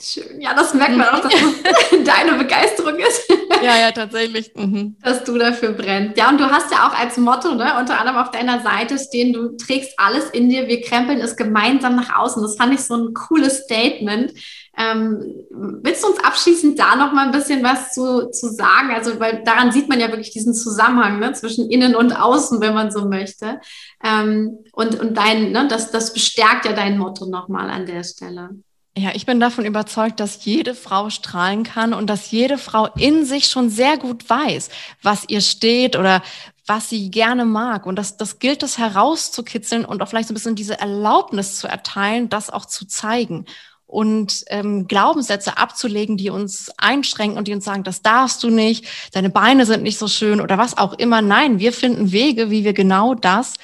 Schön. 0.00 0.40
Ja, 0.40 0.54
das 0.54 0.74
merkt 0.74 0.96
man 0.96 1.08
auch, 1.08 1.20
dass 1.20 1.32
das 1.32 1.90
deine 2.04 2.38
Begeisterung 2.38 2.96
ist. 2.96 3.32
Ja, 3.60 3.76
ja, 3.76 3.90
tatsächlich. 3.90 4.52
Mhm. 4.54 4.94
Dass 5.02 5.24
du 5.24 5.36
dafür 5.36 5.72
brennst. 5.72 6.16
Ja, 6.16 6.28
und 6.28 6.38
du 6.38 6.48
hast 6.48 6.70
ja 6.70 6.86
auch 6.86 6.96
als 6.96 7.16
Motto, 7.16 7.56
ne, 7.56 7.72
unter 7.76 7.98
anderem 7.98 8.18
auf 8.18 8.30
deiner 8.30 8.60
Seite 8.60 9.00
stehen, 9.00 9.32
du 9.32 9.56
trägst 9.56 9.94
alles 9.96 10.30
in 10.30 10.48
dir, 10.48 10.68
wir 10.68 10.80
krempeln 10.80 11.18
es 11.20 11.34
gemeinsam 11.34 11.96
nach 11.96 12.16
außen. 12.16 12.40
Das 12.40 12.56
fand 12.56 12.74
ich 12.74 12.80
so 12.82 12.94
ein 12.94 13.14
cooles 13.14 13.64
Statement. 13.64 14.32
Ähm, 14.76 15.34
willst 15.50 16.04
du 16.04 16.08
uns 16.08 16.22
abschließend 16.22 16.78
da 16.78 16.94
noch 16.94 17.12
mal 17.12 17.26
ein 17.26 17.32
bisschen 17.32 17.64
was 17.64 17.92
zu, 17.92 18.30
zu 18.30 18.48
sagen? 18.48 18.92
Also, 18.94 19.18
weil 19.18 19.42
daran 19.42 19.72
sieht 19.72 19.88
man 19.88 19.98
ja 19.98 20.06
wirklich 20.06 20.30
diesen 20.30 20.54
Zusammenhang 20.54 21.18
ne, 21.18 21.32
zwischen 21.32 21.68
innen 21.68 21.96
und 21.96 22.12
außen, 22.12 22.60
wenn 22.60 22.74
man 22.74 22.92
so 22.92 23.08
möchte. 23.08 23.60
Ähm, 24.04 24.58
und, 24.70 25.00
und 25.00 25.16
dein, 25.16 25.50
ne, 25.50 25.66
das, 25.66 25.90
das 25.90 26.12
bestärkt 26.12 26.64
ja 26.64 26.74
dein 26.74 26.96
Motto 26.96 27.26
nochmal 27.26 27.70
an 27.70 27.86
der 27.86 28.04
Stelle. 28.04 28.50
Ja, 28.98 29.10
ich 29.14 29.26
bin 29.26 29.38
davon 29.38 29.64
überzeugt, 29.64 30.18
dass 30.18 30.44
jede 30.44 30.74
Frau 30.74 31.08
strahlen 31.08 31.62
kann 31.62 31.94
und 31.94 32.08
dass 32.08 32.32
jede 32.32 32.58
Frau 32.58 32.86
in 32.96 33.24
sich 33.24 33.46
schon 33.46 33.70
sehr 33.70 33.96
gut 33.96 34.28
weiß, 34.28 34.70
was 35.02 35.24
ihr 35.28 35.40
steht 35.40 35.94
oder 35.94 36.20
was 36.66 36.88
sie 36.88 37.08
gerne 37.08 37.44
mag. 37.44 37.86
Und 37.86 37.94
das, 37.94 38.16
das 38.16 38.40
gilt 38.40 38.64
es 38.64 38.76
herauszukitzeln 38.76 39.84
und 39.84 40.02
auch 40.02 40.08
vielleicht 40.08 40.26
so 40.26 40.32
ein 40.32 40.34
bisschen 40.34 40.56
diese 40.56 40.80
Erlaubnis 40.80 41.60
zu 41.60 41.68
erteilen, 41.68 42.28
das 42.28 42.50
auch 42.50 42.64
zu 42.64 42.88
zeigen 42.88 43.46
und 43.86 44.44
ähm, 44.48 44.88
Glaubenssätze 44.88 45.56
abzulegen, 45.58 46.16
die 46.16 46.30
uns 46.30 46.70
einschränken 46.76 47.38
und 47.38 47.46
die 47.46 47.54
uns 47.54 47.64
sagen, 47.64 47.84
das 47.84 48.02
darfst 48.02 48.42
du 48.42 48.50
nicht, 48.50 48.84
deine 49.12 49.30
Beine 49.30 49.64
sind 49.64 49.82
nicht 49.82 49.98
so 49.98 50.08
schön 50.08 50.40
oder 50.40 50.58
was 50.58 50.76
auch 50.76 50.92
immer. 50.94 51.22
Nein, 51.22 51.58
wir 51.60 51.72
finden 51.72 52.10
Wege, 52.10 52.50
wie 52.50 52.64
wir 52.64 52.74
genau 52.74 53.14
das 53.14 53.54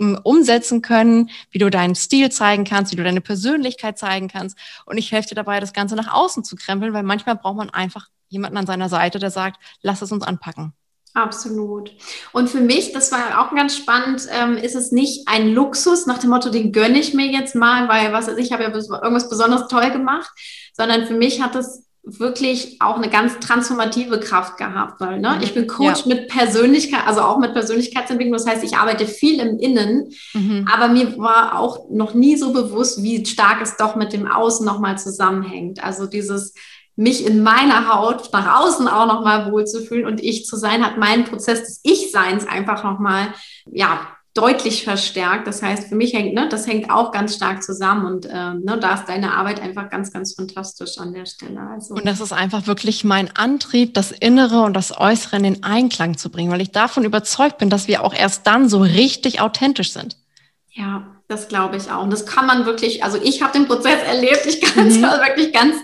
umsetzen 0.00 0.82
können, 0.82 1.30
wie 1.50 1.58
du 1.58 1.70
deinen 1.70 1.94
Stil 1.94 2.30
zeigen 2.30 2.64
kannst, 2.64 2.92
wie 2.92 2.96
du 2.96 3.04
deine 3.04 3.20
Persönlichkeit 3.20 3.98
zeigen 3.98 4.28
kannst. 4.28 4.56
Und 4.86 4.98
ich 4.98 5.12
helfe 5.12 5.30
dir 5.30 5.34
dabei, 5.34 5.60
das 5.60 5.72
Ganze 5.72 5.96
nach 5.96 6.12
außen 6.12 6.44
zu 6.44 6.56
krempeln, 6.56 6.92
weil 6.92 7.02
manchmal 7.02 7.36
braucht 7.36 7.56
man 7.56 7.70
einfach 7.70 8.08
jemanden 8.28 8.58
an 8.58 8.66
seiner 8.66 8.88
Seite, 8.88 9.18
der 9.18 9.30
sagt, 9.30 9.60
lass 9.82 10.02
es 10.02 10.12
uns 10.12 10.24
anpacken. 10.24 10.72
Absolut. 11.12 11.90
Und 12.32 12.48
für 12.48 12.60
mich, 12.60 12.92
das 12.92 13.10
war 13.10 13.40
auch 13.40 13.52
ganz 13.54 13.76
spannend, 13.76 14.28
ähm, 14.30 14.56
ist 14.56 14.76
es 14.76 14.92
nicht 14.92 15.26
ein 15.26 15.52
Luxus 15.52 16.06
nach 16.06 16.18
dem 16.18 16.30
Motto, 16.30 16.50
den 16.50 16.70
gönne 16.70 17.00
ich 17.00 17.14
mir 17.14 17.26
jetzt 17.26 17.56
mal, 17.56 17.88
weil 17.88 18.12
was 18.12 18.28
ich 18.28 18.52
habe 18.52 18.62
ja 18.62 18.68
irgendwas 18.70 19.28
besonders 19.28 19.66
toll 19.66 19.90
gemacht, 19.90 20.30
sondern 20.72 21.06
für 21.06 21.14
mich 21.14 21.42
hat 21.42 21.56
es 21.56 21.84
wirklich 22.02 22.80
auch 22.80 22.96
eine 22.96 23.10
ganz 23.10 23.38
transformative 23.40 24.20
Kraft 24.20 24.56
gehabt, 24.56 25.00
weil 25.00 25.20
ne, 25.20 25.36
mhm. 25.36 25.42
ich 25.42 25.54
bin 25.54 25.66
Coach 25.66 26.06
ja. 26.06 26.14
mit 26.14 26.28
Persönlichkeit, 26.28 27.06
also 27.06 27.20
auch 27.20 27.38
mit 27.38 27.52
Persönlichkeitsentwicklung. 27.52 28.32
Das 28.32 28.46
heißt, 28.46 28.64
ich 28.64 28.76
arbeite 28.76 29.06
viel 29.06 29.38
im 29.38 29.58
Innen, 29.58 30.10
mhm. 30.32 30.66
aber 30.72 30.88
mir 30.88 31.18
war 31.18 31.58
auch 31.58 31.90
noch 31.90 32.14
nie 32.14 32.36
so 32.36 32.52
bewusst, 32.52 33.02
wie 33.02 33.24
stark 33.26 33.60
es 33.60 33.76
doch 33.76 33.96
mit 33.96 34.12
dem 34.12 34.26
Außen 34.26 34.64
nochmal 34.64 34.98
zusammenhängt. 34.98 35.84
Also 35.84 36.06
dieses 36.06 36.54
mich 36.96 37.26
in 37.26 37.42
meiner 37.42 37.94
Haut 37.94 38.30
nach 38.32 38.60
außen 38.60 38.88
auch 38.88 39.06
nochmal 39.06 39.50
wohlzufühlen 39.50 40.06
und 40.06 40.22
ich 40.22 40.44
zu 40.44 40.56
sein, 40.56 40.84
hat 40.84 40.98
meinen 40.98 41.24
Prozess 41.24 41.60
des 41.60 41.80
Ich-Seins 41.82 42.46
einfach 42.46 42.84
nochmal, 42.84 43.28
ja, 43.70 44.06
deutlich 44.34 44.84
verstärkt. 44.84 45.46
Das 45.46 45.62
heißt, 45.62 45.88
für 45.88 45.96
mich 45.96 46.12
hängt, 46.12 46.34
ne, 46.34 46.48
das 46.48 46.66
hängt 46.66 46.90
auch 46.90 47.10
ganz 47.10 47.34
stark 47.34 47.62
zusammen 47.62 48.06
und 48.06 48.28
ähm, 48.30 48.62
ne, 48.64 48.78
da 48.78 48.94
ist 48.94 49.06
deine 49.06 49.34
Arbeit 49.34 49.60
einfach 49.60 49.90
ganz, 49.90 50.12
ganz 50.12 50.34
fantastisch 50.34 50.98
an 50.98 51.12
der 51.12 51.26
Stelle. 51.26 51.60
Also. 51.60 51.94
Und 51.94 52.06
das 52.06 52.20
ist 52.20 52.32
einfach 52.32 52.66
wirklich 52.66 53.02
mein 53.02 53.34
Antrieb, 53.36 53.94
das 53.94 54.12
Innere 54.12 54.62
und 54.62 54.74
das 54.74 54.96
Äußere 54.96 55.36
in 55.36 55.42
den 55.42 55.62
Einklang 55.64 56.16
zu 56.16 56.30
bringen, 56.30 56.52
weil 56.52 56.60
ich 56.60 56.70
davon 56.70 57.04
überzeugt 57.04 57.58
bin, 57.58 57.70
dass 57.70 57.88
wir 57.88 58.04
auch 58.04 58.14
erst 58.14 58.46
dann 58.46 58.68
so 58.68 58.80
richtig 58.80 59.40
authentisch 59.40 59.92
sind. 59.92 60.16
Ja, 60.70 61.09
das 61.30 61.46
glaube 61.46 61.76
ich 61.76 61.90
auch. 61.90 62.02
Und 62.02 62.12
das 62.12 62.26
kann 62.26 62.46
man 62.46 62.66
wirklich, 62.66 63.04
also 63.04 63.18
ich 63.22 63.40
habe 63.40 63.52
den 63.52 63.68
Prozess 63.68 64.02
erlebt, 64.06 64.46
ich 64.46 64.60
kann 64.60 64.88
es 64.88 64.96
mhm. 64.96 65.02
wirklich 65.02 65.52
ganz, 65.52 65.76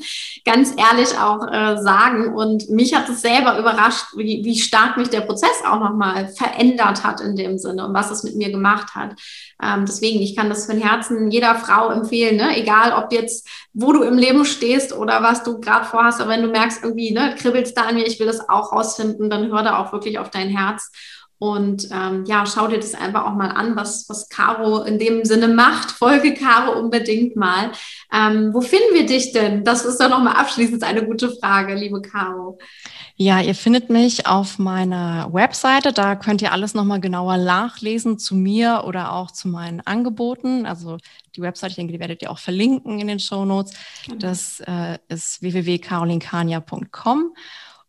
ganz 0.45 0.75
ehrlich 0.77 1.17
auch 1.19 1.47
äh, 1.47 1.81
sagen. 1.81 2.35
Und 2.35 2.69
mich 2.69 2.95
hat 2.95 3.09
es 3.09 3.23
selber 3.23 3.59
überrascht, 3.59 4.07
wie, 4.17 4.43
wie 4.45 4.59
stark 4.59 4.97
mich 4.97 5.09
der 5.09 5.21
Prozess 5.21 5.63
auch 5.65 5.79
nochmal 5.79 6.29
verändert 6.29 7.05
hat 7.05 7.21
in 7.21 7.37
dem 7.37 7.59
Sinne 7.59 7.87
und 7.87 7.95
was 7.95 8.11
es 8.11 8.25
mit 8.25 8.37
mir 8.37 8.51
gemacht 8.51 8.95
hat. 8.95 9.15
Ähm, 9.63 9.87
deswegen, 9.87 10.21
ich 10.21 10.37
kann 10.37 10.49
das 10.49 10.67
von 10.67 10.79
Herzen 10.79 11.31
jeder 11.31 11.55
Frau 11.55 11.91
empfehlen, 11.91 12.37
ne? 12.37 12.59
egal 12.59 12.93
ob 12.93 13.13
jetzt, 13.13 13.49
wo 13.73 13.93
du 13.93 14.03
im 14.03 14.19
Leben 14.19 14.45
stehst 14.45 14.93
oder 14.93 15.23
was 15.23 15.45
du 15.45 15.61
gerade 15.61 15.87
vorhast, 15.87 16.21
aber 16.21 16.31
wenn 16.31 16.43
du 16.43 16.49
merkst, 16.49 16.83
irgendwie, 16.83 17.13
ne, 17.13 17.35
kribbelst 17.39 17.77
da 17.77 17.83
an 17.83 17.95
mir, 17.95 18.07
ich 18.07 18.19
will 18.19 18.27
das 18.27 18.49
auch 18.49 18.73
rausfinden, 18.73 19.31
dann 19.31 19.51
hör 19.51 19.63
da 19.63 19.79
auch 19.79 19.93
wirklich 19.93 20.19
auf 20.19 20.31
dein 20.31 20.49
Herz 20.49 20.91
und 21.39 21.89
ähm, 21.93 22.24
ja, 22.26 22.47
schau 22.47 22.66
dir 22.66 22.78
das 22.78 22.95
einfach 22.95 23.26
auch 23.26 23.34
mal 23.34 23.51
an, 23.51 23.76
was, 23.76 24.09
was 24.09 24.30
Caro 24.30 24.82
in 24.82 24.99
dem 24.99 25.24
Sinne 25.26 25.49
macht. 25.49 25.91
Folge 25.91 26.32
Caro 26.32 26.78
unbedingt 26.78 27.37
mal. 27.37 27.72
Ähm, 28.11 28.55
wo 28.55 28.62
finden 28.62 28.95
wir 28.95 29.05
dich 29.05 29.32
denn? 29.32 29.62
Das 29.62 29.84
ist 29.84 30.01
doch 30.01 30.09
nochmal 30.09 30.37
abschließend 30.37 30.82
eine 30.82 31.05
gute 31.05 31.30
Frage, 31.30 31.74
liebe 31.74 32.01
Caro. 32.01 32.59
Ja, 33.16 33.41
ihr 33.41 33.55
findet 33.55 33.91
mich 33.91 34.26
auf 34.26 34.59
meiner 34.59 35.28
Webseite. 35.30 35.93
Da 35.93 36.16
könnt 36.16 36.41
ihr 36.41 36.53
alles 36.53 36.72
nochmal 36.72 37.01
genauer 37.01 37.37
nachlesen 37.37 38.18
zu 38.18 38.34
mir 38.34 38.84
oder 38.87 39.12
auch 39.12 39.30
zu 39.30 39.49
meinen 39.49 39.80
Angeboten. 39.80 40.64
Also 40.64 40.97
die 41.34 41.43
Webseite, 41.43 41.72
ich 41.72 41.76
denke, 41.76 41.93
die 41.93 42.01
werdet 42.01 42.22
ihr 42.22 42.30
auch 42.30 42.39
verlinken 42.39 42.99
in 42.99 43.09
den 43.09 43.20
Show 43.20 43.45
Notes. 43.45 43.72
Genau. 44.07 44.18
Das 44.18 44.61
äh, 44.61 44.99
ist 45.09 45.43
www.carolinkania.com. 45.43 47.34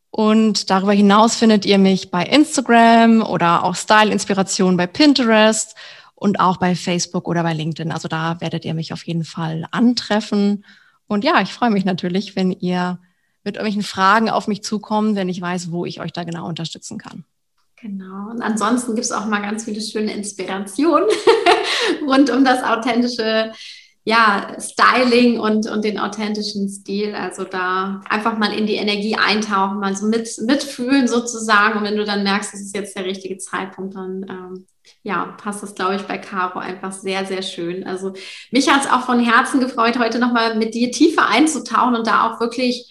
Und 0.09 0.69
darüber 0.69 0.93
hinaus 0.93 1.35
findet 1.35 1.65
ihr 1.65 1.77
mich 1.77 2.11
bei 2.11 2.23
Instagram 2.23 3.21
oder 3.21 3.63
auch 3.63 3.75
Style-Inspiration 3.75 4.77
bei 4.77 4.87
Pinterest 4.87 5.75
und 6.15 6.39
auch 6.39 6.57
bei 6.57 6.75
Facebook 6.75 7.27
oder 7.27 7.43
bei 7.43 7.53
LinkedIn. 7.53 7.91
Also 7.91 8.07
da 8.07 8.39
werdet 8.41 8.65
ihr 8.65 8.73
mich 8.73 8.93
auf 8.93 9.05
jeden 9.05 9.23
Fall 9.23 9.65
antreffen. 9.71 10.65
Und 11.07 11.23
ja, 11.23 11.41
ich 11.41 11.53
freue 11.53 11.69
mich 11.69 11.85
natürlich, 11.85 12.35
wenn 12.35 12.51
ihr 12.51 12.99
mit 13.43 13.55
irgendwelchen 13.55 13.83
Fragen 13.83 14.29
auf 14.29 14.47
mich 14.47 14.63
zukommt, 14.63 15.15
wenn 15.15 15.29
ich 15.29 15.39
weiß, 15.39 15.71
wo 15.71 15.85
ich 15.85 16.01
euch 16.01 16.11
da 16.11 16.23
genau 16.23 16.47
unterstützen 16.47 16.97
kann. 16.97 17.23
Genau. 17.79 18.31
Und 18.31 18.41
ansonsten 18.41 18.95
gibt 18.95 19.05
es 19.05 19.11
auch 19.11 19.25
mal 19.27 19.41
ganz 19.41 19.65
viele 19.65 19.79
schöne 19.81 20.11
Inspirationen 20.13 21.07
rund 22.01 22.29
um 22.31 22.43
das 22.43 22.63
authentische 22.63 23.51
ja, 24.07 24.55
Styling 24.57 25.37
und, 25.37 25.69
und 25.69 25.83
den 25.83 25.99
authentischen 25.99 26.69
Stil. 26.69 27.13
Also 27.13 27.43
da 27.43 27.99
einfach 28.09 28.37
mal 28.37 28.57
in 28.57 28.65
die 28.65 28.75
Energie 28.75 29.17
eintauchen, 29.17 29.81
mal 29.81 29.97
so 29.97 30.05
mit, 30.05 30.29
mitfühlen 30.45 31.09
sozusagen. 31.09 31.77
Und 31.77 31.83
wenn 31.83 31.97
du 31.97 32.05
dann 32.05 32.23
merkst, 32.23 32.53
es 32.53 32.61
ist 32.61 32.73
jetzt 32.73 32.95
der 32.95 33.03
richtige 33.03 33.37
Zeitpunkt, 33.37 33.95
dann 33.95 34.25
ähm, 34.29 34.65
ja, 35.03 35.35
passt 35.37 35.61
das, 35.61 35.75
glaube 35.75 35.97
ich, 35.97 36.03
bei 36.03 36.17
Caro 36.19 36.57
einfach 36.57 36.93
sehr, 36.93 37.25
sehr 37.25 37.41
schön. 37.41 37.83
Also 37.83 38.13
mich 38.49 38.71
hat 38.71 38.85
es 38.85 38.89
auch 38.89 39.01
von 39.01 39.19
Herzen 39.19 39.59
gefreut, 39.59 39.99
heute 39.99 40.19
nochmal 40.19 40.55
mit 40.55 40.73
dir 40.73 40.89
tiefer 40.89 41.27
einzutauchen 41.27 41.95
und 41.95 42.07
da 42.07 42.31
auch 42.31 42.39
wirklich 42.39 42.89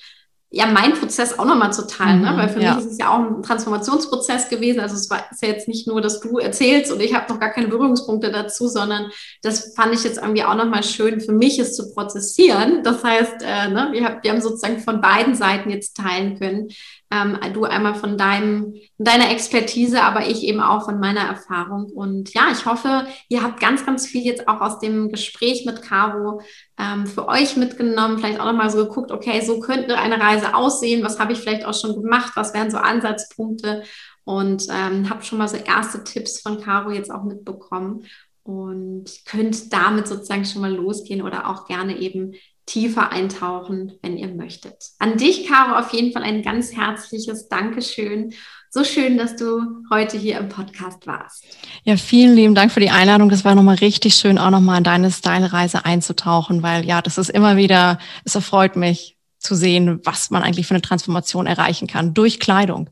ja, 0.51 0.67
mein 0.67 0.93
Prozess 0.93 1.39
auch 1.39 1.45
nochmal 1.45 1.73
zu 1.73 1.87
teilen, 1.87 2.23
ne? 2.23 2.31
mhm, 2.31 2.37
weil 2.37 2.49
für 2.49 2.61
ja. 2.61 2.77
mich 2.77 2.85
ist 2.85 2.93
es 2.93 2.99
ja 2.99 3.11
auch 3.11 3.19
ein 3.19 3.43
Transformationsprozess 3.43 4.49
gewesen. 4.49 4.79
Also 4.79 4.95
es 4.95 5.11
war 5.11 5.25
ist 5.31 5.43
ja 5.43 5.49
jetzt 5.49 5.67
nicht 5.67 5.89
nur, 5.89 6.01
dass 6.01 6.21
du 6.21 6.39
erzählst 6.39 6.93
und 6.93 7.01
ich 7.01 7.15
habe 7.15 7.33
noch 7.33 7.41
gar 7.41 7.51
keine 7.51 7.67
Berührungspunkte 7.67 8.31
dazu, 8.31 8.69
sondern 8.69 9.11
das 9.43 9.75
fand 9.75 9.93
ich 9.93 10.05
jetzt 10.05 10.19
irgendwie 10.19 10.45
auch 10.45 10.55
nochmal 10.55 10.85
schön 10.85 11.21
für 11.21 11.33
mich, 11.33 11.59
es 11.59 11.75
zu 11.75 11.93
prozessieren. 11.93 12.85
Das 12.85 13.03
heißt, 13.03 13.43
äh, 13.43 13.69
ne, 13.69 13.89
wir, 13.91 14.19
wir 14.23 14.31
haben 14.31 14.41
sozusagen 14.41 14.79
von 14.79 15.01
beiden 15.01 15.35
Seiten 15.35 15.69
jetzt 15.69 15.97
teilen 15.97 16.39
können, 16.39 16.69
ähm, 17.11 17.39
du 17.53 17.65
einmal 17.65 17.95
von 17.95 18.19
deinem, 18.19 18.75
deiner 18.99 19.31
Expertise, 19.31 20.03
aber 20.03 20.27
ich 20.27 20.43
eben 20.43 20.61
auch 20.61 20.85
von 20.85 20.99
meiner 20.99 21.21
Erfahrung. 21.21 21.87
Und 21.93 22.35
ja, 22.35 22.49
ich 22.51 22.67
hoffe, 22.67 23.07
ihr 23.29 23.43
habt 23.43 23.61
ganz, 23.61 23.87
ganz 23.87 24.07
viel 24.07 24.23
jetzt 24.23 24.49
auch 24.49 24.61
aus 24.61 24.81
dem 24.81 25.11
Gespräch 25.11 25.65
mit 25.65 25.83
Caro 25.83 26.41
ähm, 26.79 27.07
für 27.07 27.29
euch 27.29 27.57
mitgenommen. 27.57 28.19
Vielleicht 28.19 28.41
auch 28.41 28.47
nochmal 28.47 28.71
so 28.71 28.87
geguckt, 28.87 29.13
okay, 29.13 29.41
so 29.41 29.61
könnte 29.61 29.97
eine 29.99 30.21
Reise 30.21 30.55
aussehen. 30.55 31.05
Was 31.05 31.21
habe 31.21 31.33
ich 31.33 31.39
vielleicht 31.39 31.65
auch 31.65 31.75
schon 31.75 32.01
gemacht? 32.03 32.33
Was 32.35 32.55
wären 32.55 32.71
so 32.71 32.79
Ansatzpunkte? 32.79 33.85
Und 34.25 34.67
ähm, 34.71 35.09
habe 35.09 35.23
schon 35.23 35.39
mal 35.39 35.49
so 35.49 35.57
erste 35.57 36.03
Tipps 36.03 36.41
von 36.41 36.61
Caro 36.61 36.91
jetzt 36.91 37.13
auch 37.13 37.23
mitbekommen 37.23 38.05
und 38.43 39.05
könnt 39.25 39.73
damit 39.73 40.09
sozusagen 40.09 40.45
schon 40.45 40.63
mal 40.63 40.75
losgehen 40.75 41.23
oder 41.23 41.49
auch 41.49 41.67
gerne 41.67 41.99
eben 41.99 42.35
tiefer 42.67 43.13
eintauchen, 43.13 43.93
wenn 44.03 44.17
ihr 44.17 44.29
möchtet. 44.29 44.91
An 44.99 45.17
dich, 45.17 45.47
Caro, 45.47 45.79
auf 45.79 45.93
jeden 45.93 46.13
Fall 46.13 46.25
ein 46.25 46.43
ganz 46.43 46.73
herzliches 46.77 47.49
Dankeschön. 47.49 48.35
So 48.71 48.85
schön, 48.85 49.17
dass 49.17 49.37
du 49.37 49.85
heute 49.91 50.19
hier 50.19 50.39
im 50.39 50.49
Podcast 50.49 51.07
warst. 51.07 51.45
Ja, 51.85 51.97
vielen 51.97 52.35
lieben 52.35 52.55
Dank 52.55 52.73
für 52.73 52.81
die 52.81 52.91
Einladung. 52.91 53.29
Das 53.29 53.45
war 53.45 53.55
nochmal 53.55 53.77
richtig 53.77 54.15
schön, 54.17 54.37
auch 54.37 54.51
nochmal 54.51 54.79
in 54.79 54.85
deine 54.85 55.11
Style-Reise 55.11 55.85
einzutauchen, 55.85 56.63
weil 56.63 56.85
ja, 56.85 57.01
das 57.01 57.17
ist 57.17 57.31
immer 57.31 57.57
wieder, 57.57 57.99
es 58.25 58.35
erfreut 58.35 58.77
mich 58.77 59.17
zu 59.39 59.55
sehen, 59.55 60.01
was 60.05 60.31
man 60.31 60.43
eigentlich 60.43 60.67
für 60.67 60.75
eine 60.75 60.83
Transformation 60.83 61.47
erreichen 61.47 61.87
kann 61.87 62.13
durch 62.13 62.41
Kleidung. 62.41 62.91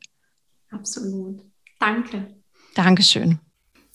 Absolut. 0.70 1.41
Danke. 1.81 2.29
Dankeschön. 2.75 3.41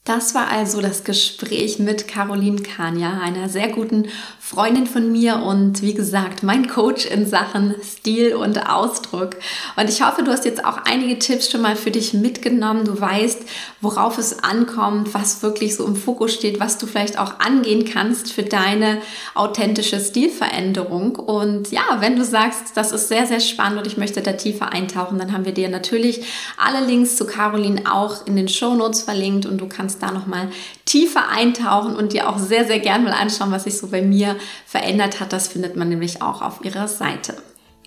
Das 0.06 0.34
war 0.34 0.50
also 0.50 0.82
das 0.82 1.04
Gespräch 1.04 1.78
mit 1.78 2.08
Caroline 2.08 2.62
Kania, 2.62 3.20
einer 3.20 3.50
sehr 3.50 3.70
guten 3.70 4.08
Freundin 4.50 4.88
von 4.88 5.12
mir 5.12 5.44
und 5.44 5.84
wie 5.84 5.94
gesagt, 5.94 6.42
mein 6.42 6.68
Coach 6.68 7.06
in 7.06 7.28
Sachen 7.28 7.76
Stil 7.84 8.34
und 8.34 8.68
Ausdruck. 8.68 9.36
Und 9.76 9.88
ich 9.88 10.02
hoffe, 10.02 10.24
du 10.24 10.32
hast 10.32 10.44
jetzt 10.44 10.66
auch 10.66 10.80
einige 10.90 11.20
Tipps 11.20 11.52
schon 11.52 11.62
mal 11.62 11.76
für 11.76 11.92
dich 11.92 12.16
mitgenommen. 12.16 12.84
Du 12.84 13.00
weißt, 13.00 13.44
worauf 13.80 14.18
es 14.18 14.40
ankommt, 14.40 15.14
was 15.14 15.44
wirklich 15.44 15.76
so 15.76 15.86
im 15.86 15.96
Fokus 15.96 16.34
steht, 16.34 16.60
was 16.60 16.80
du 16.80 16.88
vielleicht 16.88 17.20
auch 17.20 17.40
angehen 17.40 17.86
kannst 17.86 18.34
für 18.34 18.42
deine 18.42 19.04
authentische 19.36 20.00
Stilveränderung. 20.00 21.18
Und 21.18 21.70
ja, 21.70 21.84
wenn 22.00 22.16
du 22.16 22.26
sagst, 22.26 22.76
das 22.76 22.92
ist 22.92 23.08
sehr, 23.08 23.28
sehr 23.28 23.42
spannend 23.42 23.78
und 23.78 23.86
ich 23.86 23.98
möchte 23.98 24.24
da 24.24 24.34
tiefer 24.34 24.74
eintauchen, 24.74 25.20
dann 25.20 25.32
haben 25.32 25.46
wir 25.46 25.54
dir 25.54 25.70
natürlich 25.70 26.26
alle 26.58 26.84
Links 26.84 27.18
zu 27.18 27.28
Caroline 27.28 27.84
auch 27.86 28.26
in 28.26 28.36
den 28.36 28.50
Show 28.50 28.74
Notes 28.74 29.04
verlinkt 29.04 29.46
und 29.46 29.60
du 29.60 29.68
kannst 29.68 30.02
da 30.02 30.10
nochmal 30.10 30.48
tiefer 30.90 31.30
eintauchen 31.30 31.96
und 31.96 32.14
dir 32.14 32.28
auch 32.28 32.40
sehr, 32.40 32.66
sehr 32.66 32.80
gern 32.80 33.04
mal 33.04 33.14
anschauen, 33.14 33.52
was 33.52 33.66
sich 33.66 33.78
so 33.78 33.88
bei 33.88 34.02
mir 34.02 34.36
verändert 34.66 35.20
hat. 35.20 35.32
Das 35.34 35.48
findet 35.48 35.76
man 35.76 35.88
nämlich 35.88 36.24
auch 36.24 36.42
auf 36.42 36.66
ihrer 36.66 36.88
Seite. 36.88 37.38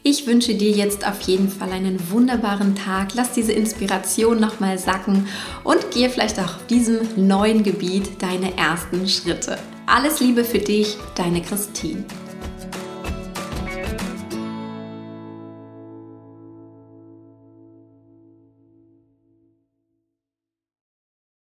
Ich 0.05 0.27
wünsche 0.27 0.55
dir 0.55 0.71
jetzt 0.71 1.07
auf 1.07 1.21
jeden 1.23 1.49
Fall 1.49 1.73
einen 1.73 2.11
wunderbaren 2.11 2.77
Tag. 2.77 3.15
Lass 3.15 3.33
diese 3.33 3.53
Inspiration 3.53 4.41
nochmal 4.41 4.79
sacken 4.79 5.29
und 5.65 5.91
gehe 5.93 6.11
vielleicht 6.11 6.39
auch 6.39 6.57
auf 6.57 6.67
diesem 6.69 7.01
neuen 7.17 7.65
Gebiet 7.65 8.23
deine 8.23 8.57
ersten 8.57 9.09
Schritte. 9.09 9.59
Alles 9.87 10.21
Liebe 10.21 10.45
für 10.45 10.59
dich, 10.59 10.97
deine 11.17 11.43
Christine. 11.43 12.05